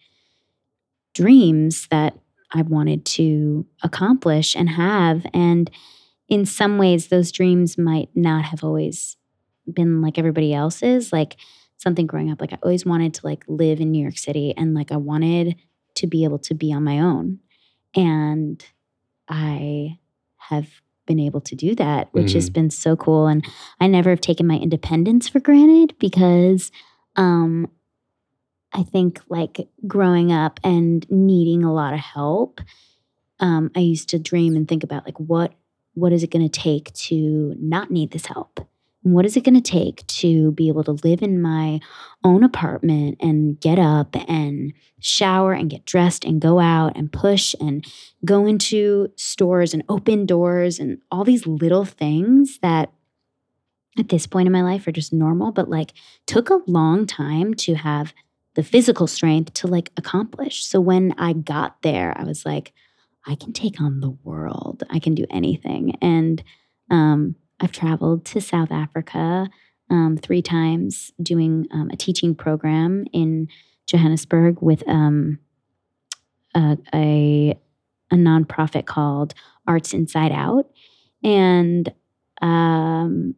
dreams 1.13 1.87
that 1.91 2.17
I 2.53 2.61
wanted 2.61 3.05
to 3.05 3.65
accomplish 3.83 4.55
and 4.55 4.69
have 4.69 5.25
and 5.33 5.69
in 6.27 6.45
some 6.45 6.77
ways 6.77 7.07
those 7.07 7.31
dreams 7.31 7.77
might 7.77 8.09
not 8.15 8.45
have 8.45 8.63
always 8.63 9.17
been 9.71 10.01
like 10.01 10.17
everybody 10.17 10.53
else's 10.53 11.11
like 11.11 11.37
something 11.77 12.05
growing 12.07 12.31
up 12.31 12.39
like 12.39 12.53
i 12.53 12.57
always 12.63 12.85
wanted 12.85 13.13
to 13.13 13.25
like 13.25 13.43
live 13.47 13.79
in 13.79 13.91
new 13.91 14.01
york 14.01 14.17
city 14.17 14.53
and 14.55 14.73
like 14.73 14.91
i 14.91 14.97
wanted 14.97 15.55
to 15.95 16.07
be 16.07 16.23
able 16.23 16.39
to 16.39 16.53
be 16.53 16.71
on 16.73 16.83
my 16.83 16.99
own. 16.99 17.39
And 17.95 18.63
i 19.27 19.97
have 20.37 20.67
been 21.07 21.19
able 21.19 21.41
to 21.41 21.55
do 21.55 21.75
that 21.75 22.09
which 22.13 22.33
has 22.33 22.49
been 22.49 22.69
so 22.69 22.95
cool. 22.95 23.27
And 23.27 23.45
i 23.79 23.87
never 23.87 24.09
have 24.09 24.21
taken 24.21 24.45
my 24.47 24.55
independence 24.57 25.27
for 25.29 25.39
granted 25.39 25.95
because 25.99 26.71
um 27.15 27.69
i 28.75 28.83
think 28.83 29.21
like 29.29 29.67
growing 29.87 30.31
up 30.31 30.59
and 30.63 31.09
needing 31.09 31.63
a 31.63 31.73
lot 31.73 31.93
of 31.93 31.99
help 31.99 32.61
um 33.39 33.71
i 33.75 33.79
used 33.79 34.09
to 34.09 34.19
dream 34.19 34.55
and 34.55 34.67
think 34.67 34.83
about 34.83 35.05
like 35.05 35.19
what 35.19 35.53
what 35.95 36.13
is 36.13 36.23
it 36.23 36.29
going 36.29 36.47
to 36.47 36.61
take 36.61 36.93
to 36.93 37.55
not 37.57 37.89
need 37.89 38.11
this 38.11 38.27
help? 38.27 38.67
What 39.01 39.25
is 39.25 39.37
it 39.37 39.43
going 39.43 39.61
to 39.61 39.71
take 39.71 40.05
to 40.07 40.51
be 40.51 40.67
able 40.67 40.83
to 40.85 40.99
live 41.07 41.21
in 41.21 41.41
my 41.41 41.79
own 42.23 42.43
apartment 42.43 43.17
and 43.19 43.59
get 43.59 43.79
up 43.79 44.15
and 44.27 44.73
shower 44.99 45.53
and 45.53 45.69
get 45.69 45.85
dressed 45.85 46.25
and 46.25 46.41
go 46.41 46.59
out 46.59 46.97
and 46.97 47.11
push 47.11 47.55
and 47.59 47.85
go 48.23 48.45
into 48.45 49.11
stores 49.15 49.73
and 49.73 49.83
open 49.89 50.25
doors 50.25 50.79
and 50.79 50.99
all 51.11 51.23
these 51.23 51.45
little 51.45 51.85
things 51.85 52.59
that 52.61 52.91
at 53.97 54.09
this 54.09 54.27
point 54.27 54.47
in 54.47 54.51
my 54.51 54.63
life 54.63 54.87
are 54.87 54.91
just 54.91 55.13
normal 55.13 55.51
but 55.51 55.69
like 55.69 55.93
took 56.25 56.49
a 56.49 56.59
long 56.65 57.05
time 57.05 57.53
to 57.53 57.75
have 57.75 58.13
the 58.55 58.63
physical 58.63 59.07
strength 59.07 59.53
to 59.53 59.67
like 59.67 59.91
accomplish. 59.97 60.65
So 60.65 60.79
when 60.79 61.13
i 61.17 61.33
got 61.33 61.81
there 61.81 62.13
i 62.17 62.23
was 62.23 62.45
like 62.45 62.73
i 63.27 63.35
can 63.35 63.53
take 63.53 63.81
on 63.81 63.99
the 63.99 64.17
world. 64.23 64.83
I 64.89 64.99
can 64.99 65.15
do 65.15 65.25
anything. 65.29 65.95
And 66.01 66.43
um 66.89 67.35
I've 67.59 67.71
traveled 67.71 68.25
to 68.25 68.41
South 68.41 68.71
Africa 68.71 69.49
um, 69.89 70.17
three 70.17 70.41
times 70.41 71.11
doing 71.21 71.67
um, 71.71 71.89
a 71.91 71.95
teaching 71.95 72.35
program 72.35 73.05
in 73.13 73.47
Johannesburg 73.87 74.61
with 74.61 74.87
um, 74.87 75.39
a, 76.55 76.77
a 76.93 77.59
a 78.11 78.15
nonprofit 78.15 78.85
called 78.85 79.33
Arts 79.67 79.93
Inside 79.93 80.31
Out, 80.31 80.69
and 81.23 81.91
um, 82.41 83.35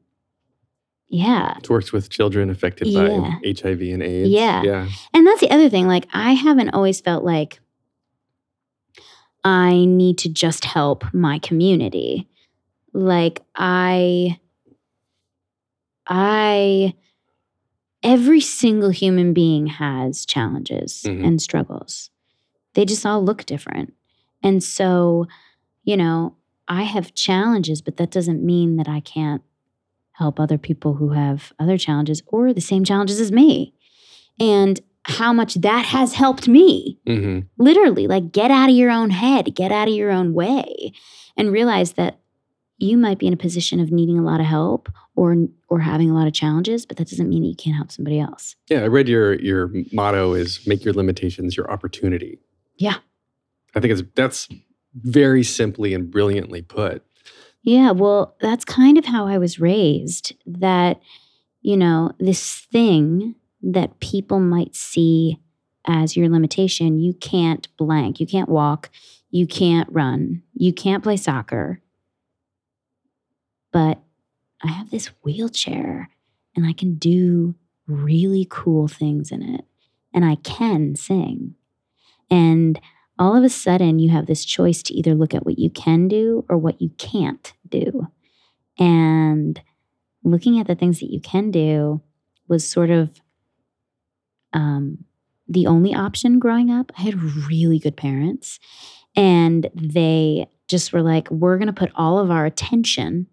yeah, 1.09 1.57
It 1.57 1.69
works 1.69 1.91
with 1.93 2.09
children 2.09 2.49
affected 2.49 2.87
Yeah. 2.87 3.07
by 3.43 3.53
HIV 3.61 3.81
and 3.93 4.03
AIDS. 4.03 4.29
Yeah. 4.29 4.61
Yeah. 4.63 4.87
and 5.13 5.25
that's 5.25 5.39
the 5.41 5.49
other 5.51 5.69
thing. 5.69 5.87
Like, 5.87 6.07
I 6.13 6.33
haven't 6.33 6.69
always 6.71 6.99
felt 7.01 7.23
like 7.23 7.59
I 9.43 9.85
need 9.85 10.17
to 10.19 10.29
just 10.29 10.65
help 10.65 11.05
my 11.13 11.39
community. 11.39 12.27
Like, 12.93 13.41
I, 13.55 14.39
I, 16.07 16.93
every 18.03 18.41
single 18.41 18.89
human 18.89 19.33
being 19.33 19.67
has 19.67 20.25
challenges 20.25 21.03
Mhm. 21.05 21.25
and 21.25 21.41
struggles. 21.41 22.09
They 22.73 22.85
just 22.85 23.05
all 23.05 23.23
look 23.23 23.45
different. 23.45 23.93
And 24.43 24.63
so, 24.63 25.27
you 25.83 25.97
know, 25.97 26.35
I 26.67 26.83
have 26.83 27.13
challenges, 27.15 27.81
but 27.81 27.97
that 27.97 28.11
doesn't 28.11 28.43
mean 28.43 28.75
that 28.75 28.87
I 28.89 28.99
can't 28.99 29.41
help 30.17 30.39
other 30.39 30.57
people 30.57 30.95
who 30.95 31.09
have 31.09 31.53
other 31.59 31.77
challenges 31.77 32.21
or 32.27 32.53
the 32.53 32.61
same 32.61 32.83
challenges 32.83 33.19
as 33.19 33.31
me. 33.31 33.73
And 34.39 34.79
how 35.03 35.31
much 35.31 35.55
that 35.55 35.85
has 35.85 36.13
helped 36.13 36.47
me 36.47 36.99
hmm 37.07 37.39
literally 37.57 38.07
like 38.07 38.31
get 38.33 38.51
out 38.51 38.69
of 38.69 38.75
your 38.75 38.91
own 38.91 39.09
head 39.09 39.55
get 39.55 39.71
out 39.71 39.87
of 39.87 39.93
your 39.93 40.11
own 40.11 40.33
way 40.33 40.91
and 41.37 41.49
realize 41.51 41.93
that 41.93 42.19
you 42.77 42.97
might 42.97 43.17
be 43.17 43.25
in 43.25 43.31
a 43.31 43.37
position 43.37 43.79
of 43.79 43.89
needing 43.89 44.19
a 44.19 44.21
lot 44.21 44.41
of 44.41 44.45
help 44.45 44.89
or 45.15 45.33
or 45.69 45.79
having 45.79 46.09
a 46.09 46.13
lot 46.13 46.27
of 46.27 46.33
challenges 46.33 46.85
but 46.85 46.97
that 46.97 47.07
doesn't 47.09 47.29
mean 47.29 47.41
that 47.41 47.47
you 47.47 47.55
can't 47.55 47.77
help 47.77 47.89
somebody 47.89 48.19
else 48.19 48.57
Yeah. 48.69 48.81
I 48.81 48.87
read 48.87 49.07
your 49.07 49.35
your 49.39 49.71
motto 49.93 50.33
is 50.33 50.67
make 50.67 50.83
your 50.83 50.93
limitations 50.93 51.55
your 51.55 51.71
opportunity. 51.71 52.39
Yeah. 52.75 52.97
I 53.75 53.79
think 53.79 53.93
it's 53.93 54.03
that's 54.13 54.49
very 54.93 55.43
simply 55.43 55.93
and 55.93 56.11
brilliantly 56.11 56.63
put. 56.63 57.03
Yeah 57.67 57.91
well 57.91 58.35
that's 58.41 58.65
kind 58.65 58.97
of 58.97 59.05
how 59.05 59.27
i 59.27 59.37
was 59.37 59.59
raised 59.59 60.33
that 60.45 60.99
you 61.61 61.77
know 61.77 62.11
this 62.19 62.65
thing 62.71 63.35
that 63.61 63.99
people 63.99 64.39
might 64.39 64.75
see 64.75 65.39
as 65.85 66.17
your 66.17 66.29
limitation 66.29 66.99
you 66.99 67.13
can't 67.13 67.67
blank 67.77 68.19
you 68.19 68.27
can't 68.27 68.49
walk 68.49 68.89
you 69.29 69.45
can't 69.45 69.87
run 69.91 70.41
you 70.53 70.73
can't 70.73 71.03
play 71.03 71.17
soccer 71.17 71.81
but 73.71 73.99
I 74.63 74.69
have 74.69 74.89
this 74.89 75.07
wheelchair 75.23 76.09
and 76.55 76.65
I 76.65 76.73
can 76.73 76.95
do 76.95 77.55
really 77.85 78.47
cool 78.49 78.87
things 78.87 79.31
in 79.31 79.41
it 79.43 79.65
and 80.13 80.25
I 80.25 80.35
can 80.35 80.95
sing. 80.95 81.55
And 82.29 82.79
all 83.19 83.35
of 83.35 83.43
a 83.43 83.49
sudden, 83.49 83.99
you 83.99 84.09
have 84.09 84.25
this 84.25 84.45
choice 84.45 84.81
to 84.83 84.93
either 84.93 85.15
look 85.15 85.33
at 85.33 85.45
what 85.45 85.57
you 85.59 85.69
can 85.69 86.07
do 86.07 86.45
or 86.49 86.57
what 86.57 86.81
you 86.81 86.89
can't 86.97 87.53
do. 87.69 88.07
And 88.79 89.59
looking 90.23 90.59
at 90.59 90.67
the 90.67 90.75
things 90.75 90.99
that 90.99 91.11
you 91.11 91.19
can 91.19 91.51
do 91.51 92.01
was 92.47 92.69
sort 92.69 92.89
of 92.89 93.21
um, 94.53 95.05
the 95.47 95.67
only 95.67 95.93
option 95.93 96.39
growing 96.39 96.71
up. 96.71 96.91
I 96.97 97.01
had 97.03 97.21
really 97.49 97.79
good 97.79 97.97
parents, 97.97 98.59
and 99.15 99.69
they 99.73 100.47
just 100.67 100.91
were 100.91 101.01
like, 101.01 101.29
we're 101.31 101.57
going 101.57 101.67
to 101.67 101.73
put 101.73 101.91
all 101.95 102.19
of 102.19 102.29
our 102.29 102.45
attention 102.45 103.27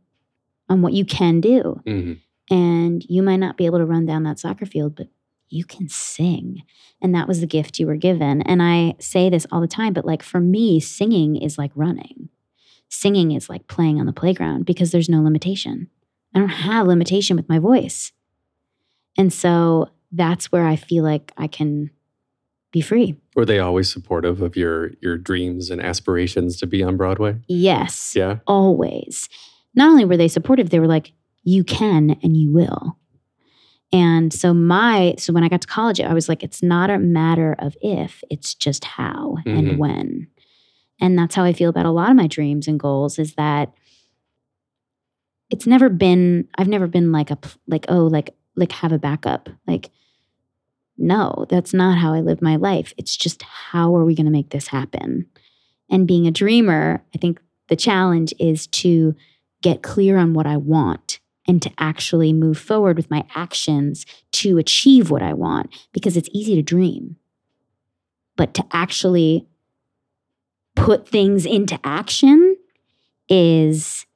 on 0.68 0.82
what 0.82 0.92
you 0.92 1.04
can 1.04 1.40
do. 1.40 1.80
hmm 1.86 2.12
And 2.50 3.04
you 3.08 3.22
might 3.22 3.36
not 3.36 3.56
be 3.56 3.66
able 3.66 3.78
to 3.78 3.86
run 3.86 4.06
down 4.06 4.22
that 4.24 4.38
soccer 4.38 4.66
field, 4.66 4.94
but 4.96 5.08
you 5.48 5.64
can 5.64 5.88
sing. 5.88 6.62
And 7.02 7.14
that 7.14 7.28
was 7.28 7.40
the 7.40 7.46
gift 7.46 7.78
you 7.78 7.86
were 7.86 7.96
given. 7.96 8.42
And 8.42 8.62
I 8.62 8.94
say 8.98 9.28
this 9.28 9.46
all 9.52 9.60
the 9.60 9.68
time, 9.68 9.92
but 9.92 10.06
like 10.06 10.22
for 10.22 10.40
me, 10.40 10.80
singing 10.80 11.36
is 11.36 11.58
like 11.58 11.72
running. 11.74 12.28
Singing 12.94 13.32
is 13.32 13.48
like 13.48 13.66
playing 13.66 13.98
on 13.98 14.06
the 14.06 14.12
playground 14.12 14.64
because 14.66 14.92
there's 14.92 15.08
no 15.08 15.20
limitation. 15.22 15.88
I 16.34 16.38
don't 16.38 16.48
have 16.48 16.86
limitation 16.86 17.36
with 17.36 17.48
my 17.48 17.58
voice. 17.58 18.12
And 19.18 19.32
so 19.32 19.88
that's 20.12 20.50
where 20.52 20.66
I 20.66 20.76
feel 20.76 21.02
like 21.04 21.32
I 21.36 21.46
can 21.48 21.90
be 22.72 22.80
free. 22.80 23.16
Were 23.36 23.44
they 23.44 23.58
always 23.58 23.92
supportive 23.92 24.42
of 24.42 24.56
your 24.56 24.92
your 25.00 25.16
dreams 25.18 25.70
and 25.70 25.80
aspirations 25.80 26.56
to 26.58 26.66
be 26.66 26.82
on 26.82 26.96
Broadway? 26.96 27.36
Yes. 27.48 28.14
Yeah. 28.16 28.38
always. 28.46 29.28
Not 29.74 29.88
only 29.90 30.04
were 30.04 30.16
they 30.16 30.28
supportive, 30.28 30.70
they 30.70 30.78
were 30.80 30.86
like, 30.86 31.12
you 31.42 31.64
can 31.64 32.16
and 32.22 32.36
you 32.36 32.52
will. 32.52 32.96
And 33.92 34.32
so 34.32 34.54
my 34.54 35.14
so 35.18 35.32
when 35.32 35.44
I 35.44 35.48
got 35.48 35.60
to 35.62 35.68
college, 35.68 36.00
I 36.00 36.14
was 36.14 36.28
like, 36.28 36.42
it's 36.42 36.62
not 36.62 36.90
a 36.90 36.98
matter 36.98 37.54
of 37.58 37.76
if, 37.82 38.22
it's 38.30 38.54
just 38.54 38.84
how 38.84 39.36
Mhm. 39.46 39.58
and 39.58 39.78
when. 39.78 40.26
And 41.00 41.18
that's 41.18 41.34
how 41.34 41.44
I 41.44 41.52
feel 41.52 41.70
about 41.70 41.86
a 41.86 41.90
lot 41.90 42.10
of 42.10 42.16
my 42.16 42.26
dreams 42.26 42.68
and 42.68 42.78
goals 42.78 43.18
is 43.18 43.34
that 43.34 43.72
it's 45.50 45.66
never 45.66 45.88
been 45.88 46.48
I've 46.56 46.68
never 46.68 46.86
been 46.86 47.12
like 47.12 47.30
a 47.30 47.38
like 47.66 47.86
oh 47.88 48.06
like 48.06 48.34
like 48.56 48.72
have 48.72 48.92
a 48.92 48.98
backup. 48.98 49.48
Like 49.66 49.90
no, 50.96 51.46
that's 51.48 51.74
not 51.74 51.98
how 51.98 52.14
I 52.14 52.20
live 52.20 52.40
my 52.40 52.56
life. 52.56 52.92
It's 52.96 53.16
just 53.16 53.42
how 53.42 53.94
are 53.96 54.04
we 54.04 54.14
going 54.14 54.26
to 54.26 54.32
make 54.32 54.50
this 54.50 54.68
happen? 54.68 55.26
And 55.90 56.06
being 56.06 56.26
a 56.26 56.32
dreamer, 56.32 57.04
I 57.14 57.18
think 57.18 57.40
the 57.68 57.76
challenge 57.76 58.32
is 58.38 58.66
to 58.68 59.14
get 59.62 59.82
clear 59.82 60.16
on 60.16 60.34
what 60.34 60.46
I 60.46 60.56
want 60.56 61.18
and 61.46 61.60
to 61.62 61.72
actually 61.78 62.32
move 62.32 62.58
forward 62.58 62.96
with 62.96 63.10
my 63.10 63.24
actions 63.34 64.06
to 64.32 64.58
achieve 64.58 65.10
what 65.10 65.22
I 65.22 65.34
want 65.34 65.74
because 65.92 66.16
it's 66.16 66.28
easy 66.32 66.54
to 66.54 66.62
dream. 66.62 67.16
But 68.36 68.54
to 68.54 68.64
actually 68.72 69.46
put 70.76 71.08
things 71.08 71.46
into 71.46 71.78
action 71.84 72.56
is 73.28 74.06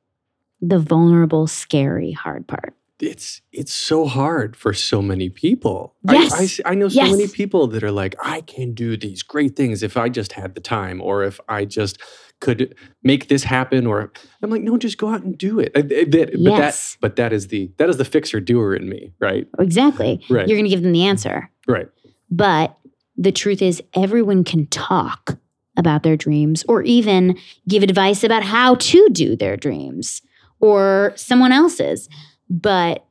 the 0.60 0.78
vulnerable, 0.78 1.46
scary, 1.46 2.12
hard 2.12 2.46
part. 2.46 2.74
It's 3.00 3.42
it's 3.52 3.72
so 3.72 4.06
hard 4.06 4.56
for 4.56 4.74
so 4.74 5.00
many 5.00 5.28
people. 5.28 5.94
Yes. 6.10 6.64
I, 6.64 6.68
I, 6.68 6.72
I 6.72 6.74
know 6.74 6.88
so 6.88 6.96
Yes. 6.96 7.10
many 7.12 7.28
people 7.28 7.68
that 7.68 7.84
are 7.84 7.92
like, 7.92 8.16
I 8.20 8.40
can 8.40 8.74
do 8.74 8.96
these 8.96 9.22
great 9.22 9.54
things 9.54 9.84
if 9.84 9.96
I 9.96 10.08
just 10.08 10.32
had 10.32 10.56
the 10.56 10.60
time, 10.60 11.00
or 11.00 11.22
if 11.22 11.38
I 11.48 11.64
just 11.64 12.00
could 12.40 12.74
make 13.04 13.28
this 13.28 13.44
happen. 13.44 13.86
Or 13.86 14.12
I'm 14.42 14.50
like, 14.50 14.62
no, 14.62 14.76
just 14.76 14.98
go 14.98 15.10
out 15.10 15.22
and 15.22 15.38
do 15.38 15.60
it. 15.60 15.70
Uh, 15.76 15.80
uh, 15.80 16.04
But 16.10 16.40
Yes. 16.40 16.94
that 16.94 17.00
but 17.00 17.16
that 17.16 17.32
is 17.32 17.46
the 17.48 17.70
that 17.76 17.88
is 17.88 17.98
the 17.98 18.04
fixer 18.04 18.40
doer 18.40 18.74
in 18.74 18.88
me, 18.88 19.12
right? 19.20 19.46
Exactly. 19.60 20.20
Right. 20.28 20.48
You're 20.48 20.58
going 20.58 20.64
to 20.64 20.70
give 20.70 20.82
them 20.82 20.92
the 20.92 21.04
answer. 21.04 21.48
Right. 21.68 21.88
But 22.32 22.76
the 23.16 23.30
truth 23.30 23.62
is, 23.62 23.80
everyone 23.94 24.42
can 24.42 24.66
talk 24.66 25.38
about 25.78 26.02
their 26.02 26.16
dreams 26.16 26.64
or 26.68 26.82
even 26.82 27.38
give 27.66 27.82
advice 27.82 28.22
about 28.22 28.42
how 28.42 28.74
to 28.74 29.08
do 29.10 29.36
their 29.36 29.56
dreams 29.56 30.20
or 30.60 31.12
someone 31.16 31.52
else's. 31.52 32.08
But 32.50 33.06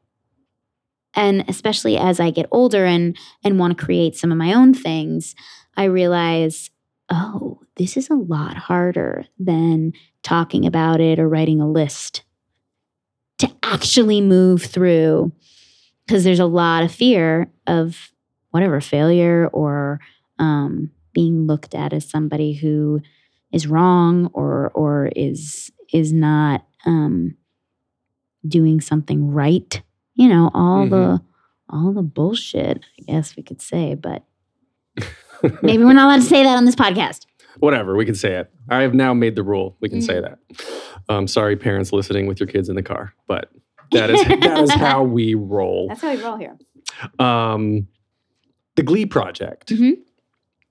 and 1.16 1.46
especially 1.48 1.98
as 1.98 2.20
I 2.20 2.30
get 2.30 2.48
older 2.52 2.86
and 2.86 3.18
and 3.44 3.58
want 3.58 3.76
to 3.76 3.84
create 3.84 4.16
some 4.16 4.32
of 4.32 4.38
my 4.38 4.54
own 4.54 4.74
things, 4.74 5.34
I 5.76 5.86
realize, 5.86 6.70
oh, 7.10 7.62
this 7.78 7.98
is 7.98 8.10
a 8.10 8.16
lot 8.16 8.58
harder 8.58 9.26
than 9.40 9.94
talking 10.22 10.66
about 10.66 11.00
it 11.00 11.20
or 11.20 11.28
writing 11.28 11.62
a 11.62 11.70
list. 11.70 12.24
To 13.40 13.52
actually 13.62 14.20
move 14.20 14.64
through 14.64 15.32
because 16.06 16.24
there's 16.24 16.40
a 16.40 16.46
lot 16.46 16.84
of 16.84 16.92
fear 16.92 17.52
of 17.68 18.12
whatever 18.50 18.82
failure 18.82 19.48
or 19.54 20.00
um, 20.40 20.90
being 21.18 21.48
looked 21.48 21.74
at 21.74 21.94
as 21.94 22.08
somebody 22.08 22.54
who 22.54 23.02
is 23.52 23.66
wrong 23.66 24.30
or 24.34 24.70
or 24.76 25.10
is 25.16 25.72
is 25.92 26.14
not 26.14 26.64
um, 26.86 27.36
doing 28.48 28.80
something 28.80 29.32
right. 29.32 29.82
You 30.14 30.28
know, 30.28 30.52
all 30.54 30.88
the 30.88 31.20
all 31.70 31.92
the 31.92 32.04
bullshit. 32.04 32.84
I 33.00 33.12
guess 33.12 33.36
we 33.36 33.42
could 33.42 33.62
say, 33.64 33.96
but 33.96 34.24
maybe 35.64 35.84
we're 35.84 35.94
not 35.94 36.06
allowed 36.06 36.18
to 36.24 36.30
say 36.30 36.44
that 36.44 36.56
on 36.56 36.66
this 36.66 36.76
podcast. 36.76 37.26
Whatever, 37.58 37.96
we 37.96 38.06
can 38.06 38.14
say 38.14 38.36
it. 38.36 38.52
I 38.70 38.84
have 38.84 38.94
now 38.94 39.16
made 39.16 39.36
the 39.36 39.42
rule. 39.44 39.76
We 39.80 39.90
can 39.90 39.98
Mm-hmm. 40.00 40.06
say 40.06 40.22
that. 40.22 40.38
Um, 41.10 41.26
sorry, 41.28 41.56
parents 41.56 41.92
listening 41.92 42.28
with 42.28 42.40
your 42.40 42.46
kids 42.48 42.70
in 42.70 42.76
the 42.76 42.84
car, 42.84 43.16
but 43.28 43.50
that 43.92 44.12
is 44.12 44.24
that 44.24 44.60
is 44.60 44.72
how 44.72 45.02
we 45.18 45.34
roll. 45.34 45.88
That's 45.88 46.02
how 46.02 46.14
we 46.16 46.22
roll 46.22 46.38
here. 46.38 46.58
Um, 47.18 47.88
the 48.76 48.84
Glee 48.84 49.08
Project. 49.08 49.70
Mhm. 49.74 49.94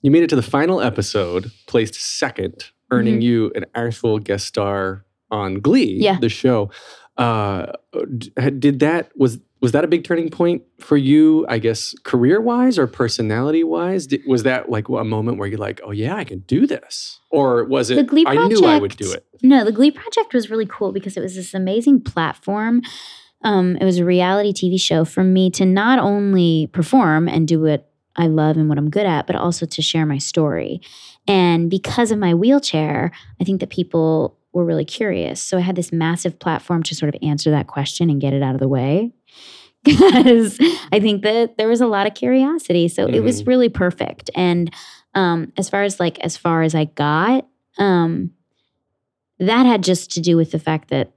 You 0.07 0.13
made 0.13 0.23
it 0.23 0.29
to 0.31 0.37
the 0.37 0.43
final 0.43 0.81
episode, 0.81 1.51
placed 1.67 1.97
second, 1.97 2.71
earning 2.93 3.23
you 3.23 3.51
an 3.57 3.65
actual 3.75 4.21
guest 4.21 4.47
star 4.47 5.05
on 5.33 5.55
Glee, 5.59 5.95
Mm-hmm. 5.95 6.03
Yeah. 6.05 6.19
the 6.21 6.29
show. 6.29 6.71
Uh, 7.17 7.73
did 8.61 8.79
that 8.79 9.11
was 9.17 9.41
was 9.61 9.73
that 9.73 9.83
a 9.83 9.89
big 9.89 10.05
turning 10.05 10.29
point 10.29 10.63
for 10.79 10.97
you? 10.97 11.45
I 11.49 11.59
guess 11.59 11.93
career 12.05 12.41
wise 12.41 12.79
or 12.79 12.87
personality 12.87 13.65
wise, 13.65 14.07
was 14.29 14.45
that 14.45 14.71
like 14.71 14.89
a 14.89 15.03
moment 15.03 15.39
where 15.39 15.49
you're 15.49 15.59
like, 15.59 15.81
oh 15.83 15.91
yeah, 15.91 16.15
I 16.15 16.23
can 16.23 16.39
do 16.47 16.69
this, 16.69 17.19
or 17.33 17.65
was 17.65 17.91
it? 17.91 17.97
The 17.97 18.05
Glee 18.05 18.23
Project, 18.23 18.45
I 18.45 18.47
knew 18.47 18.65
I 18.65 18.79
would 18.79 18.97
do 18.97 19.11
it. 19.11 19.27
No, 19.43 19.65
the 19.65 19.73
Glee 19.73 19.91
Project 19.91 20.33
was 20.33 20.49
really 20.51 20.67
cool 20.67 20.93
because 20.93 21.17
it 21.17 21.21
was 21.21 21.35
this 21.35 21.53
amazing 21.53 22.03
platform. 22.03 22.81
Um, 23.43 23.75
it 23.81 23.85
was 23.85 23.99
a 23.99 24.05
reality 24.05 24.53
TV 24.53 24.81
show 24.81 25.05
for 25.05 25.25
me 25.25 25.51
to 25.51 25.65
not 25.67 25.99
only 25.99 26.69
perform 26.73 27.27
and 27.29 27.49
do 27.49 27.61
what 27.63 27.91
I 28.17 28.27
love 28.27 28.57
and 28.57 28.69
what 28.69 28.79
I'm 28.79 28.91
good 28.91 29.07
at, 29.07 29.27
but 29.27 29.37
also 29.37 29.67
to 29.67 29.83
share 29.83 30.07
my 30.07 30.19
story. 30.19 30.81
And 31.29 31.71
because 31.71 32.11
of 32.11 32.19
my 32.19 32.35
wheelchair, 32.35 33.13
I 33.41 33.45
think 33.45 33.61
that 33.61 33.71
people 33.71 34.39
were 34.53 34.65
really 34.65 34.85
curious. 34.85 35.43
So 35.43 35.59
I 35.59 35.61
had 35.61 35.77
this 35.77 35.93
massive 35.93 36.39
platform 36.39 36.83
to 36.85 36.95
sort 36.95 37.15
of 37.15 37.21
answer 37.23 37.51
that 37.51 37.67
question 37.67 38.09
and 38.09 38.21
get 38.21 38.33
it 38.33 38.43
out 38.43 38.55
of 38.55 38.61
the 38.61 38.69
way. 38.69 39.13
Because 39.85 40.59
I 40.91 40.99
think 40.99 41.23
that 41.23 41.59
there 41.59 41.69
was 41.69 41.81
a 41.81 41.87
lot 41.87 42.09
of 42.09 42.15
curiosity. 42.15 42.89
So 42.89 43.07
it 43.07 43.21
was 43.21 43.47
really 43.47 43.69
perfect. 43.69 44.31
And 44.35 44.75
um, 45.15 45.53
as 45.57 45.71
far 45.71 45.85
as 45.85 46.01
like 46.01 46.19
as 46.19 46.37
far 46.37 46.63
as 46.63 46.75
I 46.75 46.87
got, 46.87 47.47
um, 47.79 48.33
that 49.39 49.65
had 49.65 49.85
just 49.85 50.11
to 50.13 50.21
do 50.21 50.37
with 50.37 50.51
the 50.51 50.59
fact 50.59 50.89
that 50.89 51.13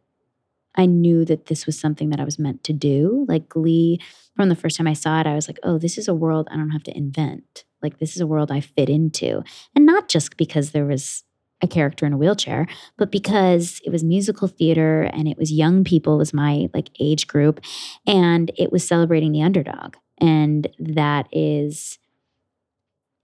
I 0.79 0.85
knew 0.85 1.25
that 1.25 1.47
this 1.47 1.65
was 1.65 1.77
something 1.77 2.09
that 2.09 2.21
I 2.21 2.23
was 2.23 2.39
meant 2.39 2.63
to 2.63 2.71
do. 2.71 3.25
Like 3.27 3.49
Glee, 3.49 3.99
from 4.33 4.47
the 4.47 4.55
first 4.55 4.77
time 4.77 4.87
I 4.87 4.93
saw 4.93 5.19
it, 5.19 5.27
I 5.27 5.35
was 5.35 5.49
like, 5.49 5.59
oh, 5.61 5.77
this 5.77 5.97
is 5.97 6.07
a 6.07 6.15
world 6.15 6.47
I 6.49 6.55
don't 6.55 6.69
have 6.69 6.83
to 6.83 6.95
invent. 6.95 7.65
Like, 7.81 7.99
this 7.99 8.15
is 8.15 8.21
a 8.21 8.27
world 8.27 8.49
I 8.49 8.61
fit 8.61 8.89
into. 8.89 9.43
And 9.75 9.85
not 9.85 10.07
just 10.07 10.37
because 10.37 10.71
there 10.71 10.85
was 10.85 11.25
a 11.61 11.67
character 11.67 12.05
in 12.05 12.13
a 12.13 12.17
wheelchair, 12.17 12.65
but 12.97 13.11
because 13.11 13.81
it 13.83 13.89
was 13.89 14.05
musical 14.05 14.47
theater 14.47 15.01
and 15.01 15.27
it 15.27 15.37
was 15.37 15.51
young 15.51 15.83
people, 15.83 16.17
was 16.17 16.33
my 16.33 16.69
like 16.73 16.89
age 16.97 17.27
group, 17.27 17.59
and 18.07 18.49
it 18.57 18.71
was 18.71 18.87
celebrating 18.87 19.33
the 19.33 19.41
underdog. 19.41 19.97
And 20.21 20.69
that 20.79 21.27
is, 21.33 21.99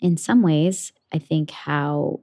in 0.02 0.18
some 0.18 0.42
ways, 0.42 0.92
I 1.14 1.20
think 1.20 1.52
how 1.52 2.20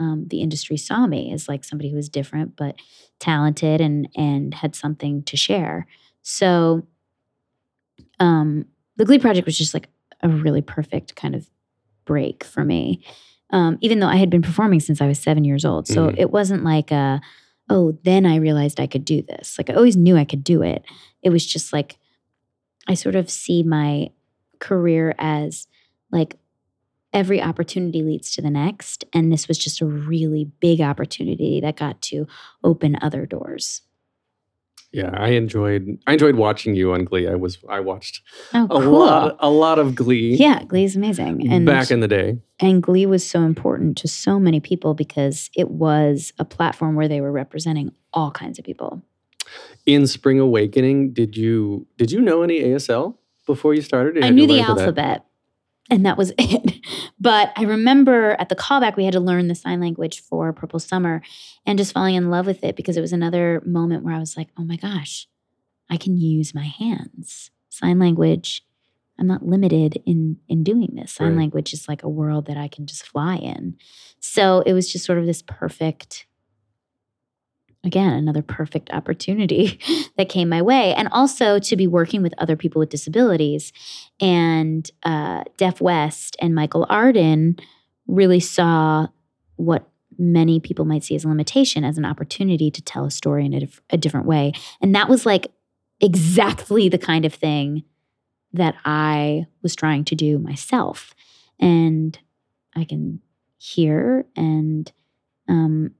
um, 0.00 0.24
the 0.28 0.40
industry 0.40 0.76
saw 0.76 1.06
me 1.06 1.32
as 1.32 1.48
like 1.48 1.62
somebody 1.62 1.90
who 1.90 1.96
was 1.96 2.08
different 2.08 2.56
but 2.56 2.74
talented 3.20 3.80
and 3.80 4.08
and 4.16 4.54
had 4.54 4.74
something 4.74 5.22
to 5.24 5.36
share. 5.36 5.86
So, 6.22 6.86
um, 8.18 8.66
the 8.96 9.04
Glee 9.04 9.18
project 9.18 9.46
was 9.46 9.56
just 9.58 9.74
like 9.74 9.88
a 10.22 10.28
really 10.28 10.62
perfect 10.62 11.16
kind 11.16 11.34
of 11.34 11.48
break 12.04 12.44
for 12.44 12.64
me. 12.64 13.02
Um, 13.50 13.78
even 13.80 14.00
though 14.00 14.06
I 14.06 14.16
had 14.16 14.30
been 14.30 14.42
performing 14.42 14.80
since 14.80 15.00
I 15.00 15.06
was 15.06 15.18
seven 15.18 15.44
years 15.44 15.64
old, 15.64 15.88
so 15.88 16.08
Mhm. 16.08 16.14
it 16.18 16.30
wasn't 16.30 16.64
like 16.64 16.90
a 16.90 17.20
oh 17.68 17.96
then 18.02 18.26
I 18.26 18.36
realized 18.36 18.80
I 18.80 18.86
could 18.88 19.04
do 19.04 19.22
this. 19.22 19.56
Like 19.58 19.70
I 19.70 19.74
always 19.74 19.96
knew 19.96 20.16
I 20.16 20.24
could 20.24 20.42
do 20.44 20.62
it. 20.62 20.84
It 21.22 21.30
was 21.30 21.46
just 21.46 21.72
like 21.72 21.98
I 22.88 22.94
sort 22.94 23.14
of 23.16 23.30
see 23.30 23.62
my 23.62 24.10
career 24.58 25.14
as 25.18 25.66
like 26.10 26.36
every 27.12 27.40
opportunity 27.42 28.02
leads 28.02 28.30
to 28.32 28.42
the 28.42 28.50
next. 28.50 29.04
And 29.12 29.32
this 29.32 29.48
was 29.48 29.58
just 29.58 29.80
a 29.80 29.86
really 29.86 30.44
big 30.60 30.80
opportunity 30.80 31.60
that 31.60 31.76
got 31.76 32.00
to 32.02 32.26
open 32.62 32.96
other 33.02 33.26
doors. 33.26 33.82
Yeah, 34.92 35.10
I 35.16 35.28
enjoyed 35.30 35.98
I 36.08 36.14
enjoyed 36.14 36.34
watching 36.34 36.74
you 36.74 36.92
on 36.92 37.04
Glee. 37.04 37.28
I 37.28 37.36
was 37.36 37.58
I 37.68 37.78
watched 37.78 38.22
Oh, 38.52 38.64
a 38.64 38.68
cool. 38.82 38.90
lot 38.98 39.36
a 39.38 39.48
lot 39.48 39.78
of 39.78 39.94
Glee. 39.94 40.34
Yeah, 40.34 40.64
Glee 40.64 40.82
is 40.84 40.96
amazing. 40.96 41.48
And 41.48 41.64
back 41.64 41.92
in 41.92 42.00
the 42.00 42.08
day. 42.08 42.38
and 42.58 42.82
Glee 42.82 43.06
was 43.06 43.24
so 43.28 43.42
important 43.42 43.96
to 43.98 44.08
so 44.08 44.40
many 44.40 44.58
people 44.58 44.94
because 44.94 45.48
it 45.56 45.70
was 45.70 46.32
a 46.40 46.44
platform 46.44 46.96
where 46.96 47.06
they 47.06 47.20
were 47.20 47.30
representing 47.30 47.92
all 48.12 48.32
kinds 48.32 48.58
of 48.58 48.64
people. 48.64 49.00
In 49.86 50.08
Spring 50.08 50.40
Awakening, 50.40 51.12
did 51.12 51.36
you 51.36 51.86
did 51.96 52.10
you 52.10 52.20
know 52.20 52.42
any 52.42 52.60
ASL 52.60 53.16
before 53.46 53.74
you 53.74 53.82
started? 53.82 54.24
I 54.24 54.30
knew 54.30 54.48
the 54.48 54.58
alphabet, 54.60 55.24
and 55.90 56.06
that 56.06 56.16
was 56.16 56.32
it. 56.38 56.76
But 57.18 57.52
I 57.56 57.62
remember 57.64 58.36
at 58.38 58.48
the 58.48 58.56
callback, 58.56 58.96
we 58.96 59.04
had 59.04 59.12
to 59.12 59.20
learn 59.20 59.48
the 59.48 59.54
sign 59.54 59.80
language 59.80 60.20
for 60.22 60.52
Purple 60.52 60.78
Summer 60.78 61.22
and 61.66 61.78
just 61.78 61.92
falling 61.92 62.14
in 62.14 62.30
love 62.30 62.46
with 62.46 62.62
it 62.64 62.76
because 62.76 62.96
it 62.96 63.00
was 63.00 63.12
another 63.12 63.62
moment 63.66 64.04
where 64.04 64.14
I 64.14 64.18
was 64.18 64.36
like, 64.36 64.48
oh 64.58 64.64
my 64.64 64.76
gosh, 64.76 65.28
I 65.90 65.96
can 65.96 66.16
use 66.16 66.54
my 66.54 66.64
hands. 66.66 67.50
Sign 67.68 67.98
language, 67.98 68.62
I'm 69.18 69.26
not 69.26 69.44
limited 69.44 70.00
in 70.06 70.38
in 70.48 70.64
doing 70.64 70.90
this. 70.94 71.12
Sign 71.12 71.30
Right. 71.30 71.36
language 71.38 71.72
is 71.74 71.88
like 71.88 72.02
a 72.02 72.08
world 72.08 72.46
that 72.46 72.56
I 72.56 72.68
can 72.68 72.86
just 72.86 73.06
fly 73.06 73.36
in. 73.36 73.76
So 74.20 74.62
it 74.64 74.72
was 74.72 74.90
just 74.90 75.04
sort 75.04 75.18
of 75.18 75.26
this 75.26 75.42
perfect 75.42 76.26
again 77.84 78.12
another 78.12 78.42
perfect 78.42 78.90
opportunity 78.92 79.80
that 80.16 80.28
came 80.28 80.48
my 80.48 80.62
way. 80.62 80.94
And 80.94 81.08
also 81.12 81.58
to 81.58 81.76
be 81.76 81.86
working 81.86 82.22
with 82.22 82.34
other 82.38 82.56
people 82.56 82.78
with 82.78 82.90
disabilities. 82.90 83.72
And 84.20 84.90
uh, 85.02 85.44
deaf 85.56 85.80
west 85.80 86.36
and 86.40 86.54
michael 86.54 86.86
arden 86.88 87.56
really 88.06 88.40
saw 88.40 89.06
what 89.56 89.88
many 90.18 90.60
people 90.60 90.84
might 90.84 91.04
see 91.04 91.14
as 91.14 91.24
a 91.24 91.28
limitation 91.28 91.84
as 91.84 91.96
an 91.96 92.04
opportunity 92.04 92.70
to 92.70 92.82
tell 92.82 93.04
a 93.06 93.10
story 93.10 93.46
in 93.46 93.54
a, 93.54 93.60
dif- 93.60 93.80
a 93.90 93.96
different 93.96 94.26
way. 94.26 94.52
And 94.82 94.94
that 94.94 95.08
was 95.08 95.24
like 95.24 95.50
exactly 96.00 96.88
the 96.88 96.98
kind 96.98 97.24
of 97.24 97.32
thing 97.34 97.84
that 98.52 98.74
i 98.84 99.46
was 99.62 99.76
trying 99.76 100.04
to 100.04 100.14
do 100.14 100.38
myself. 100.38 101.14
And 101.58 102.18
i 102.76 102.84
can 102.84 103.20
hear 103.58 104.26
and 104.36 104.90
um, 105.50 105.90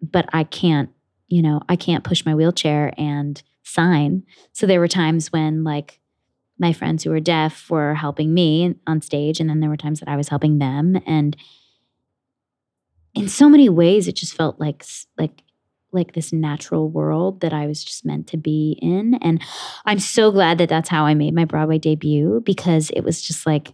but 0.00 0.28
I 0.32 0.44
can't, 0.44 0.90
you 1.30 1.42
know, 1.42 1.60
I 1.68 1.76
can't 1.76 2.04
push 2.04 2.26
my 2.26 2.34
wheelchair 2.34 2.92
and 2.98 3.42
sign. 3.62 4.24
So 4.52 4.66
there 4.66 4.80
were 4.80 4.88
times 4.88 5.32
when 5.32 5.64
like 5.64 6.00
my 6.58 6.72
friends 6.74 7.02
who 7.02 7.10
were 7.10 7.20
deaf 7.20 7.70
were 7.70 7.94
helping 7.94 8.34
me 8.34 8.74
on 8.86 9.00
stage 9.00 9.40
and 9.40 9.48
then 9.48 9.60
there 9.60 9.70
were 9.70 9.76
times 9.76 10.00
that 10.00 10.08
I 10.08 10.16
was 10.16 10.28
helping 10.28 10.58
them 10.58 11.00
and 11.06 11.34
in 13.14 13.28
so 13.28 13.48
many 13.48 13.68
ways 13.68 14.06
it 14.06 14.14
just 14.14 14.34
felt 14.34 14.60
like 14.60 14.84
like 15.16 15.42
like 15.92 16.12
this 16.12 16.32
natural 16.32 16.88
world 16.88 17.40
that 17.40 17.52
I 17.52 17.66
was 17.66 17.82
just 17.82 18.04
meant 18.04 18.28
to 18.28 18.36
be 18.36 18.78
in 18.82 19.14
and 19.22 19.42
I'm 19.86 19.98
so 19.98 20.30
glad 20.30 20.58
that 20.58 20.68
that's 20.68 20.88
how 20.88 21.04
I 21.06 21.14
made 21.14 21.34
my 21.34 21.46
Broadway 21.46 21.78
debut 21.78 22.42
because 22.44 22.90
it 22.90 23.00
was 23.00 23.22
just 23.22 23.46
like 23.46 23.72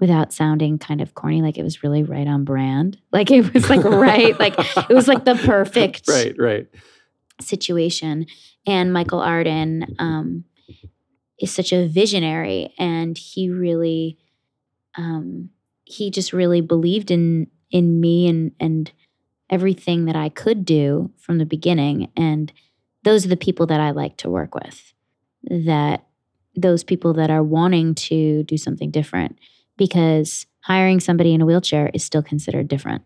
without 0.00 0.32
sounding 0.32 0.78
kind 0.78 1.00
of 1.00 1.14
corny 1.14 1.42
like 1.42 1.58
it 1.58 1.62
was 1.64 1.82
really 1.82 2.02
right 2.02 2.28
on 2.28 2.44
brand 2.44 2.96
like 3.12 3.30
it 3.30 3.52
was 3.52 3.68
like 3.68 3.84
right 3.84 4.38
like 4.38 4.54
it 4.58 4.94
was 4.94 5.08
like 5.08 5.24
the 5.24 5.34
perfect 5.34 6.02
Right, 6.08 6.34
right. 6.38 6.66
situation. 7.40 8.26
And 8.66 8.92
Michael 8.92 9.20
Arden 9.20 9.96
um, 9.98 10.44
is 11.40 11.52
such 11.52 11.72
a 11.72 11.86
visionary, 11.88 12.74
and 12.78 13.16
he 13.16 13.48
really, 13.48 14.18
um, 14.96 15.50
he 15.84 16.10
just 16.10 16.32
really 16.32 16.60
believed 16.60 17.10
in 17.10 17.46
in 17.70 18.00
me 18.00 18.28
and 18.28 18.52
and 18.60 18.92
everything 19.50 20.04
that 20.04 20.16
I 20.16 20.28
could 20.28 20.64
do 20.64 21.10
from 21.16 21.38
the 21.38 21.46
beginning. 21.46 22.10
And 22.16 22.52
those 23.04 23.24
are 23.24 23.30
the 23.30 23.36
people 23.36 23.66
that 23.66 23.80
I 23.80 23.92
like 23.92 24.18
to 24.18 24.28
work 24.28 24.54
with. 24.54 24.92
That 25.44 26.04
those 26.54 26.84
people 26.84 27.14
that 27.14 27.30
are 27.30 27.42
wanting 27.42 27.94
to 27.94 28.42
do 28.42 28.56
something 28.58 28.90
different, 28.90 29.38
because 29.78 30.44
hiring 30.60 31.00
somebody 31.00 31.32
in 31.32 31.40
a 31.40 31.46
wheelchair 31.46 31.90
is 31.94 32.04
still 32.04 32.22
considered 32.22 32.68
different. 32.68 33.02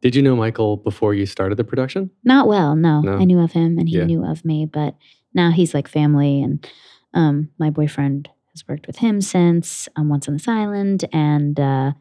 Did 0.00 0.14
you 0.14 0.22
know 0.22 0.36
Michael 0.36 0.76
before 0.76 1.14
you 1.14 1.24
started 1.26 1.56
the 1.56 1.64
production? 1.64 2.10
Not 2.22 2.46
well, 2.46 2.76
no. 2.76 3.00
No? 3.00 3.16
I 3.16 3.24
knew 3.24 3.40
of 3.40 3.52
him 3.52 3.78
and 3.78 3.88
he 3.88 3.96
Yeah. 3.96 4.04
knew 4.04 4.24
of 4.24 4.44
me, 4.44 4.66
but 4.66 4.94
now 5.32 5.50
he's 5.50 5.72
like 5.74 5.88
family. 5.88 6.42
And 6.42 6.64
um, 7.14 7.48
my 7.58 7.70
boyfriend 7.70 8.28
has 8.52 8.68
worked 8.68 8.86
with 8.86 8.98
him 8.98 9.20
since 9.22 9.88
um, 9.96 10.10
Once 10.10 10.28
on 10.28 10.34
this 10.34 10.46
Island. 10.46 11.06
And, 11.12 11.58
uh, 11.58 11.92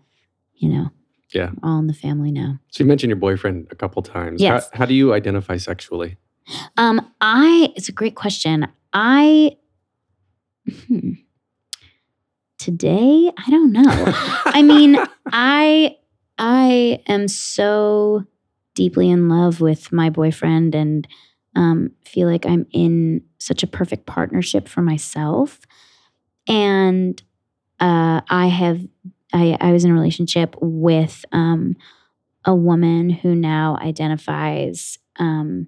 you 0.53 0.67
know, 0.69 0.91
Yeah. 1.33 1.51
all 1.63 1.79
in 1.79 1.87
the 1.87 1.93
family 1.93 2.31
now. 2.31 2.59
So 2.71 2.83
you 2.83 2.87
mentioned 2.89 3.09
your 3.09 3.17
boyfriend 3.17 3.67
a 3.71 3.75
couple 3.75 4.01
times. 4.01 4.41
Yes. 4.41 4.69
How, 4.73 4.79
how 4.79 4.85
do 4.85 4.93
you 4.93 5.13
identify 5.13 5.55
sexually? 5.57 6.17
Um, 6.75 7.09
I, 7.21 7.71
it's 7.77 7.87
a 7.87 7.93
great 7.93 8.15
question. 8.15 8.67
I, 8.91 9.55
hmm, 10.87 11.11
today, 12.63 13.31
I 13.37 13.49
don't 13.49 13.71
know. 13.71 13.83
I 14.45 14.61
mean, 14.63 14.97
I 15.27 15.97
I 16.37 17.01
am 17.07 17.27
so 17.27 18.23
deeply 18.73 19.09
in 19.09 19.29
love 19.29 19.61
with 19.61 19.91
my 19.91 20.09
boyfriend 20.09 20.73
and 20.73 21.07
um, 21.55 21.91
feel 22.05 22.27
like 22.27 22.45
I'm 22.45 22.65
in 22.71 23.21
such 23.37 23.61
a 23.61 23.67
perfect 23.67 24.05
partnership 24.07 24.67
for 24.67 24.81
myself. 24.81 25.59
And 26.47 27.21
uh, 27.79 28.21
I 28.29 28.47
have 28.47 28.81
I, 29.33 29.57
I 29.59 29.71
was 29.71 29.83
in 29.83 29.91
a 29.91 29.95
relationship 29.95 30.55
with 30.61 31.25
um, 31.31 31.75
a 32.45 32.55
woman 32.55 33.09
who 33.09 33.35
now 33.35 33.77
identifies 33.81 34.99
um, 35.17 35.67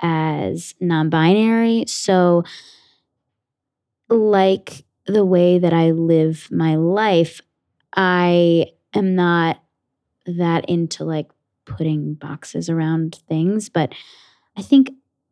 as 0.00 0.74
non-binary. 0.80 1.84
So, 1.86 2.44
like 4.08 4.84
the 5.06 5.24
way 5.24 5.58
that 5.58 5.72
I 5.72 5.90
live 5.90 6.48
my 6.50 6.76
life, 6.76 7.40
I 7.94 8.66
am 8.94 9.14
not 9.14 9.62
that 10.26 10.68
into 10.68 11.04
like 11.04 11.30
putting 11.64 12.14
boxes 12.14 12.68
around 12.68 13.20
things, 13.28 13.68
but 13.68 13.92
I 14.56 14.62
think 14.62 14.90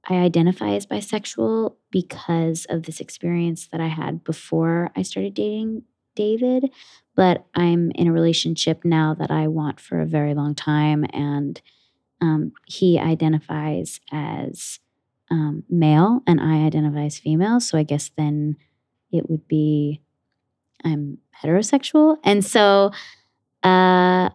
I 0.09 0.15
identify 0.15 0.71
as 0.71 0.87
bisexual 0.87 1.77
because 1.91 2.67
of 2.69 2.83
this 2.83 3.01
experience 3.01 3.69
that 3.69 3.81
I 3.81 3.87
had 3.87 4.25
before 4.25 4.91
I 4.97 5.03
started 5.03 5.35
dating 5.35 5.85
David. 6.15 6.71
But 7.15 7.47
I'm 7.55 7.91
in 7.95 8.09
a 8.09 8.13
relationship 8.13 8.85
now 8.85 9.15
that 9.15 9.31
I 9.31 9.47
want 9.49 9.81
for 9.81 10.01
a 10.01 10.07
very 10.07 10.35
long 10.35 10.55
time, 10.55 11.05
and 11.13 11.61
um, 12.21 12.53
he 12.67 12.99
identifies 12.99 14.01
as 14.11 14.79
um, 15.31 15.65
male, 15.69 16.21
and 16.27 16.41
I 16.41 16.65
identify 16.65 17.05
as 17.05 17.19
female. 17.19 17.61
So 17.61 17.77
I 17.77 17.83
guess 17.83 18.11
then 18.17 18.57
it 19.13 19.29
would 19.31 19.47
be 19.49 20.01
I'm 20.85 21.19
heterosexual. 21.43 22.17
And 22.25 22.45
so 22.45 22.91
uh 23.63 24.31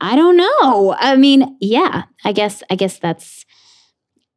I 0.00 0.16
don't 0.16 0.36
know. 0.36 0.94
I 0.98 1.16
mean, 1.16 1.56
yeah, 1.60 2.04
I 2.24 2.32
guess 2.32 2.62
I 2.70 2.74
guess 2.74 2.98
that's 2.98 3.44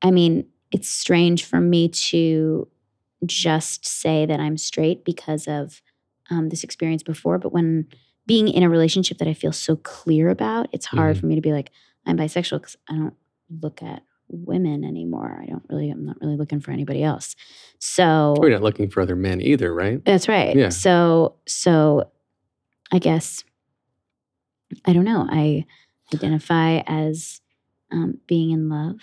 I 0.01 0.11
mean, 0.11 0.45
it's 0.71 0.89
strange 0.89 1.43
for 1.45 1.59
me 1.59 1.89
to 1.89 2.67
just 3.25 3.85
say 3.85 4.25
that 4.25 4.39
I'm 4.39 4.57
straight 4.57 5.03
because 5.03 5.47
of 5.47 5.81
um, 6.29 6.49
this 6.49 6.63
experience 6.63 7.03
before. 7.03 7.39
But 7.39 7.51
when 7.51 7.87
being 8.27 8.47
in 8.47 8.61
a 8.63 8.69
relationship 8.69 9.17
that 9.17 9.27
I 9.27 9.33
feel 9.33 9.51
so 9.51 9.77
clear 9.77 10.29
about, 10.29 10.67
it's 10.71 10.85
hard 10.85 11.15
Mhm. 11.15 11.19
for 11.21 11.25
me 11.25 11.35
to 11.35 11.41
be 11.41 11.51
like, 11.53 11.71
I'm 12.05 12.17
bisexual 12.17 12.59
because 12.59 12.77
I 12.89 12.93
don't 12.95 13.15
look 13.61 13.81
at 13.81 14.03
women 14.29 14.83
anymore. 14.83 15.39
I 15.41 15.45
don't 15.45 15.63
really, 15.69 15.89
I'm 15.89 16.05
not 16.05 16.17
really 16.21 16.37
looking 16.37 16.59
for 16.59 16.71
anybody 16.71 17.03
else. 17.03 17.35
So 17.79 18.35
We're 18.39 18.49
not 18.49 18.61
looking 18.63 18.89
for 18.89 19.01
other 19.01 19.15
men 19.15 19.41
either, 19.41 19.73
right? 19.73 20.03
that's 20.03 20.27
right. 20.27 20.55
Yeah. 20.55 20.69
So, 20.69 21.35
so 21.47 22.11
I 22.91 22.99
guess, 22.99 23.43
I 24.85 24.93
don't 24.93 25.05
know. 25.05 25.27
I 25.29 25.65
identify 26.13 26.81
as 26.87 27.41
um, 27.91 28.19
being 28.27 28.51
in 28.51 28.69
love. 28.69 28.99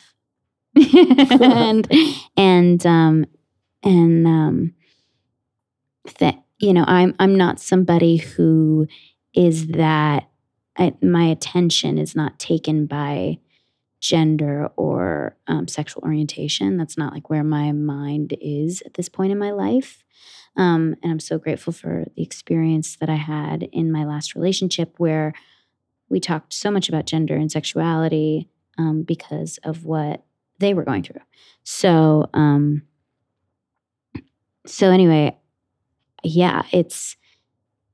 and, 1.41 1.89
and, 2.37 2.87
um, 2.87 3.27
and, 3.83 4.27
um, 4.27 4.75
that, 6.19 6.43
you 6.59 6.73
know, 6.73 6.85
I'm, 6.87 7.15
I'm 7.19 7.37
not 7.37 7.61
somebody 7.61 8.17
who 8.17 8.87
is 9.35 9.69
that, 9.69 10.29
I, 10.77 10.93
my 11.01 11.25
attention 11.27 11.99
is 11.99 12.17
not 12.17 12.39
taken 12.39 12.87
by 12.87 13.39
gender 14.05 14.69
or 14.77 15.35
um, 15.47 15.67
sexual 15.67 16.03
orientation. 16.03 16.77
That's 16.77 16.99
not 16.99 17.15
like 17.15 17.31
where 17.31 17.43
my 17.43 17.73
mind 17.73 18.37
is 18.39 18.83
at 18.85 18.95
this 18.95 19.09
point 19.09 19.33
in 19.33 19.39
my 19.39 19.51
life. 19.51 20.05
Um, 20.59 20.95
and 21.03 21.11
I'm 21.11 21.21
so 21.21 21.39
grateful 21.39 21.73
for 21.73 22.05
the 22.15 22.23
experience 22.23 22.97
that 22.97 23.09
I 23.09 23.15
had 23.15 23.63
in 23.73 23.91
my 23.91 24.05
last 24.05 24.35
relationship 24.35 24.93
where 24.99 25.33
we 26.11 26.21
talked 26.21 26.53
so 26.53 26.71
much 26.71 26.87
about 26.91 27.07
gender 27.07 27.35
and 27.35 27.51
sexuality 27.51 28.51
um, 28.77 29.05
because 29.05 29.59
of 29.65 29.87
what 29.87 30.23
they 30.59 30.75
were 30.75 30.85
going 30.85 31.03
through. 31.03 31.23
So, 31.63 32.29
um, 32.35 32.83
so 34.67 34.91
anyway, 34.91 35.35
yeah, 36.23 36.63
it's 36.73 37.17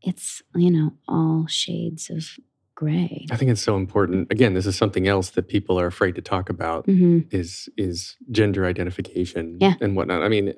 it's 0.03 0.43
you 0.57 0.73
know 0.73 0.93
all 1.07 1.47
shades 1.49 2.11
of 2.11 2.37
gray. 2.81 3.27
I 3.31 3.37
think 3.37 3.51
it's 3.51 3.61
so 3.63 3.77
important. 3.77 4.33
Again, 4.33 4.55
this 4.55 4.67
is 4.67 4.75
something 4.77 5.07
else 5.07 5.31
that 5.31 5.49
people 5.49 5.79
are 5.79 5.87
afraid 5.87 6.15
to 6.17 6.23
talk 6.23 6.49
about 6.49 6.87
hmm 6.87 7.21
is 7.31 7.69
is 7.77 8.17
gender 8.31 8.65
identification 8.67 9.59
Yeah. 9.61 9.75
and 9.81 9.95
whatnot. 9.97 10.23
I 10.23 10.29
mean, 10.29 10.55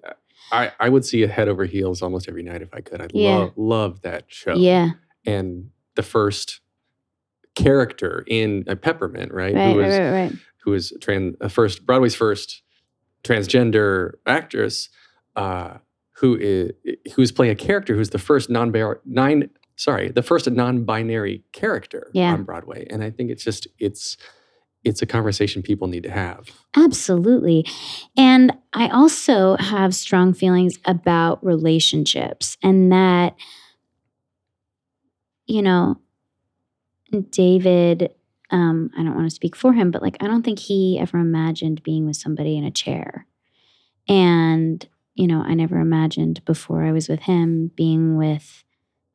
I, 0.53 0.71
I 0.79 0.89
would 0.89 1.05
see 1.05 1.23
a 1.25 1.29
head 1.29 1.49
over 1.49 1.65
heels 1.65 2.01
almost 2.03 2.29
every 2.29 2.43
night 2.43 2.63
if 2.63 2.73
I 2.73 2.81
could. 2.81 3.01
I 3.03 3.09
Yeah. 3.13 3.31
love 3.37 3.53
love 3.57 4.03
that 4.03 4.25
show. 4.29 4.55
Yeah, 4.55 4.91
And 5.27 5.71
the 5.97 6.03
first 6.03 6.61
character 7.55 8.25
in 8.27 8.65
uh, 8.69 8.75
Peppermint, 8.77 9.33
right? 9.33 9.55
right, 9.55 9.65
who 9.65 9.79
right, 9.79 9.87
was 9.87 9.95
right, 9.95 10.11
right. 10.11 10.33
who 10.65 10.71
was 10.71 10.93
trans 11.01 11.35
uh, 11.41 11.49
first 11.49 11.85
Broadway's 11.85 12.15
first 12.15 12.63
transgender 13.25 14.13
actress, 14.27 14.89
uh, 15.37 15.79
who 16.17 16.37
is 16.37 16.73
who 17.15 17.23
is 17.23 17.33
playing 17.33 17.53
a 17.53 17.57
character 17.57 17.95
who's 17.95 18.11
the 18.11 18.19
first 18.19 18.49
non 18.51 18.73
nine 19.05 19.51
sorry 19.83 20.09
the 20.11 20.23
first 20.23 20.51
non-binary 20.51 21.43
character 21.53 22.11
Yeah. 22.13 22.33
on 22.33 22.45
Broadway, 22.45 22.87
and 22.91 23.03
I 23.03 23.11
think 23.11 23.31
it's 23.31 23.45
just 23.45 23.67
it's 23.79 24.17
it's 24.85 25.01
a 25.01 25.07
conversation 25.07 25.63
people 25.63 25.87
need 25.87 26.03
to 26.03 26.11
have. 26.11 26.49
Absolutely. 26.77 27.65
And 28.17 28.53
I 28.73 28.89
also 28.89 29.57
have 29.59 29.95
strong 29.95 30.35
feelings 30.35 30.79
about 30.85 31.45
relationships 31.45 32.57
and 32.65 32.91
that, 32.91 33.37
you 35.47 35.63
know, 35.63 36.01
David, 37.31 38.13
um, 38.51 38.91
I 38.99 39.05
don't 39.05 39.15
want 39.15 39.29
to 39.29 39.35
speak 39.35 39.55
for 39.55 39.73
him, 39.73 39.93
but 39.93 40.03
like, 40.03 40.17
I 40.21 40.27
don't 40.27 40.43
think 40.43 40.59
he 40.59 40.99
ever 40.99 41.19
imagined 41.19 41.85
being 41.85 42.05
with 42.05 42.17
somebody 42.17 42.57
in 42.57 42.65
a 42.65 42.71
chair. 42.71 43.27
And, 44.09 44.85
you 45.15 45.29
know, 45.29 45.43
I 45.43 45.55
never 45.55 45.79
imagined 45.79 46.45
before 46.45 46.83
I 46.83 46.91
was 46.91 47.09
with 47.09 47.21
him 47.21 47.71
being 47.77 48.17
with 48.17 48.65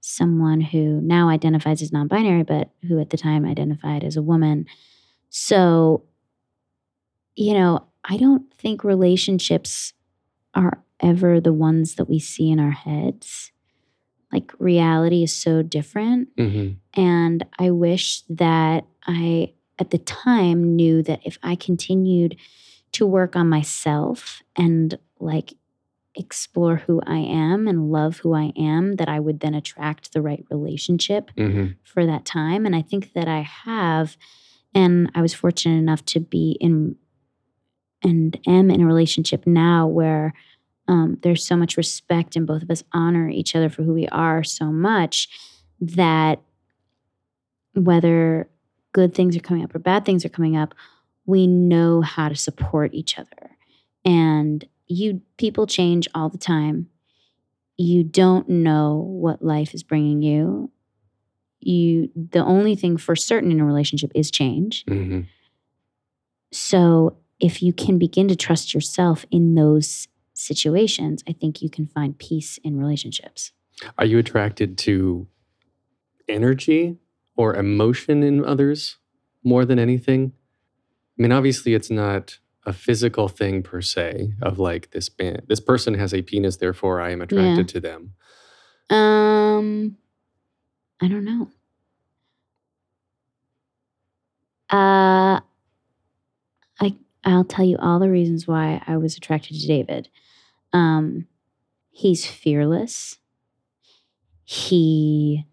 someone 0.07 0.61
who 0.61 1.01
now 1.01 1.27
identifies 1.27 1.81
as 1.81 1.91
non 1.91 2.07
binary, 2.07 2.43
but 2.43 2.69
who 2.87 2.99
at 2.99 3.09
the 3.09 3.17
time 3.17 3.45
identified 3.45 4.03
as 4.03 4.15
a 4.15 4.21
woman. 4.21 4.65
So, 5.29 6.03
you 7.35 7.53
know, 7.53 7.85
I 8.05 8.17
don't 8.17 8.51
think 8.53 8.83
relationships 8.83 9.93
are 10.53 10.81
ever 11.01 11.41
the 11.41 11.53
ones 11.53 11.95
that 11.95 12.09
we 12.09 12.19
see 12.19 12.49
in 12.49 12.59
our 12.59 12.71
heads. 12.71 13.51
Like 14.31 14.51
reality 14.59 15.23
is 15.23 15.33
so 15.33 15.61
different. 15.61 16.35
Mm-hmm. 16.37 16.99
And 16.99 17.45
I 17.59 17.71
wish 17.71 18.21
that 18.29 18.85
I, 19.05 19.53
at 19.77 19.91
the 19.91 19.99
time, 19.99 20.75
knew 20.75 21.03
that 21.03 21.19
if 21.25 21.37
I 21.43 21.55
continued 21.55 22.37
to 22.93 23.05
work 23.05 23.35
on 23.35 23.49
myself 23.49 24.41
and 24.55 24.97
like 25.19 25.53
explore 26.17 26.77
who 26.77 27.01
I 27.05 27.17
am 27.19 27.67
and 27.67 27.91
love 27.91 28.17
who 28.17 28.33
I 28.33 28.51
am, 28.57 28.95
that 28.95 29.07
I 29.07 29.19
would 29.19 29.39
then 29.39 29.53
attract 29.53 30.13
the 30.13 30.21
right 30.21 30.43
relationship 30.49 31.31
Mm-hmm. 31.37 31.73
for 31.83 32.05
that 32.05 32.25
time. 32.25 32.65
And 32.65 32.75
I 32.75 32.81
think 32.81 33.13
that 33.13 33.27
I 33.27 33.41
have. 33.41 34.17
And 34.73 35.09
I 35.15 35.21
was 35.21 35.33
fortunate 35.33 35.77
enough 35.77 36.03
to 36.05 36.19
be 36.19 36.57
in 36.59 36.95
and 38.03 38.37
am 38.45 38.69
in 38.69 38.81
a 38.81 38.85
relationship 38.85 39.47
now 39.47 39.87
where 39.87 40.33
um, 40.87 41.17
there's 41.23 41.43
so 41.45 41.55
much 41.57 41.77
respect 41.77 42.35
and 42.35 42.45
both 42.45 42.61
of 42.61 42.69
us 42.69 42.83
honor 42.93 43.27
each 43.29 43.55
other 43.55 43.69
for 43.69 43.83
who 43.83 43.93
we 43.93 44.07
are 44.09 44.43
so 44.43 44.65
much 44.65 45.27
that 45.81 46.41
whether 47.73 48.47
good 48.93 49.13
things 49.13 49.35
are 49.35 49.41
coming 49.41 49.63
up 49.63 49.73
or 49.75 49.79
bad 49.79 50.05
things 50.05 50.25
are 50.25 50.29
coming 50.29 50.55
up, 50.55 50.73
we 51.25 51.47
know 51.47 52.01
how 52.01 52.29
to 52.29 52.35
support 52.35 52.93
each 52.93 53.17
other. 53.19 53.51
And 54.05 54.65
you 54.87 55.21
people 55.37 55.67
change 55.67 56.07
all 56.15 56.29
the 56.29 56.37
time. 56.37 56.87
You 57.77 58.03
don't 58.03 58.49
know 58.49 58.95
what 59.07 59.43
life 59.43 59.73
is 59.73 59.83
bringing 59.83 60.21
you. 60.21 60.71
You 61.59 62.09
the 62.15 62.43
only 62.43 62.75
thing 62.75 62.97
for 62.97 63.15
certain 63.15 63.51
in 63.51 63.59
a 63.59 63.65
relationship 63.65 64.11
is 64.15 64.31
change. 64.31 64.85
Mm-hmm. 64.85 65.21
So 66.51 67.17
if 67.39 67.61
you 67.61 67.73
can 67.73 67.99
begin 67.99 68.27
to 68.29 68.35
trust 68.35 68.73
yourself 68.73 69.25
in 69.31 69.55
those 69.55 70.07
situations, 70.33 71.23
I 71.27 71.33
think 71.33 71.61
you 71.61 71.69
can 71.69 71.87
find 71.87 72.17
peace 72.17 72.57
in 72.63 72.79
relationships. 72.79 73.51
Are 73.97 74.05
you 74.05 74.17
attracted 74.17 74.77
to 74.79 75.27
energy 76.27 76.97
or 77.35 77.55
emotion 77.55 78.23
in 78.23 78.43
others 78.43 78.97
more 79.43 79.65
than 79.65 79.77
anything? 79.77 80.33
I 81.17 81.21
mean, 81.21 81.31
obviously, 81.31 81.73
it's 81.73 81.89
not 81.89 82.39
a 82.67 82.73
physical 82.73 83.27
thing 83.29 83.63
per 83.63 83.81
se 83.81 84.33
of 84.41 84.59
like 84.59 84.91
this 84.91 85.09
man, 85.17 85.41
this 85.47 85.59
person 85.61 85.93
has 85.95 86.13
a 86.13 86.21
penis, 86.21 86.57
therefore 86.57 87.01
I 87.01 87.11
am 87.11 87.21
attracted 87.21 87.67
Yeah. 87.73 87.73
to 87.73 87.79
them. 87.79 88.13
Um 88.89 89.97
I 91.01 91.07
don't 91.07 91.25
know. 91.25 91.49
Uh 94.69 95.39
I 96.79 96.95
I'll 97.23 97.43
tell 97.45 97.65
you 97.65 97.77
all 97.79 97.99
the 97.99 98.09
reasons 98.09 98.47
why 98.47 98.81
I 98.85 98.97
was 98.97 99.15
attracted 99.17 99.59
to 99.59 99.67
David. 99.67 100.09
Um 100.73 101.27
he's 101.91 102.25
fearless. 102.25 103.17
He 104.43 105.45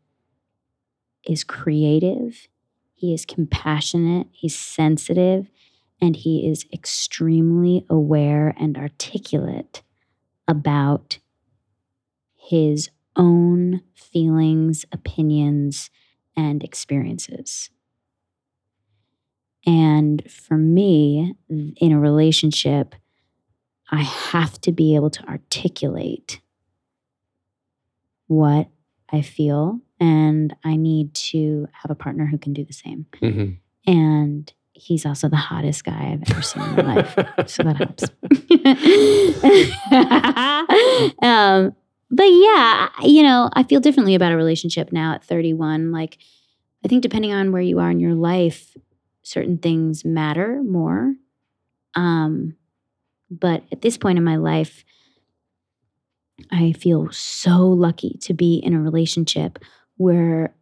is 1.26 1.42
creative. 1.44 2.48
He 2.94 3.12
is 3.14 3.24
compassionate. 3.24 4.28
He's 4.32 4.56
sensitive. 4.56 5.48
And 6.04 6.16
he 6.16 6.46
is 6.46 6.66
extremely 6.70 7.86
aware 7.88 8.54
and 8.58 8.76
articulate 8.76 9.82
about 10.46 11.18
his 12.36 12.90
own 13.16 13.80
feelings, 13.94 14.84
opinions, 14.92 15.88
and 16.36 16.62
experiences. 16.62 17.70
And 19.64 20.30
for 20.30 20.58
me, 20.58 21.36
in 21.48 21.92
a 21.92 21.98
relationship, 21.98 22.94
I 23.90 24.02
have 24.02 24.60
to 24.60 24.72
be 24.72 24.96
able 24.96 25.08
to 25.08 25.26
articulate 25.26 26.42
what 28.26 28.68
I 29.10 29.22
feel, 29.22 29.80
and 29.98 30.54
I 30.64 30.76
need 30.76 31.14
to 31.14 31.66
have 31.72 31.90
a 31.90 31.94
partner 31.94 32.26
who 32.26 32.36
can 32.36 32.52
do 32.52 32.62
the 32.62 32.74
same. 32.74 33.06
hmm 33.20 33.52
And 33.86 34.52
he's 34.74 35.06
also 35.06 35.28
the 35.28 35.36
hottest 35.36 35.84
guy 35.84 36.12
I've 36.12 36.30
ever 36.30 36.42
seen 36.42 36.62
in 36.62 36.76
my 36.76 36.94
life. 36.94 37.14
So 37.48 37.62
that 37.62 37.76
helps. 37.76 38.04
um, 41.22 41.74
but 42.10 42.24
yeah, 42.24 42.88
you 43.02 43.22
know, 43.22 43.48
I 43.52 43.62
feel 43.62 43.80
differently 43.80 44.14
about 44.14 44.32
a 44.32 44.36
relationship 44.36 44.92
now 44.92 45.14
at 45.14 45.24
31. 45.24 45.92
Like, 45.92 46.18
I 46.84 46.88
think 46.88 47.02
depending 47.02 47.32
on 47.32 47.52
where 47.52 47.62
you 47.62 47.78
are 47.78 47.90
in 47.90 48.00
your 48.00 48.14
life, 48.14 48.76
certain 49.22 49.58
things 49.58 50.04
matter 50.04 50.62
more. 50.62 51.14
Um, 51.94 52.56
but 53.30 53.64
at 53.72 53.80
this 53.80 53.96
point 53.96 54.18
in 54.18 54.24
my 54.24 54.36
life, 54.36 54.84
I 56.50 56.72
feel 56.72 57.10
so 57.10 57.58
lucky 57.68 58.18
to 58.22 58.34
be 58.34 58.56
in 58.56 58.74
a 58.74 58.80
relationship 58.80 59.58
where 59.96 60.54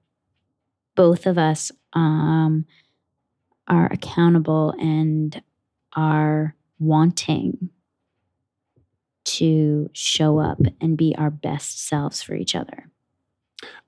both 0.94 1.26
of 1.26 1.38
us 1.38 1.72
um, 1.94 2.66
are 3.68 3.86
accountable 3.92 4.74
and 4.78 5.42
are 5.94 6.54
wanting 6.78 7.70
to 9.24 9.88
show 9.92 10.38
up 10.38 10.58
and 10.80 10.96
be 10.96 11.14
our 11.16 11.30
best 11.30 11.86
selves 11.86 12.22
for 12.22 12.34
each 12.34 12.54
other. 12.54 12.88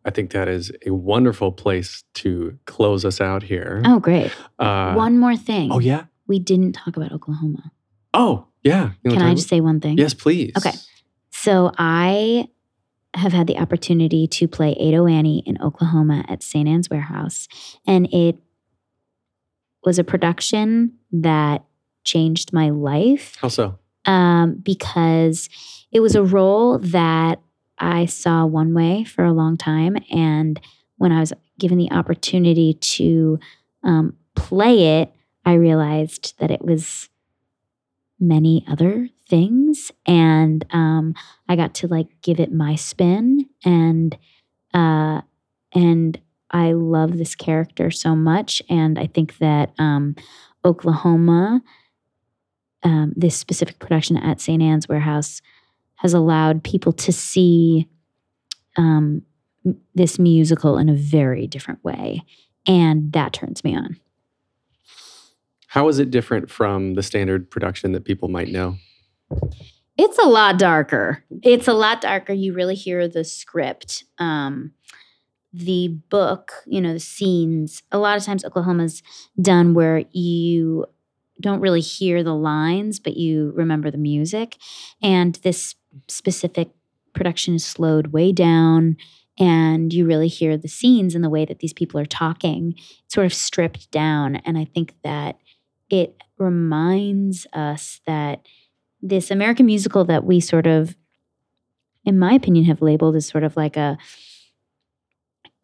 I 0.05 0.11
think 0.11 0.31
that 0.31 0.49
is 0.49 0.71
a 0.87 0.91
wonderful 0.91 1.51
place 1.51 2.05
to 2.15 2.59
close 2.67 3.05
us 3.05 3.21
out 3.21 3.43
here. 3.43 3.83
Oh, 3.85 3.99
great. 3.99 4.33
Uh, 4.59 4.95
one 4.95 5.19
more 5.19 5.37
thing. 5.37 5.73
Oh, 5.73 5.81
yeah. 5.81 6.05
We 6.27 6.39
didn't 6.39 6.73
talk 6.73 6.97
about 6.97 7.13
Oklahoma. 7.13 7.73
Oh, 8.13 8.47
yeah. 8.63 8.91
You 9.03 9.11
Can 9.11 9.23
I 9.23 9.35
just 9.35 9.49
say 9.49 9.61
one 9.61 9.81
thing? 9.81 9.99
Yes, 9.99 10.15
please. 10.15 10.53
Okay. 10.57 10.73
So 11.33 11.73
I 11.77 12.49
have 13.15 13.33
had 13.33 13.47
the 13.47 13.59
opportunity 13.59 14.27
to 14.27 14.49
play 14.49 14.73
Ado 14.73 15.07
Annie 15.07 15.43
in 15.47 15.61
Oklahoma 15.61 16.25
at 16.29 16.43
St. 16.43 16.69
Anne's 16.69 16.91
Warehouse. 16.91 17.49
And 17.87 18.13
it 18.13 18.37
was 19.85 19.99
a 19.99 20.05
production 20.05 20.95
that 21.13 21.65
changed 22.05 22.53
my 22.53 22.71
life 22.71 23.37
How 23.41 23.49
so? 23.49 23.79
um, 24.05 24.57
because 24.63 25.49
it 25.93 26.01
was 26.01 26.15
a 26.15 26.23
role 26.23 26.79
that 26.79 27.41
I 27.79 28.07
saw 28.07 28.47
one 28.47 28.75
way 28.75 29.05
for 29.05 29.25
a 29.25 29.33
long 29.33 29.57
time. 29.57 29.97
And 30.11 30.61
when 30.97 31.13
I 31.13 31.21
was 31.21 31.33
given 31.59 31.79
the 31.79 31.91
opportunity 31.93 32.75
to 32.75 33.39
um, 33.83 34.15
play 34.35 35.01
it, 35.01 35.13
I 35.45 35.55
realized 35.55 36.39
that 36.39 36.51
it 36.51 36.63
was 36.63 37.09
many 38.21 38.65
other 38.69 39.09
things. 39.29 39.91
And 40.07 40.65
um, 40.71 41.15
I 41.49 41.57
got 41.57 41.75
to 41.77 41.89
like 41.89 42.09
give 42.23 42.41
it 42.41 42.53
my 42.53 42.75
spin. 42.77 43.49
And, 43.65 44.17
uh, 44.73 45.23
and 45.75 46.19
I 46.55 46.73
love 46.73 47.19
this 47.19 47.35
character 47.35 47.91
so 47.91 48.17
much. 48.17 48.63
And 48.71 48.99
I 48.99 49.07
think 49.07 49.37
that 49.39 49.75
um, 49.79 50.17
Oklahoma 50.65 51.63
um, 52.85 53.15
this 53.17 53.37
specific 53.37 53.79
production 53.79 54.17
at 54.19 54.41
St. 54.41 54.63
Anne's 54.63 54.89
Warehouse 54.89 55.41
has 55.97 56.13
allowed 56.13 56.63
people 56.63 56.93
to 56.93 57.13
see 57.13 57.89
um, 58.77 59.23
this 59.95 60.19
musical 60.19 60.77
in 60.77 60.89
a 60.89 60.95
very 60.95 61.47
different 61.47 61.83
way. 61.83 62.23
And 62.67 63.13
that 63.13 63.33
turns 63.33 63.65
me 63.65 63.75
on. 63.75 63.99
How 65.69 65.89
is 65.89 65.99
it 65.99 66.11
different 66.11 66.51
from 66.51 66.95
the 66.95 67.03
standard 67.03 67.51
production 67.51 67.93
that 67.93 68.05
people 68.05 68.29
might 68.29 68.49
know? 68.49 68.77
It's 69.97 70.19
a 70.19 70.29
lot 70.29 70.59
darker. 70.59 71.25
It's 71.43 71.69
a 71.69 71.73
lot 71.73 72.01
darker. 72.01 72.33
You 72.33 72.53
really 72.53 72.75
hear 72.75 73.09
the 73.09 73.25
script. 73.25 74.05
Um, 74.19 74.73
the 75.55 75.89
book, 76.11 76.53
you 76.67 76.81
know, 76.81 76.93
the 76.93 77.01
scenes. 77.01 77.83
A 77.93 77.99
lot 77.99 78.17
of 78.17 78.25
times, 78.25 78.45
Oklahoma's 78.45 79.03
done 79.41 79.73
where 79.73 80.05
you 80.11 80.87
don't 81.41 81.61
really 81.61 81.81
hear 81.81 82.23
the 82.23 82.35
lines, 82.35 82.99
but 82.99 83.17
you 83.17 83.53
remember 83.55 83.91
the 83.91 83.99
music. 83.99 84.57
And 85.01 85.37
this 85.37 85.77
specific 86.09 86.71
production 87.13 87.55
is 87.55 87.65
slowed 87.65 88.09
way 88.09 88.33
down, 88.33 88.97
and 89.39 89.93
you 89.93 90.07
really 90.07 90.29
hear 90.29 90.57
the 90.57 90.69
scenes 90.69 91.15
and 91.15 91.23
the 91.23 91.31
way 91.31 91.45
that 91.45 91.61
these 91.61 91.73
people 91.73 92.01
are 92.01 92.07
talking. 92.07 92.75
Sort 93.09 93.27
of 93.27 93.33
stripped 93.33 93.91
down. 93.93 94.37
And 94.37 94.59
I 94.59 94.65
think 94.65 94.95
that 95.05 95.39
it 95.89 96.17
reminds 96.37 97.47
us 97.53 98.01
that 98.07 98.47
this 99.01 99.31
American 99.31 99.67
musical 99.67 100.05
that 100.07 100.25
we 100.25 100.41
sort 100.41 100.67
of, 100.67 100.97
in 102.05 102.19
my 102.19 102.33
opinion, 102.33 102.65
have 102.65 102.83
labeled 102.83 103.15
as 103.15 103.27
sort 103.27 103.45
of 103.45 103.57
like 103.57 103.77
a 103.77 103.99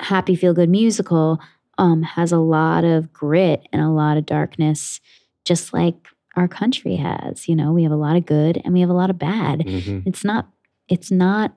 happy 0.00 0.34
feel 0.36 0.54
good 0.54 0.68
musical 0.70 1.40
um, 1.78 2.02
has 2.02 2.32
a 2.32 2.38
lot 2.38 2.84
of 2.84 3.12
grit 3.12 3.66
and 3.72 3.80
a 3.82 3.88
lot 3.88 4.16
of 4.16 4.26
darkness, 4.26 5.00
just 5.44 5.72
like 5.72 6.08
our 6.36 6.48
country 6.48 6.96
has. 6.96 7.48
You 7.48 7.56
know, 7.56 7.72
we 7.72 7.82
have 7.84 7.92
a 7.92 7.96
lot 7.96 8.16
of 8.16 8.26
good 8.26 8.60
and 8.64 8.74
we 8.74 8.80
have 8.80 8.90
a 8.90 8.94
lot 8.94 9.10
of 9.10 9.18
bad. 9.18 9.60
Mhm. 9.60 10.02
It's 10.06 10.24
not. 10.24 10.48
It's 10.88 11.10
not 11.10 11.54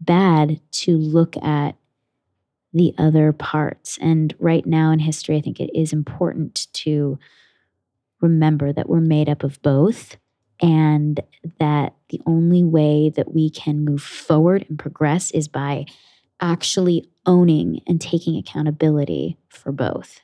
bad 0.00 0.60
to 0.70 0.96
look 0.96 1.36
at 1.38 1.76
the 2.72 2.94
other 2.98 3.32
parts. 3.32 3.98
And 4.00 4.34
right 4.38 4.64
now 4.66 4.90
in 4.92 4.98
history, 4.98 5.36
I 5.36 5.40
think 5.40 5.60
it 5.60 5.70
is 5.74 5.92
important 5.92 6.66
to 6.74 7.18
remember 8.20 8.72
that 8.72 8.88
we're 8.88 9.00
made 9.00 9.28
up 9.28 9.42
of 9.42 9.60
both 9.62 10.16
and 10.60 11.20
that 11.58 11.94
the 12.10 12.20
only 12.26 12.64
way 12.64 13.10
that 13.10 13.34
we 13.34 13.50
can 13.50 13.84
move 13.84 14.02
forward 14.02 14.64
and 14.68 14.78
progress 14.78 15.30
is 15.32 15.48
by 15.48 15.84
actually 16.40 17.08
owning 17.24 17.80
and 17.86 18.00
taking 18.00 18.36
accountability 18.36 19.38
for 19.48 19.72
both. 19.72 20.20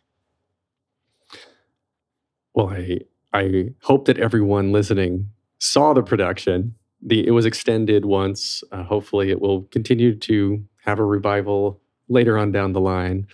Well, 2.55 2.69
I 2.71 3.01
I 3.33 3.71
hope 3.83 4.05
that 4.07 4.19
everyone 4.19 4.73
listening 4.73 5.31
saw 5.59 5.95
the 5.95 6.03
production. 6.03 6.75
The 7.01 7.27
it 7.27 7.31
was 7.33 7.47
extended 7.47 8.05
once. 8.05 8.63
Uh, 8.71 8.83
hopefully, 8.83 9.31
it 9.31 9.41
will 9.41 9.63
continue 9.65 10.15
to 10.17 10.65
have 10.85 10.99
a 10.99 11.05
revival 11.05 11.81
later 12.09 12.37
on 12.37 12.53
down 12.53 12.73
the 12.73 12.81
line. 12.81 13.27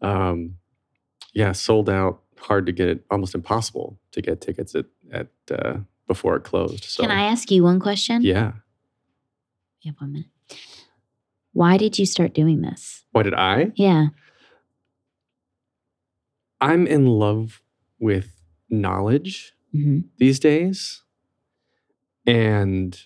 Um, 0.00 0.56
yeah, 1.34 1.52
sold 1.52 1.88
out. 1.88 2.22
Hard 2.38 2.66
to 2.66 2.72
get. 2.72 3.04
Almost 3.10 3.34
impossible 3.34 3.98
to 4.12 4.22
get 4.22 4.40
tickets 4.40 4.74
at 4.74 4.86
at 5.12 5.28
uh, 5.50 5.78
before 6.08 6.36
it 6.36 6.44
closed. 6.44 6.84
So 6.84 7.02
Can 7.02 7.12
I 7.12 7.24
ask 7.24 7.50
you 7.50 7.62
one 7.62 7.78
question? 7.78 8.22
yeah. 8.22 8.52
You 9.82 9.90
have 9.90 10.00
one 10.00 10.12
minute. 10.12 10.28
Why 11.52 11.76
did 11.76 11.98
you 11.98 12.06
start 12.06 12.34
doing 12.34 12.62
this? 12.62 13.04
Why 13.12 13.22
did 13.22 13.34
I? 13.34 13.72
Yeah. 13.76 14.06
I'm 16.60 16.86
in 16.86 17.06
love 17.06 17.60
with 17.98 18.40
knowledge 18.70 19.52
hmm 19.72 20.00
these 20.18 20.38
days, 20.38 21.02
and 22.26 22.98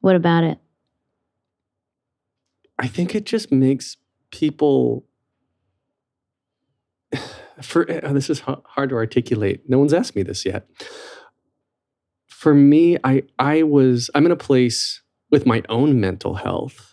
What 0.00 0.16
about 0.16 0.44
it? 0.44 0.58
I 2.78 2.86
think 2.86 3.14
it 3.14 3.26
just 3.26 3.50
makes 3.50 3.96
people. 4.30 5.04
For 7.62 7.90
uh, 7.90 8.12
this 8.12 8.30
is 8.30 8.40
ha- 8.40 8.60
hard 8.64 8.90
to 8.90 8.94
articulate. 8.94 9.68
No 9.68 9.78
one's 9.80 9.92
asked 9.92 10.14
me 10.14 10.22
this 10.22 10.44
yet. 10.46 10.68
For 12.28 12.54
me, 12.54 12.96
I 13.02 13.24
I 13.38 13.64
was 13.64 14.10
I'm 14.14 14.26
in 14.26 14.32
a 14.32 14.36
place 14.36 15.02
with 15.30 15.44
my 15.44 15.62
own 15.68 16.00
mental 16.00 16.34
health 16.34 16.87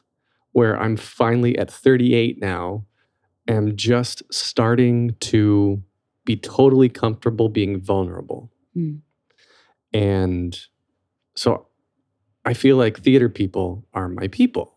where 0.56 0.80
I'm 0.82 0.96
finally 0.96 1.58
at 1.58 1.70
38 1.70 2.40
now, 2.40 2.86
am 3.46 3.76
just 3.76 4.24
starting 4.32 5.14
to 5.20 5.84
be 6.24 6.38
totally 6.38 6.88
comfortable 6.88 7.50
being 7.50 7.82
vulnerable, 7.82 8.50
Mm. 8.76 9.02
and 9.94 10.58
so 11.36 11.68
I 12.46 12.54
feel 12.54 12.78
like 12.78 13.00
theater 13.00 13.28
people 13.30 13.86
are 13.94 14.08
my 14.08 14.28
people. 14.30 14.76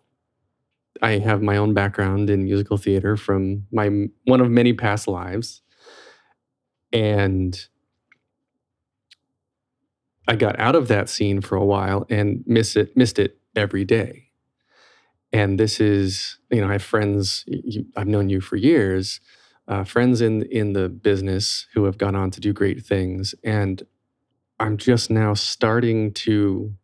I 1.01 1.18
have 1.18 1.43
my 1.43 1.57
own 1.57 1.74
background 1.74 2.29
in 2.31 2.43
musical 2.45 2.76
theater 2.76 3.16
from 3.16 3.66
my 3.70 4.09
one 4.24 4.41
of 4.41 4.51
many 4.51 4.72
past 4.72 5.07
lives. 5.07 5.62
And 6.93 7.57
I 10.26 10.37
got 10.37 10.59
out 10.59 10.74
of 10.74 10.89
that 10.89 11.09
scene 11.09 11.41
for 11.41 11.57
a 11.57 11.64
while 11.64 12.07
and 12.11 12.43
miss 12.47 12.76
it 12.76 12.97
missed 12.97 13.18
it 13.18 13.39
every 13.55 13.85
day. 13.85 14.28
And 15.33 15.61
this 15.61 15.81
is, 15.81 16.39
you 16.51 16.61
know, 16.61 16.68
I 16.68 16.72
have 16.72 16.83
friends 16.83 17.45
you, 17.47 17.85
I've 17.97 18.07
known 18.07 18.29
you 18.29 18.41
for 18.41 18.57
years, 18.57 19.20
uh, 19.66 19.85
friends 19.85 20.20
in 20.20 20.43
in 20.43 20.72
the 20.72 20.89
business 20.89 21.66
who 21.74 21.85
have 21.85 21.99
gone 21.99 22.14
on 22.14 22.31
to 22.33 22.41
do 22.41 22.53
great 22.53 22.85
things 22.85 23.35
and 23.45 23.83
I'm 24.61 24.76
just 24.76 25.11
now 25.11 25.35
starting 25.35 26.12
to 26.14 26.74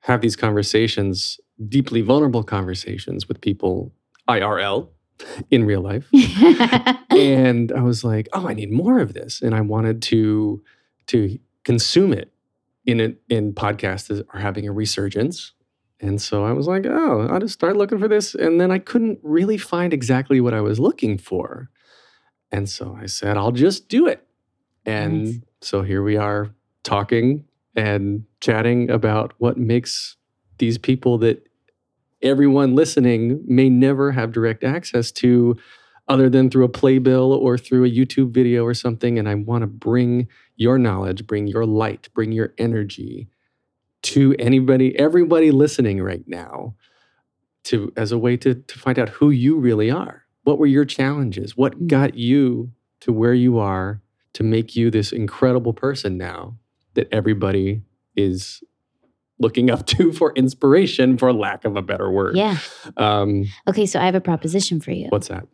have 0.00 0.20
these 0.20 0.36
conversations, 0.36 1.38
deeply 1.68 2.00
vulnerable 2.00 2.42
conversations 2.42 3.28
with 3.28 3.40
people 3.40 3.92
IRL 4.28 4.88
in 5.50 5.64
real 5.64 5.80
life. 5.80 6.08
and 7.10 7.72
I 7.72 7.82
was 7.82 8.04
like, 8.04 8.28
oh, 8.32 8.48
I 8.48 8.54
need 8.54 8.70
more 8.70 9.00
of 9.00 9.14
this. 9.14 9.42
And 9.42 9.54
I 9.54 9.60
wanted 9.60 10.02
to 10.02 10.62
to 11.08 11.38
consume 11.64 12.12
it 12.12 12.32
in 12.86 13.00
it 13.00 13.22
in 13.28 13.52
podcasts 13.52 14.24
are 14.32 14.40
having 14.40 14.66
a 14.66 14.72
resurgence. 14.72 15.52
And 16.04 16.20
so 16.20 16.44
I 16.44 16.52
was 16.52 16.66
like, 16.66 16.84
oh, 16.84 17.26
I'll 17.30 17.40
just 17.40 17.54
start 17.54 17.76
looking 17.78 17.98
for 17.98 18.08
this. 18.08 18.34
And 18.34 18.60
then 18.60 18.70
I 18.70 18.78
couldn't 18.78 19.18
really 19.22 19.56
find 19.56 19.94
exactly 19.94 20.38
what 20.38 20.52
I 20.52 20.60
was 20.60 20.78
looking 20.78 21.16
for. 21.16 21.70
And 22.52 22.68
so 22.68 22.98
I 23.00 23.06
said, 23.06 23.38
I'll 23.38 23.52
just 23.52 23.88
do 23.88 24.06
it. 24.06 24.26
And 24.84 25.24
Nice. 25.24 25.40
so 25.62 25.80
here 25.80 26.02
we 26.02 26.18
are 26.18 26.54
talking 26.82 27.44
and 27.74 28.24
chatting 28.40 28.90
about 28.90 29.32
what 29.38 29.56
makes 29.56 30.16
these 30.58 30.76
people 30.76 31.16
that 31.18 31.48
everyone 32.20 32.74
listening 32.74 33.42
may 33.46 33.70
never 33.70 34.12
have 34.12 34.30
direct 34.30 34.62
access 34.62 35.10
to 35.10 35.56
other 36.06 36.28
than 36.28 36.50
through 36.50 36.64
a 36.64 36.68
playbill 36.68 37.32
or 37.32 37.56
through 37.56 37.84
a 37.86 37.90
YouTube 37.90 38.30
video 38.30 38.62
or 38.64 38.74
something. 38.74 39.18
And 39.18 39.26
I 39.26 39.36
want 39.36 39.62
to 39.62 39.66
bring 39.66 40.28
your 40.56 40.78
knowledge, 40.78 41.26
bring 41.26 41.46
your 41.46 41.64
light, 41.64 42.10
bring 42.14 42.30
your 42.30 42.52
energy 42.58 43.30
to 44.04 44.34
anybody, 44.38 44.98
everybody 44.98 45.50
listening 45.50 46.02
right 46.02 46.24
now 46.26 46.74
to 47.64 47.92
as 47.96 48.12
a 48.12 48.18
way 48.18 48.36
to 48.36 48.54
to 48.54 48.78
find 48.78 48.98
out 48.98 49.08
who 49.08 49.30
you 49.30 49.56
really 49.58 49.90
are. 49.90 50.24
What 50.44 50.58
were 50.58 50.66
your 50.66 50.84
challenges? 50.84 51.56
What 51.56 51.78
Mm. 51.80 51.86
got 51.86 52.14
you 52.14 52.70
to 53.00 53.12
where 53.12 53.34
you 53.34 53.58
are 53.58 54.00
to 54.34 54.42
make 54.42 54.76
you 54.76 54.90
this 54.90 55.12
incredible 55.12 55.72
person 55.72 56.18
now 56.18 56.58
that 56.94 57.08
everybody 57.12 57.82
is 58.16 58.62
looking 59.38 59.70
up 59.70 59.86
to 59.94 60.12
for 60.12 60.32
inspiration, 60.34 61.16
for 61.16 61.32
lack 61.32 61.64
of 61.64 61.76
a 61.76 61.82
better 61.82 62.10
word. 62.10 62.36
Yeah. 62.36 62.58
Um, 62.96 63.44
Okay, 63.66 63.86
so 63.86 63.98
I 64.00 64.04
have 64.06 64.14
a 64.14 64.20
proposition 64.20 64.80
for 64.80 64.90
you 64.92 65.06
what's 65.08 65.28
that? 65.28 65.46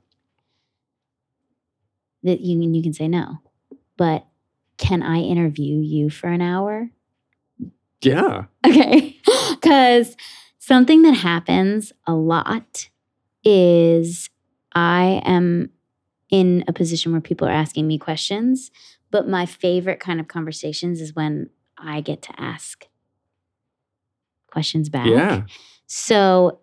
that 2.24 2.40
you 2.40 2.59
can 2.61 2.74
you 2.74 2.82
can 2.82 2.92
say 2.92 3.07
no. 3.09 3.38
But 3.96 4.26
can 4.76 5.03
I 5.03 5.20
interview 5.20 5.78
you 5.78 6.11
for 6.11 6.26
an 6.28 6.40
hour? 6.40 6.90
Yeah. 8.03 8.44
Okay. 8.66 9.16
Because 9.51 10.16
something 10.59 11.03
that 11.03 11.12
happens 11.12 11.92
a 12.07 12.14
lot 12.14 12.88
is 13.44 14.30
I 14.74 15.20
am 15.24 15.70
in 16.30 16.64
a 16.66 16.72
position 16.72 17.12
where 17.12 17.20
people 17.20 17.46
are 17.46 17.53
asking 17.53 17.86
me 17.86 17.98
questions, 17.98 18.70
but 19.11 19.28
my 19.28 19.44
favorite 19.44 20.01
kind 20.01 20.18
of 20.18 20.28
conversations 20.28 21.01
is 21.01 21.14
when 21.14 21.51
I 21.76 22.01
get 22.01 22.22
to 22.22 22.40
ask 22.40 22.86
questions 24.51 24.88
back. 24.88 25.07
Yeah. 25.07 25.42
So 25.86 26.61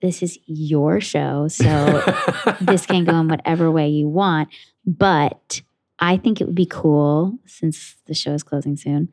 this 0.00 0.22
is 0.22 0.38
your 0.46 1.00
show. 1.00 1.48
So 1.48 2.02
this 2.60 2.86
can 2.86 3.04
go 3.04 3.18
in 3.20 3.28
whatever 3.28 3.70
way 3.70 3.88
you 3.88 4.08
want. 4.08 4.48
But 4.86 5.62
I 5.98 6.16
think 6.16 6.40
it 6.40 6.46
would 6.46 6.54
be 6.54 6.66
cool, 6.66 7.38
since 7.46 7.96
the 8.06 8.14
show 8.14 8.32
is 8.32 8.42
closing 8.42 8.76
soon, 8.76 9.08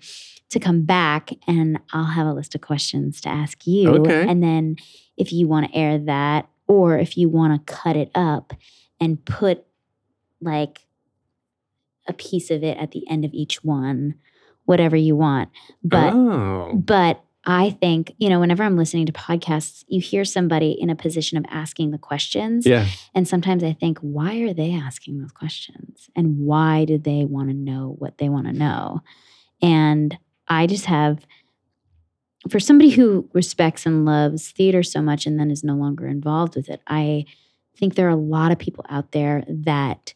to 0.49 0.59
come 0.59 0.83
back 0.83 1.31
and 1.47 1.79
I'll 1.93 2.05
have 2.05 2.27
a 2.27 2.33
list 2.33 2.55
of 2.55 2.61
questions 2.61 3.19
to 3.21 3.29
ask 3.29 3.65
you. 3.65 3.89
Okay. 3.89 4.27
And 4.27 4.43
then 4.43 4.75
if 5.17 5.33
you 5.33 5.47
want 5.47 5.71
to 5.71 5.77
air 5.77 5.97
that, 5.97 6.47
or 6.67 6.97
if 6.97 7.17
you 7.17 7.29
want 7.29 7.67
to 7.67 7.73
cut 7.73 7.95
it 7.95 8.11
up 8.15 8.53
and 8.99 9.23
put 9.25 9.65
like 10.41 10.81
a 12.07 12.13
piece 12.13 12.51
of 12.51 12.63
it 12.63 12.77
at 12.77 12.91
the 12.91 13.07
end 13.09 13.25
of 13.25 13.33
each 13.33 13.63
one, 13.63 14.15
whatever 14.65 14.95
you 14.95 15.15
want. 15.15 15.49
But 15.83 16.13
oh. 16.13 16.73
but 16.75 17.23
I 17.45 17.69
think, 17.69 18.13
you 18.17 18.29
know, 18.29 18.39
whenever 18.39 18.63
I'm 18.63 18.77
listening 18.77 19.05
to 19.05 19.11
podcasts, 19.11 19.83
you 19.87 20.01
hear 20.01 20.25
somebody 20.25 20.71
in 20.71 20.89
a 20.89 20.95
position 20.95 21.37
of 21.37 21.45
asking 21.49 21.91
the 21.91 21.97
questions. 21.97 22.65
Yeah. 22.65 22.87
And 23.13 23.27
sometimes 23.27 23.63
I 23.63 23.73
think, 23.73 23.99
why 23.99 24.39
are 24.39 24.53
they 24.53 24.73
asking 24.73 25.19
those 25.19 25.31
questions? 25.31 26.09
And 26.15 26.39
why 26.39 26.85
do 26.85 26.97
they 26.97 27.23
want 27.25 27.49
to 27.49 27.53
know 27.53 27.95
what 27.99 28.17
they 28.17 28.29
want 28.29 28.47
to 28.47 28.53
know? 28.53 29.01
And 29.61 30.17
I 30.47 30.65
just 30.65 30.85
have, 30.85 31.25
for 32.49 32.59
somebody 32.59 32.89
who 32.89 33.29
respects 33.33 33.85
and 33.85 34.05
loves 34.05 34.51
theater 34.51 34.81
so 34.81 35.01
much 35.01 35.25
and 35.25 35.39
then 35.39 35.51
is 35.51 35.63
no 35.63 35.75
longer 35.75 36.07
involved 36.07 36.55
with 36.55 36.69
it, 36.69 36.81
I 36.87 37.25
think 37.77 37.95
there 37.95 38.07
are 38.07 38.09
a 38.09 38.15
lot 38.15 38.51
of 38.51 38.59
people 38.59 38.85
out 38.89 39.11
there 39.11 39.43
that 39.47 40.13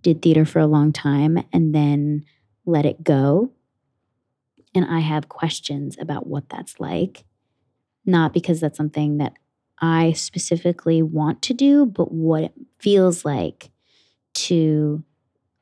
did 0.00 0.22
theater 0.22 0.46
for 0.46 0.58
a 0.58 0.66
long 0.66 0.92
time 0.92 1.42
and 1.52 1.74
then 1.74 2.24
let 2.64 2.86
it 2.86 3.02
go 3.02 3.52
and 4.74 4.84
I 4.84 5.00
have 5.00 5.28
questions 5.28 5.96
about 6.00 6.26
what 6.26 6.48
that's 6.48 6.80
like. 6.80 7.24
Not 8.06 8.32
because 8.32 8.60
that's 8.60 8.76
something 8.76 9.18
that 9.18 9.34
I 9.80 10.12
specifically 10.12 11.02
want 11.02 11.42
to 11.42 11.54
do, 11.54 11.86
but 11.86 12.12
what 12.12 12.44
it 12.44 12.52
feels 12.78 13.24
like 13.24 13.70
to 14.34 15.02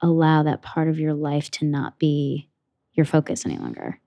allow 0.01 0.43
that 0.43 0.63
part 0.63 0.89
of 0.89 0.99
your 0.99 1.15
life 1.15 1.51
to 1.51 1.65
not 1.65 1.99
be 1.99 2.49
your 2.93 3.07
focus 3.07 3.47
any 3.47 3.59
longer. 3.59 4.01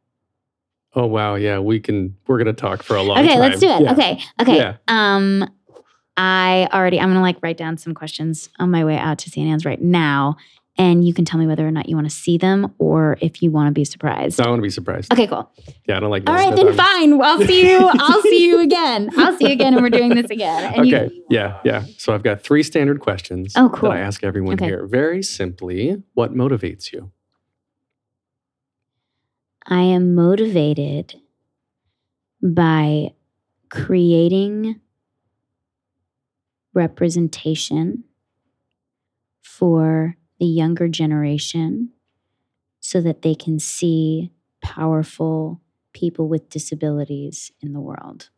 Oh 0.93 1.05
wow. 1.05 1.35
Yeah. 1.35 1.59
We 1.59 1.79
can. 1.79 2.17
We're 2.27 2.37
gonna 2.37 2.53
talk 2.53 2.83
for 2.83 2.95
a 2.95 3.01
long 3.01 3.19
okay, 3.19 3.29
time. 3.29 3.39
let's 3.39 3.59
do 3.59 3.69
it. 3.69 3.81
Yeah. 3.81 3.93
Okay, 3.93 4.23
okay. 4.41 4.57
Yeah. 4.57 4.77
Um, 4.87 5.49
I 6.17 6.67
already. 6.73 6.99
I'm 6.99 7.09
gonna 7.09 7.21
like 7.21 7.37
write 7.41 7.57
down 7.57 7.77
some 7.77 7.93
questions 7.93 8.49
on 8.59 8.71
my 8.71 8.83
way 8.83 8.97
out 8.97 9.19
to 9.19 9.29
St. 9.29 9.47
Ann's 9.47 9.65
right 9.65 9.81
now, 9.81 10.35
and 10.81 11.05
you 11.05 11.13
can 11.13 11.25
tell 11.25 11.39
me 11.39 11.45
whether 11.45 11.67
or 11.67 11.69
not 11.69 11.87
you 11.87 11.95
want 11.95 12.09
to 12.09 12.15
see 12.15 12.39
them 12.39 12.73
or 12.79 13.15
if 13.21 13.43
you 13.43 13.51
want 13.51 13.67
to 13.67 13.71
be 13.71 13.85
surprised. 13.85 14.41
I 14.41 14.47
want 14.49 14.57
to 14.57 14.63
be 14.63 14.69
surprised. 14.71 15.13
Okay, 15.13 15.27
cool. 15.27 15.51
Yeah. 15.85 15.97
I 15.97 15.99
don't 15.99 16.09
like. 16.09 16.27
All 16.27 16.33
knowing 16.35 16.55
then 16.55 16.67
I'm- 16.67 16.75
fine. 16.75 17.21
I'll 17.21 17.39
see 17.45 17.69
you. 17.71 17.77
I'll 17.93 18.21
see 18.23 18.43
you 18.47 18.59
again. 18.61 19.09
I'll 19.15 19.37
see 19.37 19.45
you 19.47 19.53
again, 19.53 19.73
and 19.75 19.83
we're 19.83 19.91
doing 19.91 20.09
this 20.15 20.31
again. 20.31 20.73
And 20.73 20.87
you- 20.87 20.95
Okay. 20.97 21.21
Yeah. 21.29 21.59
Yeah. 21.63 21.85
So 21.97 22.13
I've 22.15 22.23
got 22.23 22.41
three 22.41 22.63
standard 22.63 22.99
questions 22.99 23.53
Oh, 23.55 23.69
cool. 23.69 23.89
that 23.89 23.97
I 23.97 24.01
ask 24.01 24.23
everyone 24.23 24.55
Okay. 24.55 24.65
here. 24.65 24.87
Very 24.87 25.21
simply, 25.21 26.01
what 26.15 26.33
motivates 26.33 26.91
you? 26.91 27.11
I 29.67 29.81
am 29.83 30.15
motivated 30.15 31.15
by 32.41 33.13
creating 33.69 34.79
representation 36.73 38.03
for 39.43 40.17
the 40.41 40.47
younger 40.47 40.89
generation 40.89 41.91
so 42.81 42.99
that 42.99 43.21
they 43.21 43.35
can 43.35 43.59
see 43.59 44.33
powerful 44.61 45.61
people 45.93 46.27
with 46.27 46.49
disabilities 46.49 47.51
in 47.61 47.71
the 47.71 47.79
world. 47.79 48.29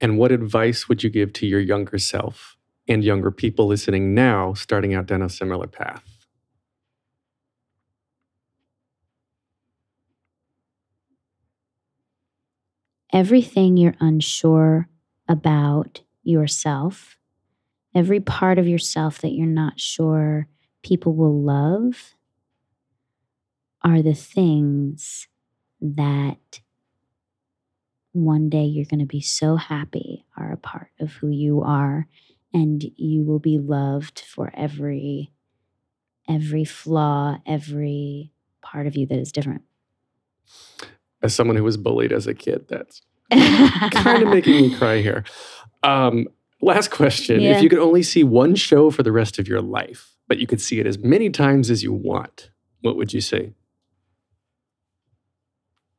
And 0.00 0.16
what 0.16 0.32
advice 0.32 0.88
would 0.88 1.02
you 1.02 1.10
give 1.10 1.32
to 1.34 1.46
your 1.46 1.60
younger 1.60 1.98
self 1.98 2.56
and 2.88 3.04
younger 3.04 3.30
people 3.30 3.66
listening 3.66 4.14
now, 4.14 4.54
starting 4.54 4.94
out 4.94 5.06
down 5.06 5.22
a 5.22 5.28
similar 5.28 5.66
path? 5.66 6.12
everything 13.12 13.76
you're 13.76 13.94
unsure 14.00 14.88
about 15.28 16.00
yourself, 16.22 17.18
every 17.94 18.20
part 18.20 18.58
of 18.58 18.66
yourself 18.66 19.20
that 19.20 19.32
you're 19.32 19.46
not 19.46 19.78
sure 19.78 20.48
people 20.82 21.14
will 21.14 21.42
love, 21.42 22.14
are 23.82 24.02
the 24.02 24.14
things 24.14 25.28
that 25.80 26.60
one 28.12 28.48
day 28.48 28.64
you're 28.64 28.86
going 28.86 29.00
to 29.00 29.06
be 29.06 29.20
so 29.20 29.56
happy 29.56 30.24
are 30.36 30.52
a 30.52 30.56
part 30.56 30.90
of 31.00 31.12
who 31.14 31.28
you 31.28 31.62
are 31.62 32.06
and 32.52 32.84
you 32.96 33.24
will 33.24 33.38
be 33.38 33.58
loved 33.58 34.20
for 34.20 34.52
every 34.54 35.32
every 36.28 36.64
flaw 36.64 37.38
every 37.46 38.30
part 38.60 38.86
of 38.86 38.96
you 38.96 39.06
that 39.06 39.18
is 39.18 39.32
different 39.32 39.62
As 41.22 41.34
someone 41.34 41.56
who 41.56 41.64
was 41.64 41.76
bullied 41.76 42.12
as 42.12 42.26
a 42.26 42.34
kid, 42.34 42.66
that's 42.68 43.00
kind 43.30 44.22
of 44.24 44.28
making 44.28 44.54
me 44.54 44.76
cry 44.76 45.00
here. 45.00 45.24
Um, 45.84 46.26
last 46.60 46.90
question. 46.90 47.40
Yeah. 47.40 47.56
If 47.56 47.62
you 47.62 47.68
could 47.68 47.78
only 47.78 48.02
see 48.02 48.24
one 48.24 48.56
show 48.56 48.90
for 48.90 49.04
the 49.04 49.12
rest 49.12 49.38
of 49.38 49.46
your 49.46 49.60
life, 49.60 50.11
but 50.32 50.38
you 50.38 50.46
could 50.46 50.62
see 50.62 50.80
it 50.80 50.86
as 50.86 50.96
many 50.96 51.28
times 51.28 51.68
as 51.68 51.82
you 51.82 51.92
want, 51.92 52.48
what 52.80 52.96
would 52.96 53.12
you 53.12 53.20
say? 53.20 53.52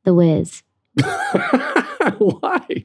the 0.02 0.12
Wiz. 0.12 0.64
Why? 2.18 2.84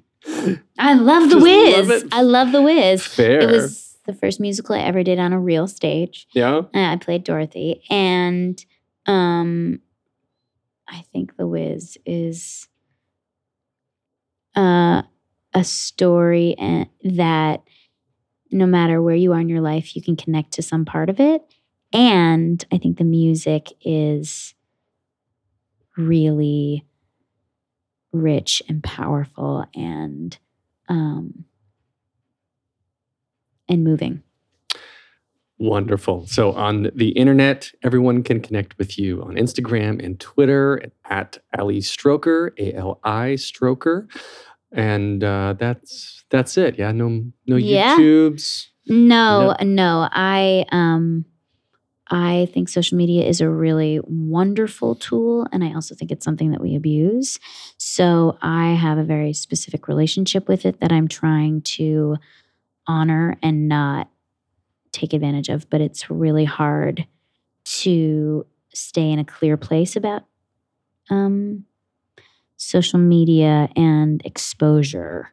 I 0.77 0.93
love 0.93 1.23
The 1.29 1.39
Just 1.39 1.43
Wiz. 1.43 1.89
love. 1.89 2.03
I 2.11 2.21
love 2.21 2.51
The 2.51 2.61
Wiz. 2.61 3.03
Fair. 3.03 3.39
It 3.39 3.49
was 3.51 3.97
the 4.05 4.13
first 4.13 4.39
musical 4.39 4.75
I 4.75 4.81
ever 4.81 5.01
did 5.01 5.17
on 5.17 5.33
a 5.33 5.39
real 5.39 5.67
stage. 5.67 6.27
yeah. 6.33 6.57
Uh, 6.57 6.63
I 6.73 6.97
played 6.97 7.23
Dorothy, 7.23 7.81
and 7.89 8.63
um, 9.07 9.79
I 10.87 11.03
think 11.11 11.35
The 11.35 11.47
Wiz 11.47 11.97
is 12.05 12.67
uh, 14.55 15.01
a 15.55 15.63
story 15.63 16.53
and 16.59 16.87
that 17.03 17.63
no 18.51 18.65
matter 18.65 19.01
where 19.01 19.15
you 19.15 19.33
are 19.33 19.39
in 19.39 19.49
your 19.49 19.61
life, 19.61 19.95
you 19.95 20.01
can 20.01 20.15
connect 20.15 20.53
to 20.53 20.61
some 20.61 20.85
part 20.85 21.09
of 21.09 21.19
it. 21.19 21.41
And 21.91 22.63
I 22.71 22.77
think 22.77 22.97
the 22.97 23.03
music 23.03 23.69
is 23.81 24.53
really 25.97 26.85
rich 28.11 28.61
and 28.67 28.83
powerful 28.83 29.65
and 29.75 30.37
um, 30.87 31.45
and 33.67 33.83
moving. 33.83 34.23
Wonderful. 35.59 36.25
So 36.25 36.53
on 36.53 36.89
the 36.95 37.09
internet, 37.09 37.71
everyone 37.83 38.23
can 38.23 38.39
connect 38.39 38.77
with 38.77 38.97
you 38.97 39.21
on 39.23 39.35
Instagram 39.35 40.03
and 40.03 40.19
Twitter 40.19 40.81
at 41.09 41.37
Ali 41.57 41.79
Stroker, 41.79 42.51
A 42.57 42.73
L 42.75 42.99
I 43.03 43.35
Stroker, 43.37 44.07
and 44.71 45.21
uh, 45.23 45.55
that's 45.59 46.18
that's 46.29 46.57
it. 46.57 46.77
Yeah, 46.77 46.91
no 46.91 47.25
no 47.47 47.55
Yeah. 47.55 47.97
YouTubes. 47.97 48.67
No, 48.87 49.55
no. 49.61 50.07
I 50.11 50.65
um 50.71 51.25
I 52.11 52.47
think 52.53 52.69
social 52.69 52.97
media 52.97 53.25
is 53.27 53.39
a 53.39 53.47
really 53.49 53.99
wonderful 54.03 54.95
tool 54.95 55.45
and 55.51 55.63
I 55.63 55.73
also 55.73 55.93
think 55.93 56.11
it's 56.11 56.25
something 56.25 56.51
that 56.51 56.61
we 56.61 56.75
abuse. 56.75 57.39
So 57.77 58.37
I 58.41 58.73
have 58.73 58.97
a 58.97 59.03
very 59.03 59.33
specific 59.33 59.87
relationship 59.87 60.47
with 60.47 60.65
it 60.65 60.79
that 60.79 60.91
I'm 60.91 61.07
trying 61.07 61.61
to 61.77 62.17
honor 62.87 63.37
and 63.43 63.67
not 63.67 64.09
take 64.91 65.13
advantage 65.13 65.49
of, 65.49 65.69
but 65.69 65.81
it's 65.81 66.09
really 66.09 66.45
hard 66.45 67.05
to 67.63 68.45
stay 68.73 69.11
in 69.11 69.19
a 69.19 69.25
clear 69.25 69.57
place 69.57 69.95
about 69.95 70.23
um 71.11 71.65
social 72.57 72.99
media 72.99 73.69
and 73.75 74.21
exposure 74.25 75.31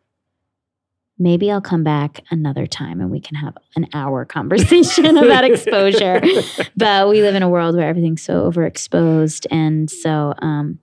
maybe 1.19 1.51
I'll 1.51 1.61
come 1.61 1.83
back 1.83 2.23
another 2.31 2.67
time 2.67 3.01
and 3.01 3.11
we 3.11 3.21
can 3.21 3.37
have 3.37 3.57
an 3.75 3.87
hour 3.93 4.25
conversation 4.39 5.17
about 5.17 5.45
exposure. 5.45 6.23
But 6.77 7.09
we 7.09 7.23
live 7.23 7.35
in 7.35 7.43
a 7.43 7.49
world 7.49 7.75
where 7.75 7.89
everything's 7.89 8.23
so 8.23 8.51
overexposed. 8.51 9.47
And 9.51 9.91
so 9.91 10.35
um, 10.39 10.79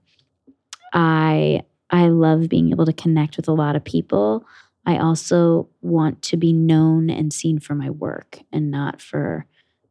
I 0.92 1.62
I 1.90 2.08
love 2.08 2.48
being 2.48 2.70
able 2.70 2.86
to 2.86 2.92
connect 2.92 3.36
with 3.36 3.46
a 3.46 3.52
lot 3.52 3.76
of 3.76 3.84
people. 3.84 4.44
I 4.86 4.98
also 4.98 5.68
want 5.80 6.22
to 6.22 6.36
be 6.36 6.52
known 6.52 7.10
and 7.10 7.32
seen 7.32 7.60
for 7.60 7.74
my 7.74 7.90
work 7.90 8.40
and 8.52 8.70
not 8.70 9.00
for 9.00 9.46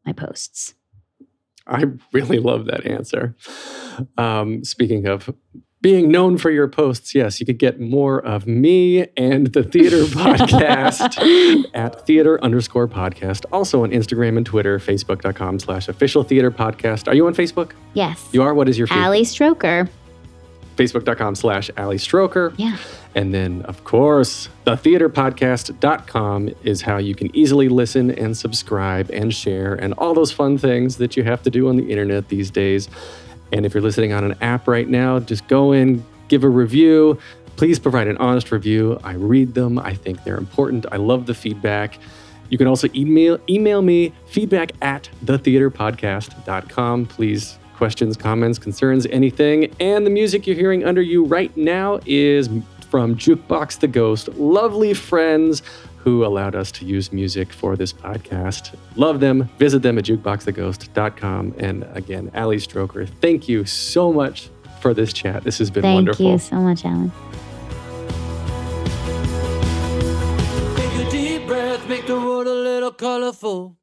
my 0.06 0.12
posts. 0.12 0.76
I 1.66 1.86
really 2.12 2.40
love 2.40 2.66
that 2.66 2.86
answer. 2.86 3.36
Um, 4.18 4.64
speaking 4.66 5.08
of 5.08 5.34
being 5.84 6.10
known 6.10 6.38
for 6.38 6.50
your 6.50 6.70
posts, 6.70 7.14
yes, 7.14 7.42
you 7.42 7.46
could 7.46 7.60
get 7.60 7.78
more 7.78 8.26
of 8.26 8.48
me 8.48 9.06
and 9.18 9.48
the 9.48 9.64
theater 9.64 10.04
podcast 10.06 11.70
at 11.76 12.08
theater 12.08 12.42
underscore 12.42 12.88
podcast. 12.88 13.46
Also 13.52 13.84
on 13.84 13.92
Instagram 13.92 14.38
and 14.38 14.46
Twitter, 14.46 14.80
facebook.com 14.80 15.60
slash 15.60 15.90
official 15.90 16.24
theater 16.24 16.50
podcast. 16.50 17.10
Are 17.10 17.14
you 17.14 17.28
on 17.28 17.36
Facebook? 17.36 17.74
Yes. 17.94 18.30
You 18.32 18.42
are? 18.44 18.54
What 18.54 18.70
is 18.70 18.78
your 18.78 18.88
Facebook? 18.88 19.04
Ali 19.04 19.22
Stroker. 19.24 19.90
Facebook.com 20.78 21.36
slash 21.36 21.70
Ali 21.78 21.98
Stroker. 21.98 22.54
Yeah. 22.58 22.78
And 23.14 23.34
then, 23.34 23.62
of 23.64 23.84
course, 23.84 24.48
the 24.64 24.76
theaterpodcast.com 24.76 26.50
is 26.64 26.82
how 26.82 26.98
you 26.98 27.14
can 27.14 27.36
easily 27.36 27.68
listen 27.68 28.10
and 28.10 28.36
subscribe 28.36 29.12
and 29.12 29.34
share 29.34 29.76
and 29.76 29.94
all 29.96 30.14
those 30.14 30.32
fun 30.32 30.58
things 30.58 30.98
that 30.98 31.16
you 31.18 31.24
have 31.24 31.44
to 31.44 31.52
do 31.52 31.68
on 31.68 31.76
the 31.76 31.92
internet 31.92 32.30
these 32.30 32.50
days. 32.50 32.88
And 33.54 33.66
if 33.68 33.74
you're 33.74 33.84
listening 33.84 34.12
on 34.12 34.24
an 34.24 34.36
app 34.42 34.68
right 34.68 34.90
now, 34.90 35.20
just 35.20 35.48
go 35.48 35.72
in, 35.72 36.04
give 36.28 36.44
a 36.44 36.50
review. 36.50 37.20
Please 37.56 37.78
provide 37.78 38.08
an 38.08 38.18
honest 38.18 38.52
review. 38.52 39.00
I 39.04 39.14
read 39.14 39.54
them. 39.54 39.78
I 39.78 39.94
think 39.94 40.24
they're 40.24 40.38
important. 40.38 40.88
I 40.92 40.98
love 40.98 41.28
the 41.28 41.36
feedback. 41.36 42.00
You 42.50 42.58
can 42.58 42.68
also 42.68 42.88
email 42.96 43.40
email 43.48 43.84
me 43.84 44.12
feedback 44.26 44.72
at 44.82 45.08
thetheaterpodcast.com. 45.26 47.06
Please 47.06 47.60
questions, 47.76 48.18
comments, 48.18 48.58
concerns, 48.58 49.06
anything. 49.08 49.74
And 49.80 50.06
the 50.06 50.10
music 50.10 50.48
you're 50.48 50.56
hearing 50.56 50.84
under 50.84 51.02
you 51.02 51.24
right 51.24 51.56
now 51.56 52.00
is 52.06 52.50
from 52.90 53.16
Jukebox 53.16 53.80
the 53.80 53.88
Ghost, 53.88 54.30
lovely 54.30 54.94
friends 54.94 55.62
who 56.04 56.26
allowed 56.26 56.54
us 56.54 56.72
to 56.74 56.86
use 56.86 57.14
music 57.14 57.54
for 57.54 57.78
this 57.78 57.94
podcast. 57.94 58.76
Love 58.96 59.22
them. 59.22 59.50
Visit 59.58 59.82
them 59.82 59.98
at 59.98 60.04
jukeboxtheghost.com. 60.04 61.56
And 61.58 61.88
again, 61.94 62.30
Ali 62.36 62.58
Stroker, 62.58 63.08
thank 63.22 63.48
you 63.48 63.66
so 63.66 64.12
much 64.12 64.50
for 64.82 64.94
this 64.94 65.14
chat. 65.14 65.44
This 65.44 65.60
has 65.60 65.72
been 65.72 65.84
Thank 65.84 65.96
wonderful. 65.96 66.38
Thank 66.38 66.42
you 66.42 66.48
so 66.48 66.58
much, 66.58 66.84
Alan. 66.86 67.12
Take 73.46 73.83